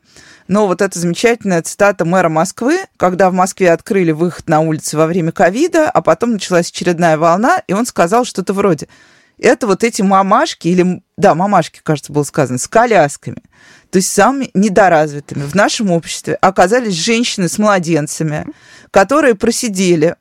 но 0.48 0.68
вот 0.68 0.82
эта 0.82 1.00
замечательная 1.00 1.62
цитата 1.62 2.06
мэра 2.06 2.30
Москвы, 2.30 2.80
когда 2.98 3.30
в 3.30 3.34
Москве 3.34 3.72
открыли 3.72 4.12
выход 4.12 4.48
на 4.50 4.60
улицы 4.60 4.98
во 4.98 5.08
время 5.08 5.32
ковида, 5.32 5.90
а 5.90 6.02
потом 6.02 6.34
началась 6.34 6.70
очередная 6.70 7.18
волна, 7.18 7.64
и 7.68 7.74
он 7.74 7.86
сказал 7.86 8.26
что-то 8.26 8.54
вроде 8.54 8.88
это 9.40 9.68
вот 9.68 9.84
эти 9.84 10.02
мамашки, 10.02 10.68
или, 10.68 11.02
да, 11.16 11.36
мамашки, 11.36 11.80
кажется, 11.84 12.12
было 12.12 12.24
сказано, 12.24 12.58
с 12.58 12.68
колясками– 12.68 13.42
то 13.90 13.98
есть 13.98 14.12
самыми 14.12 14.50
недоразвитыми 14.54 15.44
в 15.44 15.56
нашем 15.56 15.92
обществе 15.92 16.36
оказались 16.36 16.94
женщины 16.94 17.48
с 17.48 17.58
младенцами, 17.58 18.46
которые 18.92 19.36
просидели 19.36 20.16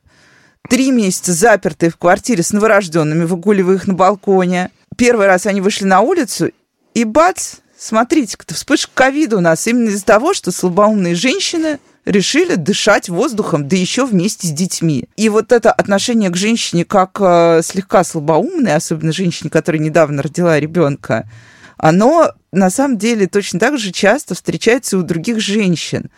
три 0.69 0.91
месяца 0.91 1.33
запертые 1.33 1.89
в 1.89 1.97
квартире 1.97 2.43
с 2.43 2.51
новорожденными, 2.51 3.25
выгуливая 3.25 3.75
их 3.75 3.87
на 3.87 3.93
балконе. 3.93 4.71
Первый 4.97 5.27
раз 5.27 5.45
они 5.45 5.61
вышли 5.61 5.85
на 5.85 6.01
улицу, 6.01 6.51
и 6.93 7.03
бац, 7.03 7.57
смотрите-ка, 7.77 8.45
вспышка 8.53 8.91
ковида 8.93 9.37
у 9.37 9.41
нас 9.41 9.67
именно 9.67 9.89
из-за 9.89 10.05
того, 10.05 10.33
что 10.33 10.51
слабоумные 10.51 11.13
женщины 11.15 11.79
решили 12.05 12.55
дышать 12.55 13.09
воздухом, 13.09 13.67
да 13.67 13.75
еще 13.75 14.05
вместе 14.05 14.47
с 14.47 14.51
детьми. 14.51 15.09
И 15.17 15.29
вот 15.29 15.51
это 15.51 15.71
отношение 15.71 16.29
к 16.29 16.37
женщине 16.37 16.85
как 16.85 17.17
э, 17.19 17.61
слегка 17.63 18.03
слабоумной, 18.03 18.73
особенно 18.73 19.11
женщине, 19.11 19.49
которая 19.49 19.81
недавно 19.81 20.23
родила 20.23 20.59
ребенка, 20.59 21.29
оно 21.77 22.33
на 22.51 22.69
самом 22.69 22.97
деле 22.97 23.27
точно 23.27 23.59
так 23.59 23.77
же 23.77 23.91
часто 23.91 24.35
встречается 24.35 24.97
у 24.97 25.03
других 25.03 25.39
женщин. 25.39 26.09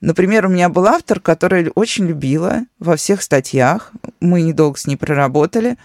Например, 0.00 0.46
у 0.46 0.48
меня 0.48 0.68
был 0.68 0.86
автор, 0.86 1.18
который 1.18 1.72
очень 1.74 2.06
любила 2.06 2.62
во 2.78 2.96
всех 2.96 3.20
статьях, 3.22 3.92
мы 4.20 4.42
недолго 4.42 4.78
с 4.78 4.86
ней 4.86 4.96
проработали, 4.96 5.76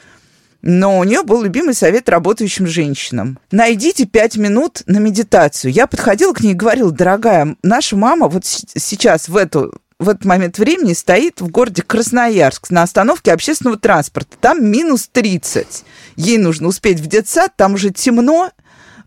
но 0.61 0.99
у 0.99 1.03
нее 1.03 1.23
был 1.23 1.41
любимый 1.43 1.73
совет 1.73 2.07
работающим 2.07 2.67
женщинам. 2.67 3.37
Найдите 3.51 4.05
пять 4.05 4.37
минут 4.37 4.83
на 4.85 4.99
медитацию. 4.99 5.71
Я 5.71 5.87
подходила 5.87 6.31
к 6.33 6.41
ней 6.41 6.51
и 6.51 6.55
говорила, 6.55 6.91
дорогая, 6.91 7.57
наша 7.63 7.97
мама 7.97 8.29
вот 8.29 8.45
сейчас 8.45 9.27
в 9.27 9.35
эту 9.35 9.73
в 9.99 10.09
этот 10.09 10.25
момент 10.25 10.57
времени 10.57 10.93
стоит 10.93 11.39
в 11.39 11.49
городе 11.49 11.81
Красноярск 11.81 12.69
на 12.71 12.83
остановке 12.83 13.31
общественного 13.31 13.77
транспорта. 13.77 14.35
Там 14.39 14.65
минус 14.65 15.07
30. 15.11 15.85
Ей 16.17 16.37
нужно 16.37 16.67
успеть 16.67 16.99
в 16.99 17.07
детсад, 17.07 17.55
там 17.55 17.75
уже 17.75 17.89
темно, 17.89 18.51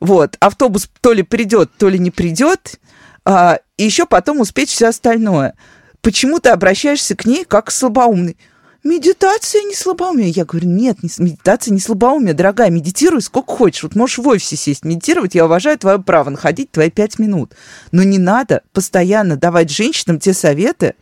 Вот, 0.01 0.37
автобус 0.41 0.89
то 1.01 1.13
ли 1.13 1.23
придет, 1.23 1.71
то 1.79 1.89
ли 1.89 1.99
не 1.99 2.11
придет, 2.11 2.79
а, 3.25 3.59
и 3.77 3.85
еще 3.85 4.07
потом 4.07 4.41
успеть 4.41 4.71
все 4.71 4.89
остальное. 4.89 5.55
Почему 6.01 6.39
ты 6.39 6.51
обращаешься 6.51 7.17
к 7.17 7.27
ней 7.27 7.45
как 7.45 7.67
к 7.67 7.71
слабоумной? 7.71 8.37
Медитация 8.85 9.63
не 9.63 9.75
слабоумие. 9.75 10.31
Я 10.31 10.45
говорю, 10.45 10.69
нет, 10.69 11.03
не, 11.03 11.11
медитация 11.19 11.73
не 11.73 11.81
слабоумие, 11.81 12.35
дорогая, 12.35 12.71
медитируй 12.71 13.21
сколько 13.21 13.53
хочешь. 13.53 13.83
Вот 13.83 13.97
можешь 13.97 14.19
в 14.19 14.29
офисе 14.29 14.55
сесть, 14.55 14.85
медитировать, 14.85 15.35
я 15.35 15.47
уважаю 15.47 15.77
твое 15.77 15.99
право 15.99 16.31
находить 16.31 16.71
твои 16.71 16.91
пять 16.91 17.19
минут. 17.19 17.53
Но 17.91 18.05
не 18.05 18.19
надо 18.19 18.63
постоянно 18.73 19.37
давать 19.37 19.71
женщинам 19.71 20.21
те 20.21 20.33
советы, 20.33 20.95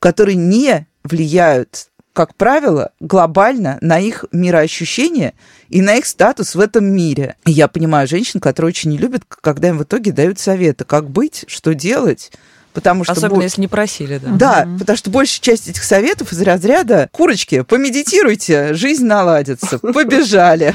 которые 0.00 0.36
не 0.36 0.86
влияют, 1.02 1.88
как 2.12 2.34
правило, 2.34 2.92
глобально 3.00 3.78
на 3.80 3.98
их 3.98 4.24
мироощущение 4.32 5.34
и 5.68 5.80
на 5.80 5.96
их 5.96 6.06
статус 6.06 6.54
в 6.54 6.60
этом 6.60 6.84
мире. 6.84 7.36
И 7.46 7.52
я 7.52 7.68
понимаю 7.68 8.08
женщин, 8.08 8.40
которые 8.40 8.70
очень 8.70 8.90
не 8.90 8.98
любят, 8.98 9.22
когда 9.28 9.68
им 9.68 9.78
в 9.78 9.84
итоге 9.84 10.12
дают 10.12 10.38
советы, 10.38 10.84
как 10.84 11.08
быть, 11.08 11.44
что 11.46 11.74
делать, 11.74 12.30
Потому 12.72 13.02
что 13.02 13.14
Особенно, 13.14 13.38
бо... 13.38 13.42
если 13.42 13.60
не 13.60 13.68
просили, 13.68 14.18
да. 14.18 14.30
Да, 14.30 14.64
mm-hmm. 14.64 14.78
потому 14.78 14.96
что 14.96 15.10
большая 15.10 15.40
часть 15.40 15.68
этих 15.68 15.82
советов 15.82 16.32
из 16.32 16.40
разряда 16.40 17.08
«Курочки, 17.10 17.62
помедитируйте, 17.62 18.74
жизнь 18.74 19.04
наладится, 19.06 19.78
побежали». 19.80 20.74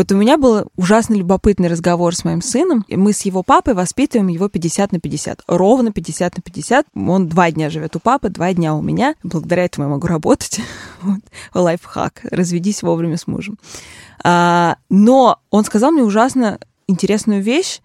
Вот 0.00 0.10
у 0.12 0.16
меня 0.16 0.38
был 0.38 0.64
ужасно 0.76 1.12
любопытный 1.12 1.68
разговор 1.68 2.16
с 2.16 2.24
моим 2.24 2.40
сыном, 2.40 2.86
мы 2.88 3.12
с 3.12 3.20
его 3.20 3.42
папой 3.42 3.74
воспитываем 3.74 4.28
его 4.28 4.48
50 4.48 4.92
на 4.92 4.98
50. 4.98 5.42
Ровно 5.46 5.92
50 5.92 6.38
на 6.38 6.42
50. 6.42 6.86
Он 6.94 7.28
два 7.28 7.50
дня 7.50 7.68
живет 7.68 7.96
у 7.96 8.00
папы, 8.00 8.30
два 8.30 8.54
дня 8.54 8.74
у 8.74 8.80
меня. 8.80 9.14
Благодаря 9.22 9.66
этому 9.66 9.88
я 9.88 9.92
могу 9.92 10.06
работать. 10.06 10.62
Вот. 11.02 11.20
Лайфхак. 11.52 12.22
Разведись 12.30 12.82
вовремя 12.82 13.18
с 13.18 13.26
мужем. 13.26 13.58
А, 14.24 14.78
но 14.88 15.38
он 15.50 15.64
сказал 15.64 15.90
мне 15.90 16.02
ужасно 16.02 16.58
интересную 16.86 17.42
вещь. 17.42 17.82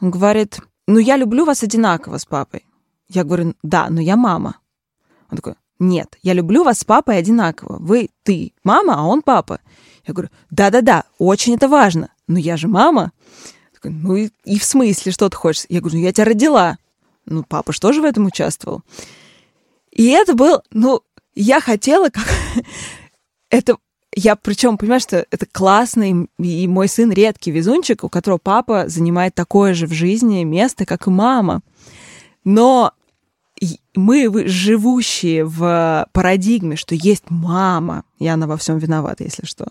Он 0.00 0.12
говорит, 0.12 0.60
ну 0.86 1.00
я 1.00 1.16
люблю 1.16 1.44
вас 1.44 1.64
одинаково 1.64 2.18
с 2.18 2.26
папой. 2.26 2.64
Я 3.08 3.24
говорю, 3.24 3.54
да, 3.64 3.88
но 3.90 4.00
я 4.00 4.14
мама. 4.14 4.58
Он 5.32 5.38
такой, 5.38 5.54
нет, 5.80 6.16
я 6.22 6.32
люблю 6.32 6.62
вас 6.62 6.78
с 6.78 6.84
папой 6.84 7.18
одинаково. 7.18 7.78
Вы, 7.80 8.10
ты 8.22 8.52
мама, 8.62 8.94
а 8.98 9.02
он 9.02 9.20
папа. 9.20 9.58
Я 10.06 10.14
говорю, 10.14 10.30
да-да-да, 10.50 11.04
очень 11.18 11.54
это 11.54 11.68
важно. 11.68 12.10
Но 12.28 12.38
я 12.38 12.56
же 12.56 12.68
мама. 12.68 13.12
Такой, 13.74 13.90
ну 13.90 14.16
и, 14.16 14.30
и 14.44 14.58
в 14.58 14.64
смысле, 14.64 15.12
что 15.12 15.28
ты 15.28 15.36
хочешь? 15.36 15.66
Я 15.68 15.80
говорю, 15.80 15.98
ну 15.98 16.04
я 16.04 16.12
тебя 16.12 16.24
родила. 16.24 16.78
Ну, 17.24 17.42
папа 17.42 17.72
же 17.72 17.80
тоже 17.80 18.00
в 18.00 18.04
этом 18.04 18.26
участвовал. 18.26 18.82
И 19.90 20.08
это 20.08 20.34
был, 20.34 20.62
ну, 20.70 21.02
я 21.34 21.60
хотела 21.60 22.08
как... 22.08 22.26
это 23.50 23.76
я 24.14 24.34
причем 24.34 24.78
понимаю, 24.78 25.00
что 25.00 25.26
это 25.30 25.44
классный, 25.44 26.28
и 26.38 26.68
мой 26.68 26.88
сын 26.88 27.12
редкий 27.12 27.50
везунчик, 27.50 28.02
у 28.02 28.08
которого 28.08 28.38
папа 28.38 28.88
занимает 28.88 29.34
такое 29.34 29.74
же 29.74 29.86
в 29.86 29.92
жизни 29.92 30.42
место, 30.42 30.86
как 30.86 31.06
и 31.06 31.10
мама. 31.10 31.60
Но 32.42 32.92
мы, 33.94 34.46
живущие 34.46 35.44
в 35.44 36.06
парадигме, 36.12 36.76
что 36.76 36.94
есть 36.94 37.24
мама, 37.30 38.04
и 38.18 38.26
она 38.26 38.46
во 38.46 38.56
всем 38.56 38.78
виновата, 38.78 39.24
если 39.24 39.46
что, 39.46 39.68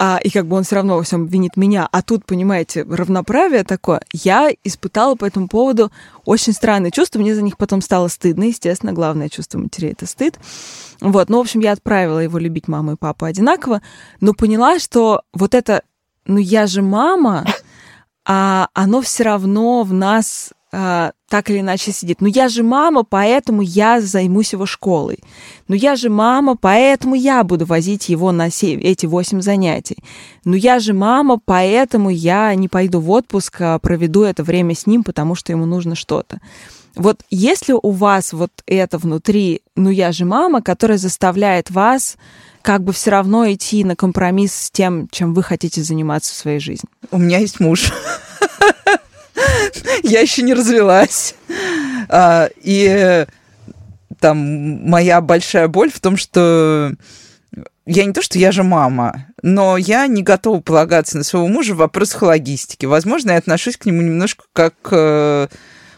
а, 0.00 0.20
и 0.22 0.30
как 0.30 0.46
бы 0.46 0.56
он 0.56 0.62
все 0.62 0.76
равно 0.76 0.96
во 0.96 1.02
всем 1.02 1.26
винит 1.26 1.56
меня. 1.56 1.88
А 1.90 2.02
тут, 2.02 2.24
понимаете, 2.24 2.84
равноправие 2.84 3.64
такое. 3.64 4.00
Я 4.12 4.48
испытала 4.62 5.16
по 5.16 5.24
этому 5.24 5.48
поводу 5.48 5.90
очень 6.24 6.52
странные 6.52 6.92
чувства. 6.92 7.18
Мне 7.18 7.34
за 7.34 7.42
них 7.42 7.56
потом 7.56 7.80
стало 7.80 8.06
стыдно, 8.06 8.44
естественно. 8.44 8.92
Главное 8.92 9.28
чувство 9.28 9.58
матерей— 9.58 9.90
это 9.98 10.06
стыд. 10.06 10.38
Вот, 11.00 11.28
ну, 11.28 11.38
в 11.38 11.40
общем, 11.40 11.58
я 11.60 11.72
отправила 11.72 12.20
его 12.20 12.38
любить 12.38 12.68
маму 12.68 12.92
и 12.92 12.96
папу 12.96 13.24
одинаково, 13.24 13.82
но 14.20 14.34
поняла, 14.34 14.78
что 14.78 15.22
вот 15.32 15.52
это, 15.52 15.82
ну, 16.26 16.38
я 16.38 16.68
же 16.68 16.80
мама, 16.80 17.44
а 18.24 18.68
оно 18.74 19.02
все 19.02 19.24
равно 19.24 19.82
в 19.82 19.92
нас 19.92 20.52
а, 20.70 21.10
так 21.28 21.50
или 21.50 21.60
иначе 21.60 21.92
сидит. 21.92 22.20
Ну 22.20 22.26
я 22.26 22.48
же 22.48 22.62
мама, 22.62 23.04
поэтому 23.04 23.62
я 23.62 24.00
займусь 24.00 24.52
его 24.52 24.66
школой. 24.66 25.18
Ну 25.68 25.74
я 25.74 25.94
же 25.94 26.08
мама, 26.08 26.56
поэтому 26.56 27.14
я 27.14 27.44
буду 27.44 27.66
возить 27.66 28.08
его 28.08 28.32
на 28.32 28.48
эти 28.48 29.06
восемь 29.06 29.42
занятий. 29.42 29.98
Ну 30.44 30.54
я 30.54 30.78
же 30.78 30.94
мама, 30.94 31.38
поэтому 31.44 32.08
я 32.10 32.54
не 32.54 32.68
пойду 32.68 33.00
в 33.00 33.10
отпуск, 33.10 33.60
а 33.60 33.78
проведу 33.78 34.22
это 34.22 34.42
время 34.42 34.74
с 34.74 34.86
ним, 34.86 35.04
потому 35.04 35.34
что 35.34 35.52
ему 35.52 35.66
нужно 35.66 35.94
что-то. 35.94 36.40
Вот 36.96 37.20
если 37.30 37.74
у 37.74 37.90
вас 37.90 38.32
вот 38.32 38.50
это 38.66 38.98
внутри, 38.98 39.60
ну 39.76 39.90
я 39.90 40.12
же 40.12 40.24
мама, 40.24 40.62
которая 40.62 40.98
заставляет 40.98 41.70
вас 41.70 42.16
как 42.62 42.82
бы 42.82 42.92
все 42.92 43.10
равно 43.10 43.50
идти 43.50 43.84
на 43.84 43.94
компромисс 43.96 44.52
с 44.52 44.70
тем, 44.70 45.08
чем 45.10 45.32
вы 45.32 45.42
хотите 45.42 45.82
заниматься 45.82 46.32
в 46.32 46.36
своей 46.36 46.58
жизни. 46.58 46.88
У 47.10 47.18
меня 47.18 47.38
есть 47.38 47.60
муж. 47.60 47.92
я 50.02 50.20
еще 50.20 50.42
не 50.42 50.54
развелась. 50.54 51.34
А, 52.08 52.48
и 52.56 53.26
там 54.20 54.38
моя 54.88 55.20
большая 55.20 55.68
боль 55.68 55.90
в 55.90 56.00
том, 56.00 56.16
что 56.16 56.92
я 57.86 58.04
не 58.04 58.12
то, 58.12 58.22
что 58.22 58.38
я 58.38 58.52
же 58.52 58.62
мама, 58.62 59.26
но 59.42 59.76
я 59.76 60.06
не 60.06 60.22
готова 60.22 60.60
полагаться 60.60 61.16
на 61.16 61.24
своего 61.24 61.48
мужа 61.48 61.74
в 61.74 61.78
вопросах 61.78 62.22
логистики. 62.22 62.86
Возможно, 62.86 63.32
я 63.32 63.38
отношусь 63.38 63.76
к 63.76 63.86
нему 63.86 64.02
немножко 64.02 64.44
как 64.52 64.74
э, 64.90 65.48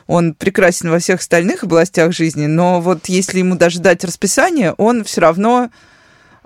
он 0.06 0.34
прекрасен 0.34 0.90
во 0.90 0.98
всех 0.98 1.20
остальных 1.20 1.64
областях 1.64 2.12
жизни, 2.12 2.46
но 2.46 2.80
вот 2.80 3.06
если 3.06 3.38
ему 3.38 3.56
даже 3.56 3.80
дать 3.80 4.04
расписание, 4.04 4.72
он 4.74 5.04
все 5.04 5.20
равно 5.20 5.70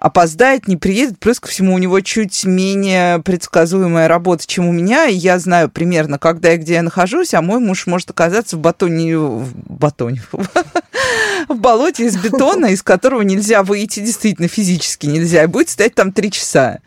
опоздает, 0.05 0.69
не 0.69 0.77
приедет. 0.77 1.19
Плюс 1.19 1.41
ко 1.41 1.49
всему 1.49 1.73
у 1.75 1.79
него 1.79 1.99
чуть 2.01 2.45
менее 2.45 3.21
предсказуемая 3.21 4.07
работа, 4.07 4.47
чем 4.47 4.69
у 4.69 4.73
меня. 4.73 5.07
И 5.07 5.15
я 5.15 5.39
знаю 5.39 5.71
примерно, 5.71 6.19
когда 6.19 6.53
и 6.53 6.59
где 6.59 6.75
я 6.75 6.83
нахожусь, 6.83 7.33
а 7.33 7.41
мой 7.41 7.59
муж 7.59 7.87
может 7.87 8.11
оказаться 8.11 8.59
в 8.59 8.61
батоне... 8.61 9.17
В 9.17 9.55
батоне... 9.55 10.23
в 11.49 11.55
болоте 11.55 12.05
из 12.05 12.19
бетона, 12.19 12.67
из 12.67 12.83
которого 12.83 13.23
нельзя 13.23 13.63
выйти 13.63 14.01
действительно 14.01 14.47
физически 14.47 15.07
нельзя. 15.07 15.45
И 15.45 15.47
будет 15.47 15.71
стоять 15.71 15.95
там 15.95 16.13
три 16.13 16.31
часа. 16.31 16.81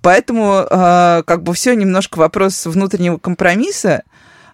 Поэтому 0.00 0.64
э, 0.70 1.22
как 1.26 1.42
бы 1.42 1.52
все 1.52 1.74
немножко 1.74 2.16
вопрос 2.16 2.64
внутреннего 2.66 3.18
компромисса. 3.18 4.04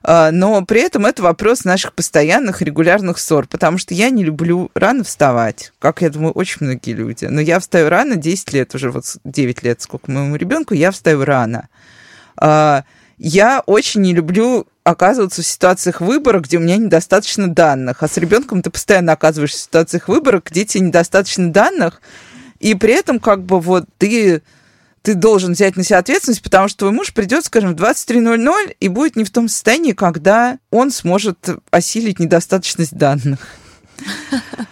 А, 0.03 0.31
но 0.31 0.65
при 0.65 0.81
этом 0.81 1.07
это 1.07 1.23
вопрос 1.23 1.65
наших 1.65 1.93
постоянных 1.95 2.63
регулярных 2.63 3.19
ссор, 3.19 3.47
потому 3.47 3.79
что 3.79 3.95
я 3.95 4.11
не 4.11 4.25
люблю 4.25 4.71
рано 4.75 5.05
вставать, 5.05 5.73
как, 5.79 6.03
я 6.03 6.11
думаю, 6.11 6.33
очень 6.33 6.59
многие 6.61 6.93
люди. 6.93 7.27
Но 7.27 7.41
я 7.41 7.61
встаю 7.61 7.89
рано, 7.89 8.17
10 8.17 8.53
лет 8.53 8.75
уже, 8.75 8.91
вот 8.91 9.05
9 9.25 9.63
лет, 9.63 9.81
сколько 9.81 10.11
моему 10.11 10.37
ребенку, 10.37 10.75
я 10.75 10.91
встаю 10.91 11.25
рано. 11.25 11.69
А, 12.37 12.85
я 13.19 13.63
очень 13.67 14.01
не 14.01 14.15
люблю 14.15 14.67
оказываться 14.85 15.43
в 15.43 15.47
ситуациях 15.47 16.01
выбора, 16.01 16.41
где 16.41 16.57
у 16.57 16.61
меня 16.61 16.77
недостаточно 16.77 17.47
данных. 17.47 18.03
А 18.03 18.09
с 18.09 18.17
ребенком 18.17 18.63
ты 18.63 18.71
постоянно 18.71 19.13
оказываешься 19.13 19.59
в 19.59 19.63
ситуациях 19.63 20.09
выбора, 20.09 20.43
где 20.45 20.65
тебе 20.65 20.87
недостаточно 20.87 21.53
данных, 21.53 22.03
и 22.59 22.75
при 22.75 22.95
этом 22.95 23.21
как 23.21 23.45
бы 23.45 23.61
вот 23.61 23.85
ты 23.99 24.43
ты 25.03 25.15
должен 25.15 25.53
взять 25.53 25.77
на 25.77 25.83
себя 25.83 25.99
ответственность, 25.99 26.43
потому 26.43 26.69
что 26.69 26.79
твой 26.79 26.93
муж 26.93 27.13
придет, 27.13 27.45
скажем, 27.45 27.75
в 27.75 27.81
23.00 27.81 28.77
и 28.79 28.89
будет 28.89 29.17
не 29.17 29.25
в 29.25 29.31
том 29.31 29.49
состоянии, 29.49 29.93
когда 29.93 30.59
он 30.71 30.91
сможет 30.91 31.49
осилить 31.71 32.19
недостаточность 32.19 32.97
данных. 32.97 33.41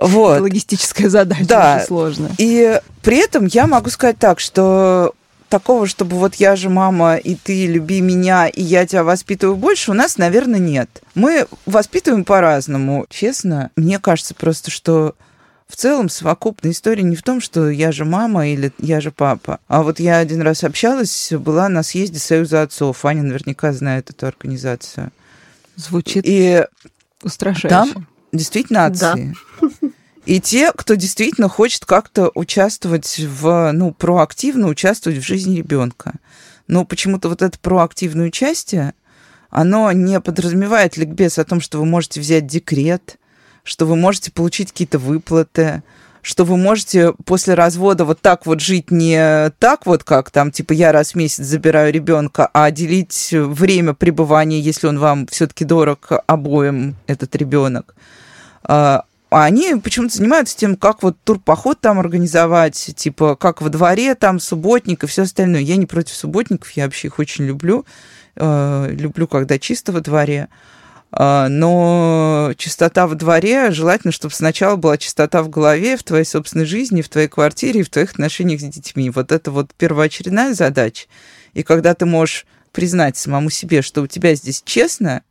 Вот. 0.00 0.40
логистическая 0.40 1.08
задача 1.08 1.44
да. 1.44 1.76
очень 1.76 1.86
сложная. 1.86 2.30
И 2.36 2.80
при 3.02 3.18
этом 3.18 3.46
я 3.46 3.68
могу 3.68 3.88
сказать 3.88 4.18
так, 4.18 4.40
что 4.40 5.14
такого, 5.48 5.86
чтобы 5.86 6.16
вот 6.16 6.36
я 6.36 6.56
же 6.56 6.70
мама, 6.70 7.16
и 7.16 7.36
ты 7.36 7.66
люби 7.66 8.00
меня, 8.00 8.48
и 8.48 8.62
я 8.62 8.84
тебя 8.86 9.04
воспитываю 9.04 9.54
больше, 9.54 9.90
у 9.90 9.94
нас, 9.94 10.16
наверное, 10.16 10.58
нет. 10.58 10.88
Мы 11.14 11.46
воспитываем 11.66 12.24
по-разному. 12.24 13.06
Честно, 13.10 13.70
мне 13.76 13.98
кажется 13.98 14.34
просто, 14.34 14.70
что 14.72 15.14
в 15.68 15.76
целом 15.76 16.08
совокупная 16.08 16.72
история 16.72 17.02
не 17.02 17.16
в 17.16 17.22
том, 17.22 17.40
что 17.40 17.70
я 17.70 17.92
же 17.92 18.04
мама 18.04 18.48
или 18.48 18.72
я 18.78 19.00
же 19.00 19.10
папа. 19.10 19.58
А 19.68 19.82
вот 19.82 20.00
я 20.00 20.18
один 20.18 20.42
раз 20.42 20.64
общалась, 20.64 21.32
была 21.32 21.68
на 21.68 21.82
съезде 21.82 22.18
Союза 22.18 22.62
отцов. 22.62 23.04
Аня 23.04 23.22
наверняка 23.22 23.72
знает 23.72 24.10
эту 24.10 24.26
организацию. 24.26 25.10
Звучит 25.76 26.24
и 26.26 26.66
устрашающе. 27.22 27.68
Там 27.68 28.06
действительно 28.32 28.86
отцы. 28.86 29.34
Да. 29.60 29.68
И 30.24 30.40
те, 30.40 30.72
кто 30.72 30.94
действительно 30.94 31.48
хочет 31.48 31.84
как-то 31.84 32.30
участвовать 32.34 33.18
в, 33.18 33.72
ну, 33.72 33.92
проактивно 33.92 34.68
участвовать 34.68 35.18
в 35.18 35.26
жизни 35.26 35.56
ребенка. 35.56 36.14
Но 36.68 36.84
почему-то 36.84 37.28
вот 37.28 37.42
это 37.42 37.58
проактивное 37.58 38.26
участие, 38.26 38.94
оно 39.50 39.90
не 39.90 40.20
подразумевает 40.20 40.96
ликбез 40.96 41.38
о 41.38 41.44
том, 41.44 41.60
что 41.60 41.78
вы 41.78 41.86
можете 41.86 42.20
взять 42.20 42.46
декрет, 42.46 43.18
что 43.64 43.86
вы 43.86 43.96
можете 43.96 44.30
получить 44.32 44.72
какие-то 44.72 44.98
выплаты, 44.98 45.82
что 46.22 46.44
вы 46.44 46.56
можете 46.56 47.14
после 47.24 47.54
развода 47.54 48.04
вот 48.04 48.20
так 48.20 48.46
вот 48.46 48.60
жить 48.60 48.90
не 48.90 49.50
так 49.58 49.86
вот, 49.86 50.04
как 50.04 50.30
там, 50.30 50.52
типа, 50.52 50.72
я 50.72 50.92
раз 50.92 51.12
в 51.12 51.14
месяц 51.16 51.44
забираю 51.44 51.92
ребенка, 51.92 52.48
а 52.52 52.70
делить 52.70 53.30
время 53.32 53.92
пребывания, 53.94 54.60
если 54.60 54.86
он 54.86 54.98
вам 54.98 55.26
все-таки 55.26 55.64
дорог 55.64 56.12
обоим, 56.26 56.96
этот 57.08 57.34
ребенок. 57.34 57.94
А, 58.62 59.04
А 59.30 59.44
они 59.44 59.76
почему-то 59.76 60.14
занимаются 60.14 60.56
тем, 60.56 60.76
как 60.76 61.02
вот 61.02 61.16
турпоход 61.24 61.80
там 61.80 61.98
организовать, 61.98 62.92
типа, 62.94 63.34
как 63.34 63.62
во 63.62 63.70
дворе 63.70 64.14
там 64.14 64.38
субботник 64.38 65.02
и 65.02 65.06
все 65.06 65.22
остальное. 65.22 65.62
Я 65.62 65.76
не 65.76 65.86
против 65.86 66.14
субботников, 66.14 66.70
я 66.72 66.84
вообще 66.84 67.08
их 67.08 67.18
очень 67.18 67.46
люблю. 67.46 67.86
Э, 68.36 68.88
люблю, 68.90 69.26
когда 69.26 69.58
чисто 69.58 69.90
во 69.92 70.00
дворе. 70.00 70.48
Э, 71.16 71.48
но 71.48 72.52
чистота 72.56 73.06
во 73.06 73.14
дворе, 73.14 73.70
желательно, 73.70 74.12
чтобы 74.12 74.34
сначала 74.34 74.76
была 74.76 74.96
чистота 74.96 75.42
в 75.42 75.48
голове, 75.48 75.96
в 75.96 76.02
твоей 76.02 76.24
собственной 76.24 76.64
жизни, 76.64 77.02
в 77.02 77.08
твоей 77.08 77.28
квартире 77.28 77.82
в 77.82 77.90
твоих 77.90 78.12
отношениях 78.12 78.60
с 78.60 78.64
детьми. 78.64 79.10
Вот 79.10 79.32
это 79.32 79.50
вот 79.50 79.74
первоочередная 79.74 80.54
задача. 80.54 81.06
И 81.54 81.62
когда 81.62 81.94
ты 81.94 82.06
можешь 82.06 82.46
признать 82.72 83.16
самому 83.16 83.50
себе, 83.50 83.82
что 83.82 84.02
у 84.02 84.06
тебя 84.06 84.34
здесь 84.34 84.62
честно, 84.64 85.22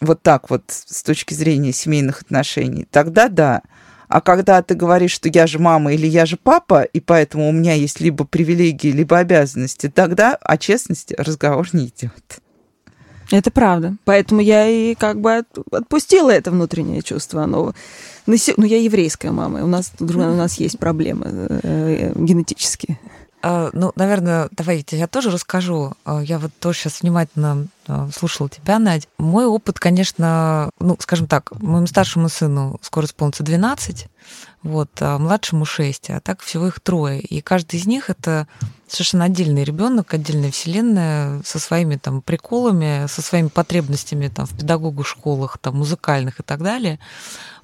вот 0.00 0.22
так 0.22 0.50
вот 0.50 0.64
с 0.68 1.02
точки 1.02 1.34
зрения 1.34 1.72
семейных 1.72 2.22
отношений, 2.22 2.86
тогда 2.90 3.28
да. 3.28 3.62
А 4.06 4.20
когда 4.22 4.62
ты 4.62 4.74
говоришь, 4.74 5.10
что 5.10 5.28
я 5.28 5.46
же 5.46 5.58
мама 5.58 5.92
или 5.92 6.06
я 6.06 6.24
же 6.24 6.36
папа, 6.36 6.82
и 6.82 7.00
поэтому 7.00 7.48
у 7.48 7.52
меня 7.52 7.74
есть 7.74 8.00
либо 8.00 8.24
привилегии, 8.24 8.90
либо 8.90 9.18
обязанности, 9.18 9.90
тогда 9.90 10.34
о 10.34 10.56
честности 10.56 11.14
разговор 11.18 11.68
не 11.72 11.86
идет. 11.86 12.40
Это 13.30 13.50
правда. 13.50 13.94
Поэтому 14.04 14.40
я 14.40 14.66
и 14.66 14.94
как 14.94 15.20
бы 15.20 15.44
отпустила 15.70 16.30
это 16.30 16.50
внутреннее 16.50 17.02
чувство. 17.02 17.42
Оно... 17.42 17.74
Ну, 18.26 18.64
я 18.64 18.80
еврейская 18.80 19.30
мама, 19.30 19.64
у 19.64 19.66
нас, 19.66 19.92
у 20.00 20.04
нас 20.04 20.54
есть 20.54 20.78
проблемы 20.78 21.26
э, 21.26 21.60
э, 21.62 22.12
генетические. 22.14 22.98
А, 23.40 23.70
ну, 23.72 23.92
наверное, 23.94 24.48
давайте 24.50 24.98
я 24.98 25.06
тоже 25.06 25.30
расскажу. 25.30 25.92
А, 26.04 26.20
я 26.20 26.38
вот 26.38 26.50
тоже 26.58 26.78
сейчас 26.78 27.02
внимательно 27.02 27.68
а, 27.86 28.08
слушала 28.14 28.48
тебя, 28.48 28.78
Надь. 28.78 29.08
Мой 29.18 29.46
опыт, 29.46 29.78
конечно, 29.78 30.70
ну, 30.80 30.96
скажем 30.98 31.26
так, 31.26 31.52
моему 31.60 31.86
старшему 31.86 32.28
сыну 32.28 32.78
скоро 32.82 33.06
исполнится 33.06 33.44
12, 33.44 34.08
вот, 34.62 34.90
а 35.00 35.18
младшему 35.18 35.64
6, 35.64 36.10
а 36.10 36.20
так 36.20 36.40
всего 36.40 36.66
их 36.66 36.80
трое. 36.80 37.20
И 37.20 37.40
каждый 37.40 37.76
из 37.76 37.86
них 37.86 38.10
это 38.10 38.48
совершенно 38.88 39.24
отдельный 39.24 39.64
ребенок, 39.64 40.14
отдельная 40.14 40.50
вселенная 40.50 41.42
со 41.44 41.58
своими 41.58 41.96
там 41.96 42.22
приколами, 42.22 43.06
со 43.06 43.22
своими 43.22 43.48
потребностями 43.48 44.28
там 44.28 44.46
в 44.46 44.56
педагогу 44.56 45.04
школах, 45.04 45.58
там 45.58 45.76
музыкальных 45.76 46.40
и 46.40 46.42
так 46.42 46.62
далее. 46.62 46.98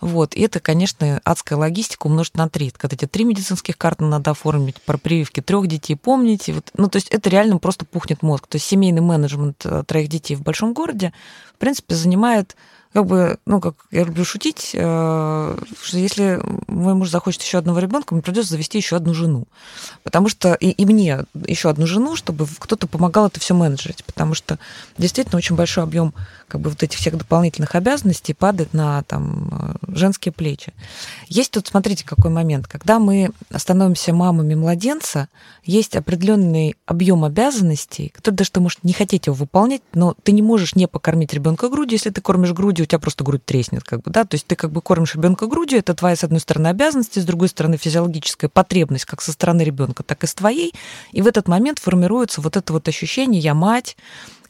Вот. 0.00 0.34
И 0.34 0.42
это, 0.42 0.60
конечно, 0.60 1.20
адская 1.24 1.58
логистика 1.58 2.06
умножить 2.06 2.36
на 2.36 2.48
три. 2.48 2.70
Когда 2.70 2.94
эти 2.94 3.06
три 3.06 3.24
медицинских 3.24 3.76
карты 3.76 4.04
надо 4.04 4.32
оформить, 4.32 4.80
про 4.82 4.98
прививки 4.98 5.40
трех 5.40 5.66
детей 5.66 5.96
помните. 5.96 6.52
Вот. 6.52 6.70
Ну, 6.76 6.88
то 6.88 6.96
есть 6.96 7.08
это 7.08 7.30
реально 7.30 7.58
просто 7.58 7.84
пухнет 7.84 8.22
мозг. 8.22 8.46
То 8.46 8.56
есть 8.56 8.66
семейный 8.66 9.00
менеджмент 9.00 9.64
э, 9.64 9.82
троих 9.86 10.08
детей 10.08 10.36
в 10.36 10.42
большом 10.42 10.74
городе, 10.74 11.12
в 11.54 11.58
принципе, 11.58 11.94
занимает 11.94 12.54
как 12.94 13.06
бы, 13.06 13.38
ну, 13.44 13.60
как 13.60 13.74
я 13.90 14.04
люблю 14.04 14.24
шутить, 14.24 14.70
э, 14.72 15.58
что 15.82 15.98
если 15.98 16.40
мой 16.68 16.94
муж 16.94 17.10
захочет 17.10 17.42
еще 17.42 17.58
одного 17.58 17.80
ребенка, 17.80 18.14
мне 18.14 18.22
придется 18.22 18.50
завести 18.50 18.78
еще 18.78 18.94
одну 18.94 19.12
жену. 19.14 19.48
Потому 20.04 20.28
что 20.28 20.54
и, 20.54 20.70
и 20.70 20.86
мне 20.86 21.24
еще 21.44 21.70
одну 21.70 21.88
жену, 21.88 22.14
чтобы 22.14 22.46
кто-то 22.60 22.86
помогал 22.86 23.26
это 23.26 23.40
все 23.40 23.52
менеджерить. 23.52 24.04
Потому 24.04 24.34
что 24.34 24.60
действительно 24.96 25.38
очень 25.38 25.56
большой 25.56 25.82
объем 25.82 26.14
как 26.54 26.60
бы 26.60 26.70
вот 26.70 26.84
этих 26.84 27.00
всех 27.00 27.18
дополнительных 27.18 27.74
обязанностей 27.74 28.32
падает 28.32 28.74
на 28.74 29.02
там 29.02 29.48
э, 29.50 29.74
женские 29.88 30.30
плечи. 30.30 30.72
Есть 31.26 31.50
тут, 31.50 31.66
смотрите, 31.66 32.04
какой 32.04 32.30
момент. 32.30 32.68
Когда 32.68 33.00
мы 33.00 33.32
становимся 33.56 34.12
мамами 34.12 34.54
младенца, 34.54 35.28
есть 35.64 35.96
определенный 35.96 36.76
объем 36.86 37.24
обязанностей, 37.24 38.10
который 38.14 38.36
даже 38.36 38.52
ты, 38.52 38.60
может, 38.60 38.84
не 38.84 38.92
хотеть 38.92 39.26
его 39.26 39.34
выполнять, 39.34 39.82
но 39.94 40.14
ты 40.22 40.30
не 40.30 40.42
можешь 40.42 40.76
не 40.76 40.86
покормить 40.86 41.34
ребенка 41.34 41.68
грудью. 41.68 41.96
Если 41.96 42.10
ты 42.10 42.20
кормишь 42.20 42.52
грудью, 42.52 42.84
у 42.84 42.86
тебя 42.86 43.00
просто 43.00 43.24
грудь 43.24 43.44
треснет, 43.44 43.82
как 43.82 44.02
бы, 44.02 44.12
да, 44.12 44.24
то 44.24 44.36
есть 44.36 44.46
ты 44.46 44.54
как 44.54 44.70
бы 44.70 44.80
кормишь 44.80 45.16
ребенка 45.16 45.48
грудью, 45.48 45.80
это 45.80 45.92
твоя, 45.92 46.14
с 46.14 46.22
одной 46.22 46.38
стороны, 46.38 46.68
обязанность, 46.68 47.20
с 47.20 47.24
другой 47.24 47.48
стороны, 47.48 47.78
физиологическая 47.78 48.48
потребность, 48.48 49.06
как 49.06 49.22
со 49.22 49.32
стороны 49.32 49.62
ребенка, 49.62 50.04
так 50.04 50.22
и 50.22 50.28
с 50.28 50.34
твоей. 50.34 50.72
И 51.10 51.20
в 51.20 51.26
этот 51.26 51.48
момент 51.48 51.80
формируется 51.80 52.40
вот 52.40 52.56
это 52.56 52.72
вот 52.72 52.86
ощущение 52.86 53.40
«я 53.40 53.54
мать», 53.54 53.96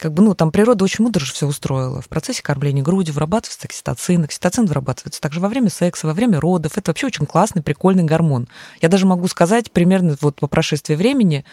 как 0.05 0.13
бы, 0.13 0.21
ну, 0.21 0.35
там 0.35 0.51
природа 0.51 0.83
очень 0.83 1.03
мудро 1.03 1.25
же 1.25 1.33
все 1.33 1.47
устроила. 1.47 1.99
В 1.99 2.09
процессе 2.09 2.43
кормления 2.43 2.83
грудью 2.83 3.15
вырабатывается 3.15 3.65
окситоцин. 3.65 4.23
Окситоцин 4.23 4.67
вырабатывается 4.67 5.19
также 5.19 5.39
во 5.39 5.49
время 5.49 5.71
секса, 5.71 6.05
во 6.05 6.13
время 6.13 6.39
родов. 6.39 6.77
Это 6.77 6.91
вообще 6.91 7.07
очень 7.07 7.25
классный, 7.25 7.63
прикольный 7.63 8.03
гормон. 8.03 8.47
Я 8.83 8.89
даже 8.89 9.07
могу 9.07 9.27
сказать 9.27 9.71
примерно 9.71 10.15
вот 10.21 10.35
по 10.35 10.45
прошествии 10.45 10.93
времени, 10.93 11.43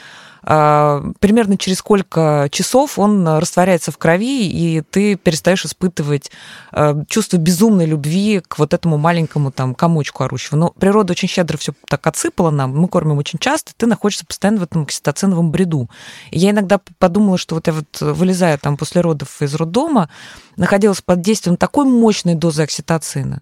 а, 0.44 1.02
примерно 1.20 1.56
через 1.56 1.78
сколько 1.78 2.48
часов 2.50 2.98
он 2.98 3.26
растворяется 3.26 3.92
в 3.92 3.98
крови, 3.98 4.48
и 4.48 4.80
ты 4.82 5.16
перестаешь 5.16 5.64
испытывать 5.64 6.30
а, 6.72 7.04
чувство 7.08 7.36
безумной 7.36 7.86
любви 7.86 8.42
к 8.46 8.58
вот 8.58 8.74
этому 8.74 8.98
маленькому 8.98 9.52
там 9.52 9.74
комочку 9.74 10.24
орущего. 10.24 10.56
Но 10.56 10.70
природа 10.70 11.12
очень 11.12 11.28
щедро 11.28 11.56
все 11.56 11.72
так 11.88 12.06
отсыпала 12.06 12.50
нам, 12.50 12.76
мы 12.76 12.88
кормим 12.88 13.18
очень 13.18 13.38
часто, 13.38 13.72
ты 13.76 13.86
находишься 13.86 14.26
постоянно 14.26 14.60
в 14.60 14.64
этом 14.64 14.82
окситоциновом 14.82 15.52
бреду. 15.52 15.88
И 16.30 16.38
я 16.38 16.50
иногда 16.50 16.80
подумала, 16.98 17.38
что 17.38 17.54
вот 17.54 17.68
я 17.68 17.72
вот 17.72 18.02
вылезая 18.42 18.58
там 18.58 18.76
после 18.76 19.00
родов 19.00 19.40
из 19.40 19.54
роддома, 19.54 20.08
находилась 20.56 21.00
под 21.00 21.20
действием 21.20 21.56
такой 21.56 21.84
мощной 21.84 22.34
дозы 22.34 22.62
окситоцина, 22.62 23.40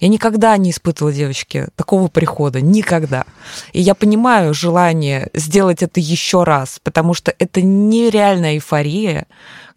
я 0.00 0.08
никогда 0.08 0.56
не 0.56 0.70
испытывала, 0.70 1.12
девочки, 1.12 1.68
такого 1.76 2.08
прихода. 2.08 2.62
Никогда. 2.62 3.24
И 3.74 3.82
я 3.82 3.94
понимаю 3.94 4.54
желание 4.54 5.28
сделать 5.34 5.82
это 5.82 6.00
еще 6.00 6.44
раз, 6.44 6.80
потому 6.82 7.12
что 7.12 7.34
это 7.38 7.60
нереальная 7.60 8.54
эйфория, 8.54 9.26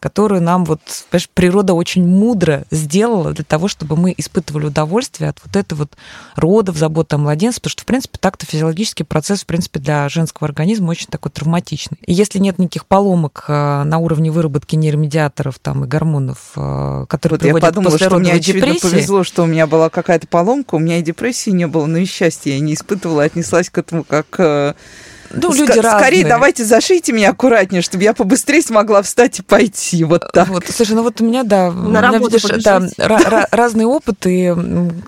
которую 0.03 0.41
нам 0.41 0.65
вот, 0.65 0.81
понимаешь, 1.09 1.29
природа 1.33 1.73
очень 1.73 2.05
мудро 2.05 2.65
сделала 2.71 3.31
для 3.31 3.45
того, 3.45 3.69
чтобы 3.69 3.95
мы 3.95 4.13
испытывали 4.17 4.65
удовольствие 4.65 5.29
от 5.29 5.37
вот 5.45 5.55
этой 5.55 5.75
вот 5.75 5.93
родов, 6.35 6.75
заботы 6.75 7.15
о 7.15 7.19
младенце, 7.19 7.61
потому 7.61 7.71
что, 7.71 7.83
в 7.83 7.85
принципе, 7.85 8.17
так-то 8.19 8.45
физиологический 8.45 9.05
процесс, 9.05 9.43
в 9.43 9.45
принципе, 9.45 9.79
для 9.79 10.09
женского 10.09 10.45
организма 10.49 10.89
очень 10.89 11.07
такой 11.07 11.31
травматичный. 11.31 11.99
И 12.05 12.11
если 12.11 12.39
нет 12.39 12.59
никаких 12.59 12.85
поломок 12.85 13.45
э, 13.47 13.83
на 13.83 13.97
уровне 13.99 14.29
выработки 14.29 14.75
нейромедиаторов 14.75 15.57
там, 15.59 15.85
и 15.85 15.87
гормонов, 15.87 16.51
э, 16.57 17.05
которые 17.07 17.35
вот 17.35 17.41
приводят 17.41 17.63
я 17.63 17.69
подумала, 17.69 17.97
к 17.97 18.01
что 18.01 18.19
мне, 18.19 18.37
депрессии... 18.39 18.81
повезло, 18.81 19.23
что 19.23 19.43
у 19.43 19.45
меня 19.45 19.67
была 19.67 19.89
какая-то 19.89 20.27
поломка, 20.27 20.75
у 20.75 20.79
меня 20.79 20.97
и 20.97 21.01
депрессии 21.01 21.51
не 21.51 21.65
было, 21.65 21.85
но 21.85 21.99
и 21.99 22.05
счастья 22.05 22.51
я 22.51 22.59
не 22.59 22.73
испытывала, 22.73 23.23
отнеслась 23.23 23.69
к 23.69 23.77
этому 23.77 24.03
как 24.03 24.25
э, 24.37 24.73
ну, 25.33 25.53
люди 25.53 25.71
Ск- 25.71 25.81
разные. 25.81 25.99
Скорее 25.99 26.25
давайте 26.25 26.63
зашейте 26.65 27.11
меня 27.11 27.31
аккуратнее, 27.31 27.81
чтобы 27.81 28.03
я 28.03 28.13
побыстрее 28.13 28.61
смогла 28.61 29.01
встать 29.01 29.39
и 29.39 29.41
пойти. 29.41 30.03
Вот 30.03 30.31
так. 30.31 30.47
Вот, 30.49 30.65
слушай, 30.69 30.93
ну 30.95 31.03
вот 31.03 31.19
у 31.21 31.25
меня, 31.25 31.43
да, 31.43 31.71
На 31.71 31.99
у 31.99 32.13
меня, 32.13 32.19
видишь, 32.19 32.43
да, 32.63 32.77
ra- 32.97 33.47
разные 33.51 33.87
опыты, 33.87 34.55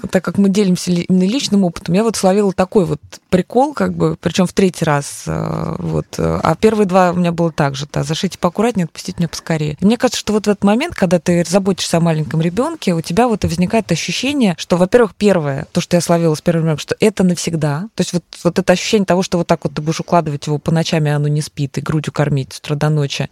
так 0.09 0.23
как 0.23 0.37
мы 0.37 0.49
делимся 0.49 0.91
именно 0.91 1.23
личным 1.23 1.63
опытом, 1.63 1.95
я 1.95 2.03
вот 2.03 2.15
словила 2.15 2.51
такой 2.53 2.85
вот 2.85 2.99
прикол, 3.29 3.73
как 3.73 3.93
бы, 3.93 4.17
причем 4.19 4.47
в 4.47 4.53
третий 4.53 4.85
раз, 4.85 5.23
э, 5.27 5.75
вот, 5.79 6.07
а 6.17 6.55
первые 6.59 6.87
два 6.87 7.11
у 7.11 7.15
меня 7.15 7.31
было 7.31 7.51
так 7.51 7.75
же, 7.75 7.87
да, 7.91 8.03
зашейте 8.03 8.37
поаккуратнее, 8.39 8.85
отпустите 8.85 9.17
меня 9.19 9.27
поскорее. 9.27 9.77
И 9.79 9.85
мне 9.85 9.97
кажется, 9.97 10.19
что 10.19 10.33
вот 10.33 10.47
в 10.47 10.49
этот 10.49 10.63
момент, 10.63 10.95
когда 10.95 11.19
ты 11.19 11.43
заботишься 11.47 11.97
о 11.97 11.99
маленьком 11.99 12.41
ребенке, 12.41 12.93
у 12.93 13.01
тебя 13.01 13.27
вот 13.27 13.43
и 13.43 13.47
возникает 13.47 13.91
ощущение, 13.91 14.55
что, 14.57 14.77
во-первых, 14.77 15.15
первое, 15.15 15.67
то, 15.71 15.81
что 15.81 15.97
я 15.97 16.01
словила 16.01 16.33
с 16.35 16.41
первым 16.41 16.63
ребенком, 16.63 16.79
что 16.79 16.95
это 16.99 17.23
навсегда, 17.23 17.87
то 17.93 18.01
есть 18.01 18.13
вот, 18.13 18.23
вот 18.43 18.57
это 18.59 18.73
ощущение 18.73 19.05
того, 19.05 19.21
что 19.21 19.37
вот 19.37 19.47
так 19.47 19.63
вот 19.63 19.73
ты 19.73 19.81
будешь 19.81 19.99
укладывать 19.99 20.14
его 20.19 20.57
по 20.57 20.71
ночам, 20.71 21.05
и 21.05 21.09
оно 21.09 21.27
не 21.27 21.41
спит, 21.41 21.77
и 21.77 21.81
грудью 21.81 22.13
кормить 22.13 22.53
с 22.53 22.59
утра 22.59 22.75
до 22.75 22.89
ночи, 22.89 23.29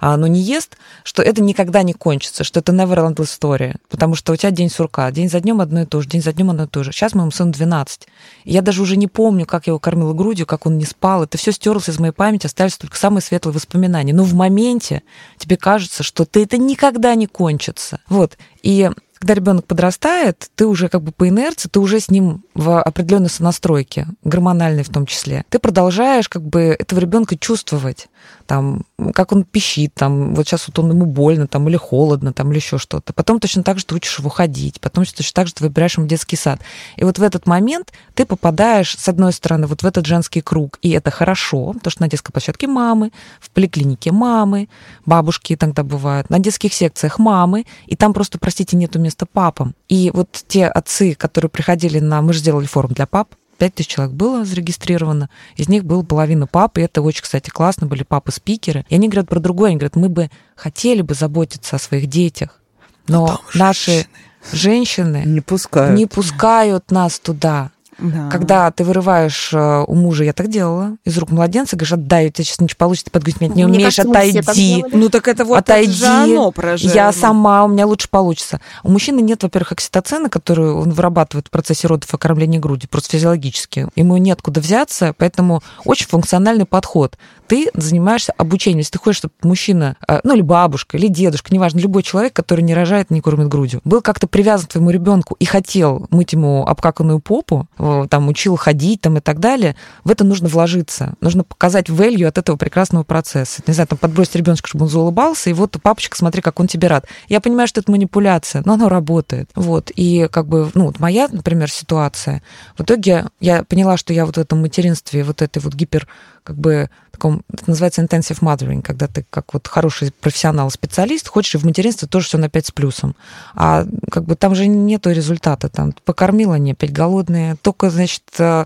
а 0.00 0.14
оно 0.14 0.26
не 0.26 0.40
ест, 0.40 0.76
что 1.02 1.22
это 1.22 1.42
никогда 1.42 1.82
не 1.82 1.92
кончится, 1.92 2.44
что 2.44 2.60
это 2.60 2.72
never 2.72 2.96
endless 2.96 3.38
story, 3.38 3.76
потому 3.88 4.14
что 4.14 4.32
у 4.32 4.36
тебя 4.36 4.50
день 4.50 4.70
сурка, 4.70 5.10
день 5.10 5.28
за 5.28 5.40
днем 5.40 5.60
одно 5.60 5.82
и 5.82 5.86
то 5.86 6.00
же, 6.00 6.08
день 6.08 6.22
за 6.22 6.32
днем 6.32 6.50
одно 6.50 6.64
и 6.64 6.66
то 6.66 6.82
же. 6.82 6.92
Сейчас 6.92 7.14
моему 7.14 7.30
сыну 7.30 7.52
12. 7.52 8.08
И 8.44 8.52
я 8.52 8.62
даже 8.62 8.82
уже 8.82 8.96
не 8.96 9.06
помню, 9.06 9.46
как 9.46 9.66
я 9.66 9.72
его 9.72 9.78
кормила 9.78 10.12
грудью, 10.12 10.46
как 10.46 10.66
он 10.66 10.78
не 10.78 10.84
спал. 10.84 11.24
Это 11.24 11.38
все 11.38 11.52
стерлось 11.52 11.88
из 11.88 11.98
моей 11.98 12.12
памяти, 12.12 12.46
остались 12.46 12.76
только 12.76 12.96
самые 12.96 13.22
светлые 13.22 13.54
воспоминания. 13.54 14.12
Но 14.12 14.24
в 14.24 14.34
моменте 14.34 15.02
тебе 15.38 15.56
кажется, 15.56 16.02
что 16.02 16.24
ты 16.24 16.42
это 16.42 16.58
никогда 16.58 17.14
не 17.14 17.26
кончится. 17.26 18.00
Вот. 18.08 18.36
И 18.62 18.90
когда 19.18 19.34
ребенок 19.34 19.66
подрастает, 19.66 20.50
ты 20.54 20.66
уже 20.66 20.88
как 20.88 21.02
бы 21.02 21.12
по 21.12 21.28
инерции, 21.28 21.68
ты 21.68 21.80
уже 21.80 22.00
с 22.00 22.10
ним 22.10 22.44
в 22.54 22.80
определенной 22.80 23.30
сонастройке, 23.30 24.06
гормональной 24.22 24.82
в 24.82 24.90
том 24.90 25.06
числе. 25.06 25.44
Ты 25.48 25.58
продолжаешь 25.58 26.28
как 26.28 26.42
бы 26.42 26.76
этого 26.78 27.00
ребенка 27.00 27.36
чувствовать 27.36 28.08
там, 28.46 28.82
как 29.14 29.32
он 29.32 29.44
пищит, 29.44 29.94
там, 29.94 30.34
вот 30.34 30.46
сейчас 30.46 30.66
вот 30.68 30.78
он 30.78 30.90
ему 30.90 31.06
больно, 31.06 31.46
там, 31.46 31.68
или 31.68 31.76
холодно, 31.76 32.32
там, 32.32 32.50
или 32.50 32.58
еще 32.58 32.78
что-то. 32.78 33.12
Потом 33.12 33.40
точно 33.40 33.62
так 33.62 33.78
же 33.78 33.84
ты 33.84 33.94
учишь 33.94 34.18
его 34.18 34.28
ходить, 34.28 34.80
потом 34.80 35.04
точно 35.04 35.34
так 35.34 35.46
же 35.46 35.54
ты 35.54 35.64
выбираешь 35.64 35.96
ему 35.96 36.06
детский 36.06 36.36
сад. 36.36 36.60
И 36.96 37.04
вот 37.04 37.18
в 37.18 37.22
этот 37.22 37.46
момент 37.46 37.92
ты 38.14 38.26
попадаешь, 38.26 38.96
с 38.96 39.08
одной 39.08 39.32
стороны, 39.32 39.66
вот 39.66 39.82
в 39.82 39.86
этот 39.86 40.06
женский 40.06 40.40
круг, 40.40 40.78
и 40.82 40.90
это 40.90 41.10
хорошо, 41.10 41.72
потому 41.72 41.90
что 41.90 42.02
на 42.02 42.08
детской 42.08 42.32
площадке 42.32 42.66
мамы, 42.66 43.12
в 43.40 43.50
поликлинике 43.50 44.12
мамы, 44.12 44.68
бабушки 45.06 45.56
тогда 45.56 45.82
бывают, 45.82 46.30
на 46.30 46.38
детских 46.38 46.74
секциях 46.74 47.18
мамы, 47.18 47.64
и 47.86 47.96
там 47.96 48.12
просто, 48.12 48.38
простите, 48.38 48.76
нету 48.76 48.98
места 48.98 49.26
папам. 49.26 49.74
И 49.88 50.10
вот 50.12 50.44
те 50.46 50.66
отцы, 50.66 51.14
которые 51.14 51.50
приходили 51.50 52.00
на... 52.00 52.22
Мы 52.22 52.32
же 52.32 52.40
сделали 52.40 52.66
форум 52.66 52.92
для 52.92 53.06
пап, 53.06 53.34
5 53.58 53.74
тысяч 53.74 53.88
человек 53.88 54.14
было 54.14 54.44
зарегистрировано, 54.44 55.30
из 55.56 55.68
них 55.68 55.84
было 55.84 56.02
половина 56.02 56.46
пап, 56.46 56.78
и 56.78 56.82
это 56.82 57.02
очень, 57.02 57.22
кстати, 57.22 57.50
классно, 57.50 57.86
были 57.86 58.02
папы-спикеры. 58.02 58.84
И 58.88 58.94
они 58.94 59.08
говорят 59.08 59.28
про 59.28 59.40
другое, 59.40 59.70
они 59.70 59.78
говорят, 59.78 59.96
мы 59.96 60.08
бы 60.08 60.30
хотели 60.56 61.02
бы 61.02 61.14
заботиться 61.14 61.76
о 61.76 61.78
своих 61.78 62.06
детях, 62.06 62.60
но, 63.06 63.26
но 63.26 63.40
наши... 63.54 64.06
женщины 64.52 65.22
Не 65.24 65.40
пускают. 65.40 65.98
не 65.98 66.06
пускают 66.06 66.90
нас 66.90 67.18
туда. 67.18 67.70
Да. 67.98 68.28
Когда 68.30 68.70
ты 68.70 68.84
вырываешь 68.84 69.50
э, 69.52 69.84
у 69.86 69.94
мужа, 69.94 70.24
я 70.24 70.32
так 70.32 70.48
делала, 70.48 70.96
из 71.04 71.16
рук 71.18 71.30
младенца, 71.30 71.76
говоришь, 71.76 71.92
отдай, 71.92 72.26
у 72.26 72.30
тебя 72.30 72.44
сейчас 72.44 72.60
ничего 72.60 72.78
получится, 72.78 73.06
ты 73.06 73.10
подгрузить 73.10 73.40
меня 73.40 73.54
не 73.54 73.64
Мне 73.64 73.76
умеешь, 73.76 73.96
кажется, 73.96 74.10
отойди. 74.10 74.84
Ну 74.92 75.08
так 75.08 75.28
это 75.28 75.44
вот 75.44 75.58
Отойди. 75.58 75.90
это 75.90 75.98
же 75.98 76.06
оно 76.06 76.50
проживает. 76.50 76.94
Я 76.94 77.12
сама, 77.12 77.64
у 77.64 77.68
меня 77.68 77.86
лучше 77.86 78.08
получится. 78.08 78.60
У 78.82 78.90
мужчины 78.90 79.20
нет, 79.20 79.42
во-первых, 79.42 79.72
окситоцина, 79.72 80.28
которую 80.28 80.78
он 80.78 80.90
вырабатывает 80.90 81.48
в 81.48 81.50
процессе 81.50 81.86
родов 81.86 82.12
и 82.12 82.18
кормления 82.18 82.60
груди, 82.60 82.86
просто 82.86 83.10
физиологически. 83.10 83.88
Ему 83.96 84.16
неоткуда 84.16 84.60
взяться, 84.60 85.14
поэтому 85.16 85.62
очень 85.84 86.06
функциональный 86.06 86.66
подход. 86.66 87.16
Ты 87.46 87.70
занимаешься 87.74 88.32
обучением. 88.36 88.78
Если 88.78 88.92
ты 88.92 88.98
хочешь, 88.98 89.18
чтобы 89.18 89.34
мужчина, 89.42 89.96
э, 90.08 90.20
ну 90.24 90.34
или 90.34 90.40
бабушка, 90.40 90.96
или 90.96 91.08
дедушка, 91.08 91.52
неважно, 91.52 91.78
любой 91.78 92.02
человек, 92.02 92.32
который 92.32 92.62
не 92.62 92.74
рожает, 92.74 93.10
не 93.10 93.20
кормит 93.20 93.48
грудью, 93.48 93.80
был 93.84 94.00
как-то 94.00 94.26
привязан 94.26 94.66
к 94.66 94.72
твоему 94.72 94.90
ребенку 94.90 95.36
и 95.38 95.44
хотел 95.44 96.06
мыть 96.10 96.32
ему 96.32 96.66
обкаканную 96.66 97.20
попу, 97.20 97.66
там 98.08 98.28
учил 98.28 98.56
ходить 98.56 99.00
там 99.00 99.18
и 99.18 99.20
так 99.20 99.40
далее, 99.40 99.76
в 100.04 100.10
это 100.10 100.24
нужно 100.24 100.48
вложиться. 100.48 101.14
Нужно 101.20 101.44
показать 101.44 101.88
value 101.88 102.26
от 102.26 102.38
этого 102.38 102.56
прекрасного 102.56 103.04
процесса. 103.04 103.62
Не 103.66 103.74
знаю, 103.74 103.88
там 103.88 103.98
подбросить 103.98 104.36
ребеночка, 104.36 104.68
чтобы 104.68 104.84
он 104.84 104.90
заулыбался, 104.90 105.50
и 105.50 105.52
вот 105.52 105.76
папочка, 105.82 106.16
смотри, 106.16 106.42
как 106.42 106.60
он 106.60 106.66
тебе 106.66 106.88
рад. 106.88 107.06
Я 107.28 107.40
понимаю, 107.40 107.68
что 107.68 107.80
это 107.80 107.90
манипуляция, 107.90 108.62
но 108.64 108.74
оно 108.74 108.88
работает. 108.88 109.50
Вот. 109.54 109.90
И 109.94 110.28
как 110.30 110.48
бы, 110.48 110.70
ну, 110.74 110.86
вот 110.86 111.00
моя, 111.00 111.28
например, 111.30 111.70
ситуация. 111.70 112.42
В 112.76 112.82
итоге 112.82 113.26
я 113.40 113.64
поняла, 113.64 113.96
что 113.96 114.12
я 114.12 114.26
вот 114.26 114.36
в 114.36 114.40
этом 114.40 114.60
материнстве, 114.60 115.24
вот 115.24 115.42
этой 115.42 115.58
вот 115.58 115.74
гипер 115.74 116.06
как 116.42 116.56
бы 116.56 116.90
таком, 117.14 117.42
это 117.52 117.64
называется 117.68 118.02
intensive 118.02 118.40
mothering, 118.40 118.82
когда 118.82 119.06
ты 119.06 119.24
как 119.30 119.54
вот 119.54 119.66
хороший 119.68 120.12
профессионал-специалист, 120.20 121.28
хочешь 121.28 121.54
и 121.54 121.58
в 121.58 121.64
материнстве 121.64 122.08
тоже 122.08 122.26
все 122.26 122.38
на 122.38 122.48
5 122.48 122.66
с 122.66 122.70
плюсом. 122.72 123.16
А 123.54 123.86
как 124.10 124.24
бы 124.24 124.34
там 124.34 124.54
же 124.54 124.66
нету 124.66 125.10
результата. 125.10 125.68
Там 125.68 125.94
покормила 126.04 126.56
они 126.56 126.72
опять 126.72 126.92
голодные, 126.92 127.56
только, 127.74 127.90
значит, 127.90 128.22
э, 128.38 128.64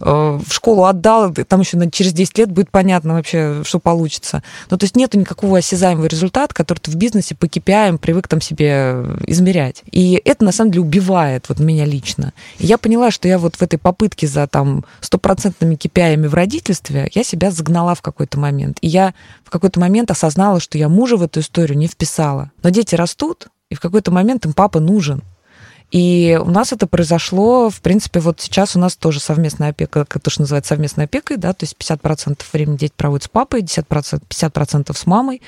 э, 0.00 0.38
в 0.46 0.52
школу 0.52 0.84
отдал, 0.84 1.32
там 1.32 1.60
еще 1.60 1.78
через 1.90 2.12
10 2.12 2.38
лет 2.38 2.50
будет 2.50 2.70
понятно 2.70 3.14
вообще, 3.14 3.62
что 3.64 3.78
получится. 3.78 4.42
Ну, 4.70 4.76
то 4.76 4.84
есть 4.84 4.96
нету 4.96 5.18
никакого 5.18 5.58
осязаемого 5.58 6.06
результата, 6.06 6.54
который 6.54 6.78
ты 6.78 6.90
в 6.90 6.96
бизнесе 6.96 7.34
по 7.34 7.46
KPI 7.46 7.98
привык 7.98 8.28
там 8.28 8.40
себе 8.40 9.04
измерять. 9.26 9.82
И 9.90 10.20
это, 10.24 10.44
на 10.44 10.52
самом 10.52 10.72
деле, 10.72 10.84
убивает 10.84 11.48
вот 11.48 11.58
меня 11.58 11.86
лично. 11.86 12.32
И 12.58 12.66
я 12.66 12.76
поняла, 12.76 13.10
что 13.10 13.28
я 13.28 13.38
вот 13.38 13.56
в 13.56 13.62
этой 13.62 13.78
попытке 13.78 14.26
за 14.26 14.46
там 14.46 14.84
стопроцентными 15.00 15.76
KPI 15.76 16.28
в 16.28 16.34
родительстве, 16.34 17.10
я 17.14 17.24
себя 17.24 17.50
загнала 17.50 17.94
в 17.94 18.02
какой-то 18.02 18.38
момент. 18.38 18.78
И 18.82 18.88
я 18.88 19.14
в 19.44 19.50
какой-то 19.50 19.80
момент 19.80 20.10
осознала, 20.10 20.60
что 20.60 20.76
я 20.76 20.88
мужа 20.88 21.16
в 21.16 21.22
эту 21.22 21.40
историю 21.40 21.78
не 21.78 21.86
вписала. 21.86 22.50
Но 22.62 22.70
дети 22.70 22.94
растут, 22.94 23.48
и 23.70 23.74
в 23.74 23.80
какой-то 23.80 24.10
момент 24.10 24.44
им 24.44 24.52
папа 24.52 24.80
нужен. 24.80 25.22
И 25.90 26.38
у 26.40 26.50
нас 26.50 26.72
это 26.72 26.86
произошло, 26.86 27.68
в 27.68 27.80
принципе, 27.80 28.20
вот 28.20 28.40
сейчас 28.40 28.76
у 28.76 28.78
нас 28.78 28.96
тоже 28.96 29.18
совместная 29.18 29.70
опека, 29.70 30.04
как 30.04 30.22
то, 30.22 30.30
что 30.30 30.42
называется 30.42 30.70
совместной 30.70 31.04
опекой, 31.04 31.36
да, 31.36 31.52
то 31.52 31.64
есть 31.64 31.76
50% 31.78 32.40
времени 32.52 32.76
дети 32.76 32.92
проводят 32.96 33.24
с 33.24 33.28
папой, 33.28 33.62
10%, 33.62 34.22
50% 34.28 34.96
с 34.96 35.06
мамой. 35.06 35.42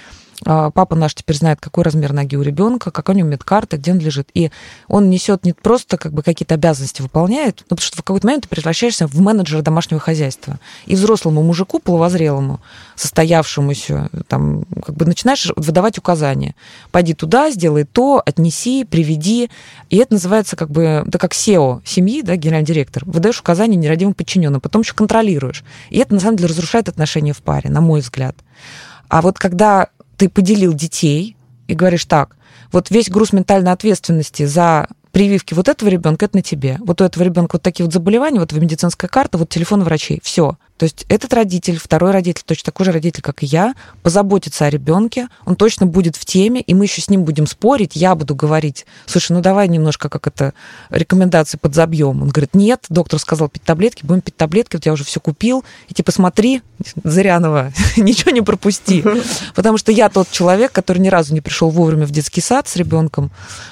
А, 0.45 0.71
Папа 0.71 0.97
наш 0.97 1.15
теперь 1.15 1.37
знает, 1.37 1.61
какой 1.61 1.85
размер 1.85 2.13
ноги 2.13 2.37
у 2.37 2.43
ребенка, 2.43 2.91
какая 2.91 3.15
у 3.15 3.19
него 3.19 3.29
медкарта, 3.29 3.77
где 3.77 3.93
он 3.93 3.99
лежит. 3.99 4.29
И 4.35 4.51
он 4.89 5.11
несет 5.11 5.45
не 5.45 5.53
просто 5.53 5.97
как 5.97 6.13
бы 6.13 6.23
какие-то 6.23 6.55
обязанности 6.55 7.03
выполняет, 7.03 7.65
но 7.71 7.77
потому 7.77 7.87
что 7.87 7.97
в 7.99 8.03
какой-то 8.03 8.27
момент 8.27 8.45
ты 8.45 8.49
превращаешься 8.49 9.07
в 9.07 9.21
менеджера 9.21 9.63
домашнего 9.63 10.01
хозяйства. 10.01 10.59
И 10.87 10.95
взрослому 10.95 11.43
мужику, 11.43 11.79
половозрелому, 11.79 12.61
состоявшемуся, 12.97 14.09
там, 14.29 14.65
как 14.85 14.97
бы 14.97 15.05
начинаешь 15.05 15.51
выдавать 15.57 15.99
указания. 15.99 16.55
Пойди 16.91 17.15
туда, 17.15 17.51
сделай 17.51 17.85
то, 17.85 18.23
отнеси, 18.25 18.85
приведи. 18.85 19.51
И 19.91 19.97
это 19.97 20.15
называется 20.15 20.57
как 20.57 20.71
бы, 20.71 21.05
это 21.07 21.19
как 21.19 21.33
SEO 21.33 21.81
семьи, 21.85 22.23
да, 22.23 22.37
генеральный 22.37 22.67
директор. 22.67 23.05
Выдаешь 23.07 23.41
указания 23.41 23.77
нерадивым 23.77 24.15
подчиненным, 24.15 24.61
потом 24.61 24.83
еще 24.83 24.95
контролируешь. 24.95 25.65
И 25.91 25.99
это, 25.99 26.15
на 26.15 26.21
самом 26.21 26.37
деле, 26.37 26.49
разрушает 26.49 26.89
отношения 26.89 27.33
в 27.33 27.43
паре, 27.43 27.71
на 27.71 27.81
мой 27.81 28.01
взгляд. 28.01 28.37
А 29.09 29.21
вот 29.21 29.39
когда 29.39 29.89
ты 30.23 30.29
поделил 30.29 30.73
детей 30.73 31.37
и 31.67 31.75
говоришь 31.75 32.05
так, 32.05 32.37
вот 32.71 32.91
весь 32.91 33.11
груз 33.11 33.33
ментальной 33.33 33.73
ответственности 33.73 34.45
за 34.45 34.87
прививки 35.11 35.53
вот 35.53 35.69
этого 35.69 35.89
ребенка, 35.89 36.27
это 36.27 36.37
на 36.37 36.43
тебе. 36.43 36.79
Вот 36.79 37.01
у 37.01 37.05
этого 37.05 37.25
ребенка 37.25 37.57
вот 37.57 37.63
такие 37.63 37.85
вот 37.85 37.93
заболевания, 37.93 38.39
вот 38.39 38.53
медицинская 38.53 39.09
карта, 39.09 39.37
вот 39.37 39.49
телефон 39.49 39.83
врачей. 39.83 40.21
Все. 40.23 40.59
То 40.83 40.87
есть 40.87 41.07
этот 41.09 41.33
родитель, 41.33 41.79
второй 41.79 42.11
родитель, 42.11 42.43
точно 42.45 42.65
такой 42.65 42.87
же 42.87 42.91
родитель, 42.91 43.23
как 43.23 43.45
и 43.45 43.47
я, 43.47 43.77
позаботится 44.03 44.65
о 44.65 44.71
ребенке, 44.71 45.29
он 45.47 45.55
точно 45.55 45.87
будет 45.87 46.17
в 46.17 46.25
теме, 46.25 46.61
и 46.61 46.75
мы 46.75 46.87
еще 46.87 47.01
с 47.01 47.09
ним 47.09 47.23
будем 47.23 47.47
спорить, 47.47 47.95
я 47.95 48.17
буду 48.17 48.35
говорить, 48.35 48.85
слушай, 49.07 49.31
ну 49.31 49.41
давай 49.41 49.69
немножко 49.69 50.09
как 50.09 50.27
это, 50.27 50.55
рекомендации 50.91 51.57
подзабьем. 51.57 52.21
Он 52.21 52.31
говорит, 52.31 52.55
нет, 52.55 52.85
доктор 52.89 53.21
сказал 53.21 53.49
пить 53.49 53.63
таблетки, 53.63 54.05
будем 54.05 54.23
пить 54.23 54.37
таблетки, 54.37 54.75
вот 54.75 54.85
я 54.85 54.93
уже 54.93 55.05
все 55.05 55.21
купил, 55.21 55.63
и 55.89 55.95
типа 55.95 56.11
смотри, 56.11 56.63
Зырянова, 57.05 57.73
ничего 57.97 58.33
не 58.33 58.41
пропусти. 58.41 59.05
Потому 59.55 59.79
что 59.79 59.93
я 59.93 60.09
тот 60.09 60.33
человек, 60.33 60.73
который 60.73 60.99
ни 60.99 61.09
разу 61.09 61.33
не 61.33 61.41
пришел 61.41 61.71
вовремя 61.71 62.07
в 62.07 62.11
детский 62.11 62.41
сад 62.41 62.67
с 62.67 62.75
ребенком. 62.75 63.31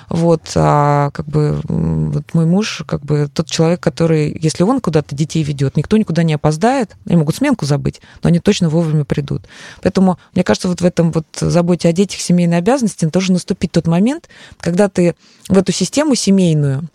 Вот, 0.08 0.42
а 0.54 1.10
как 1.10 1.26
бы 1.26 1.60
вот 1.64 2.34
мой 2.34 2.46
муж, 2.46 2.82
как 2.86 3.04
бы 3.04 3.28
тот 3.32 3.50
человек, 3.50 3.80
который, 3.80 4.36
если 4.40 4.62
он 4.62 4.80
куда-то 4.80 5.16
детей 5.16 5.42
ведет, 5.42 5.76
никто 5.76 5.96
никуда 5.96 6.22
не 6.22 6.34
опоздает, 6.34 6.96
они 7.06 7.16
могут 7.16 7.36
сменку 7.36 7.64
забыть, 7.64 8.00
но 8.22 8.28
они 8.28 8.40
точно 8.40 8.68
вовремя 8.68 9.04
придут. 9.04 9.42
Поэтому, 9.82 10.18
мне 10.34 10.44
кажется, 10.44 10.68
вот 10.68 10.80
в 10.80 10.84
этом 10.84 11.12
вот 11.12 11.26
заботе 11.40 11.88
о 11.88 11.92
детях, 11.92 12.20
семейной 12.20 12.58
обязанности 12.58 13.04
должен 13.06 13.34
наступить 13.34 13.72
тот 13.72 13.86
момент, 13.86 14.28
когда 14.58 14.88
ты 14.88 15.14
в 15.48 15.56
эту 15.56 15.72
систему 15.72 16.14
семейную, 16.14 16.88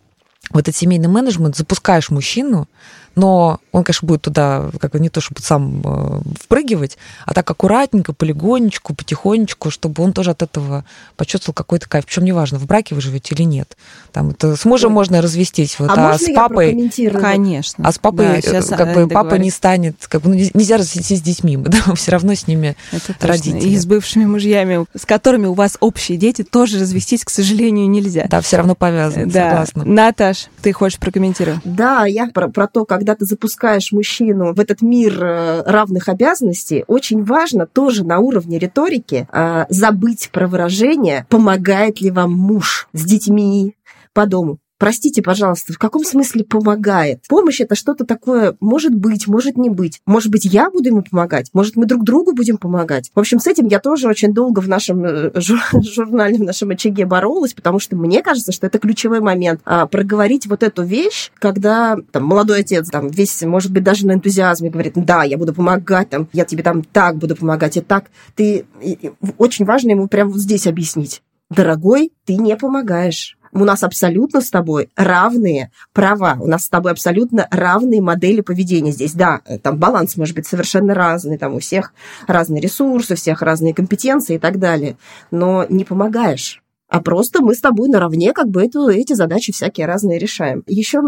в 0.52 0.58
этот 0.58 0.76
семейный 0.76 1.08
менеджмент 1.08 1.56
запускаешь 1.56 2.10
мужчину, 2.10 2.68
но 3.16 3.60
он, 3.72 3.84
конечно, 3.84 4.08
будет 4.08 4.22
туда 4.22 4.70
как 4.80 4.92
бы 4.92 5.00
не 5.00 5.10
то, 5.10 5.22
чтобы 5.22 5.42
сам 5.42 5.82
э, 5.84 6.22
впрыгивать, 6.42 6.98
а 7.26 7.34
так 7.34 7.50
аккуратненько, 7.50 8.14
полигонечку, 8.14 8.94
потихонечку, 8.94 9.70
чтобы 9.70 10.04
он 10.04 10.14
тоже 10.14 10.32
от 10.32 10.42
этого 10.42 10.86
почувствовал 11.16 11.54
какой-то 11.54 11.88
кайф. 11.90 12.06
Причем 12.06 12.26
неважно, 12.26 12.60
в 12.60 12.66
браке 12.66 12.96
вы 12.96 13.02
живете 13.02 13.36
или 13.36 13.44
нет. 13.44 13.78
Там 14.12 14.30
это 14.30 14.56
с 14.56 14.66
мужем 14.66 14.92
можно 14.92 15.22
развестись, 15.22 15.80
вот, 15.80 15.90
а 15.90 15.94
а, 15.94 15.98
можно 16.12 16.28
с 16.28 16.34
папой. 16.34 16.92
Конечно. 17.22 17.88
А 17.88 17.92
с 17.92 17.98
папой, 17.98 18.42
Да, 18.42 18.60
э, 18.60 18.62
как 18.62 18.94
бы, 18.94 19.08
папа 19.08 19.36
не 19.36 19.50
станет, 19.50 20.08
как 20.08 20.22
бы, 20.22 20.30
ну, 20.30 20.36
нельзя 20.36 20.78
развестись 20.78 21.20
с 21.20 21.22
детьми, 21.22 21.58
мы, 21.58 21.64
да, 21.70 21.96
все 21.96 22.12
равно 22.12 22.34
с 22.34 22.48
ними 22.48 22.76
Это 22.92 23.08
точно. 23.14 23.28
родители. 23.28 23.70
И 23.70 23.78
с 23.78 23.86
бывшими 23.86 24.26
мужьями, 24.26 24.86
с 24.96 25.06
которыми 25.06 25.48
у 25.48 25.54
вас 25.54 25.78
общие 25.80 26.18
дети, 26.18 26.44
тоже 26.44 26.80
развестись, 26.80 27.24
к 27.24 27.30
сожалению, 27.30 27.90
нельзя. 27.90 28.28
да, 28.30 28.42
все 28.42 28.58
равно 28.58 28.76
повязаны, 28.76 29.26
Да. 29.28 29.50
согласна. 29.66 29.86
Наташ, 29.86 30.48
ты 30.62 30.74
хочешь 30.74 31.00
прокомментировать? 31.00 31.60
Да, 31.64 32.06
я 32.06 32.28
про, 32.28 32.48
про 32.50 32.68
то, 32.68 32.86
когда 33.06 33.20
ты 33.20 33.26
запускаешь 33.26 33.92
мужчину 33.92 34.56
в 34.56 34.60
этот 34.60 34.82
мир 34.82 35.24
э, 35.24 35.62
равных 35.68 36.10
обязанностей, 36.10 36.84
очень 36.88 37.24
важно 37.24 37.68
тоже 37.68 38.04
на 38.04 38.18
уровне 38.18 38.58
риторики 38.58 39.28
э, 39.32 39.66
забыть 39.70 40.32
про 40.34 40.48
выражение 40.48 41.28
«помогает 41.30 42.02
ли 42.02 42.10
вам 42.10 42.34
муж 42.34 42.88
с 42.94 43.06
детьми 43.06 43.76
по 44.14 44.26
дому». 44.26 44.58
Простите, 44.78 45.22
пожалуйста, 45.22 45.72
в 45.72 45.78
каком 45.78 46.04
смысле 46.04 46.44
помогает? 46.44 47.22
Помощь 47.30 47.62
это 47.62 47.76
что-то 47.76 48.06
такое, 48.06 48.58
может 48.60 48.94
быть, 48.94 49.26
может 49.26 49.56
не 49.56 49.70
быть. 49.70 50.02
Может 50.06 50.30
быть, 50.32 50.44
я 50.44 50.70
буду 50.70 50.90
ему 50.90 51.02
помогать, 51.02 51.50
может, 51.54 51.78
мы 51.78 51.86
друг 51.86 52.04
другу 52.04 52.34
будем 52.34 52.58
помогать. 52.58 53.10
В 53.16 53.20
общем, 53.20 53.40
с 53.40 53.48
этим 53.48 53.68
я 53.68 53.80
тоже 53.80 54.10
очень 54.10 54.34
долго 54.34 54.60
в 54.60 54.68
нашем 54.68 55.06
э, 55.06 55.32
жур- 55.36 55.60
журнале, 55.82 56.38
в 56.38 56.44
нашем 56.44 56.72
очаге 56.72 57.06
боролась, 57.06 57.54
потому 57.54 57.80
что 57.80 57.96
мне 57.96 58.22
кажется, 58.22 58.52
что 58.52 58.68
это 58.68 58.78
ключевой 58.80 59.22
момент. 59.22 59.62
А, 59.64 59.88
проговорить 59.88 60.46
вот 60.48 60.62
эту 60.62 60.84
вещь, 60.84 61.32
когда 61.40 61.96
там, 62.12 62.26
молодой 62.26 62.60
отец 62.60 62.90
там 62.90 63.08
весь, 63.08 63.42
может 63.44 63.72
быть, 63.72 63.84
даже 63.84 64.06
на 64.06 64.12
энтузиазме 64.14 64.70
говорит, 64.70 64.94
да, 64.96 65.24
я 65.24 65.38
буду 65.38 65.54
помогать, 65.54 66.10
там, 66.10 66.28
я 66.34 66.44
тебе 66.44 66.64
там 66.64 66.84
так 66.84 67.16
буду 67.18 67.38
помогать 67.38 67.78
и 67.78 67.82
так. 67.82 68.06
Ты 68.36 68.66
и- 68.82 68.92
и 68.92 69.12
очень 69.38 69.64
важно 69.64 69.92
ему 69.92 70.08
прямо 70.10 70.32
вот 70.32 70.42
здесь 70.42 70.68
объяснить. 70.68 71.22
Дорогой, 71.50 72.12
ты 72.26 72.36
не 72.36 72.58
помогаешь. 72.58 73.38
У 73.56 73.64
нас 73.64 73.84
абсолютно 73.84 74.42
с 74.42 74.50
тобой 74.50 74.90
равные 74.98 75.72
права, 75.94 76.36
у 76.42 76.46
нас 76.46 76.66
с 76.66 76.70
тобой 76.70 76.92
абсолютно 76.92 77.48
равные 77.50 78.02
модели 78.02 78.42
поведения 78.42 78.92
здесь. 78.92 79.14
Да, 79.14 79.40
э, 79.46 79.60
там 79.60 79.78
баланс 79.78 80.18
может 80.18 80.36
быть 80.36 80.46
совершенно 80.46 80.94
разный, 80.94 81.38
там 81.38 81.56
у 81.56 81.60
всех 81.60 81.94
разные 82.28 82.62
ресурсы, 82.62 83.14
у 83.14 83.16
всех 83.16 83.42
разные 83.42 83.74
компетенции 83.74 84.36
и 84.36 84.40
так 84.40 84.60
далее, 84.60 84.98
но 85.32 85.66
не 85.70 85.86
помогаешь. 85.86 86.62
А 86.88 87.02
просто 87.02 87.42
мы 87.42 87.56
с 87.56 87.60
тобой 87.60 87.90
наравне 87.90 88.32
как 88.32 88.50
бы 88.50 88.64
эту, 88.64 88.88
эти 88.90 89.14
задачи 89.14 89.52
всякие 89.52 89.88
разные 89.88 90.20
решаем. 90.20 90.64
Еще 90.68 91.02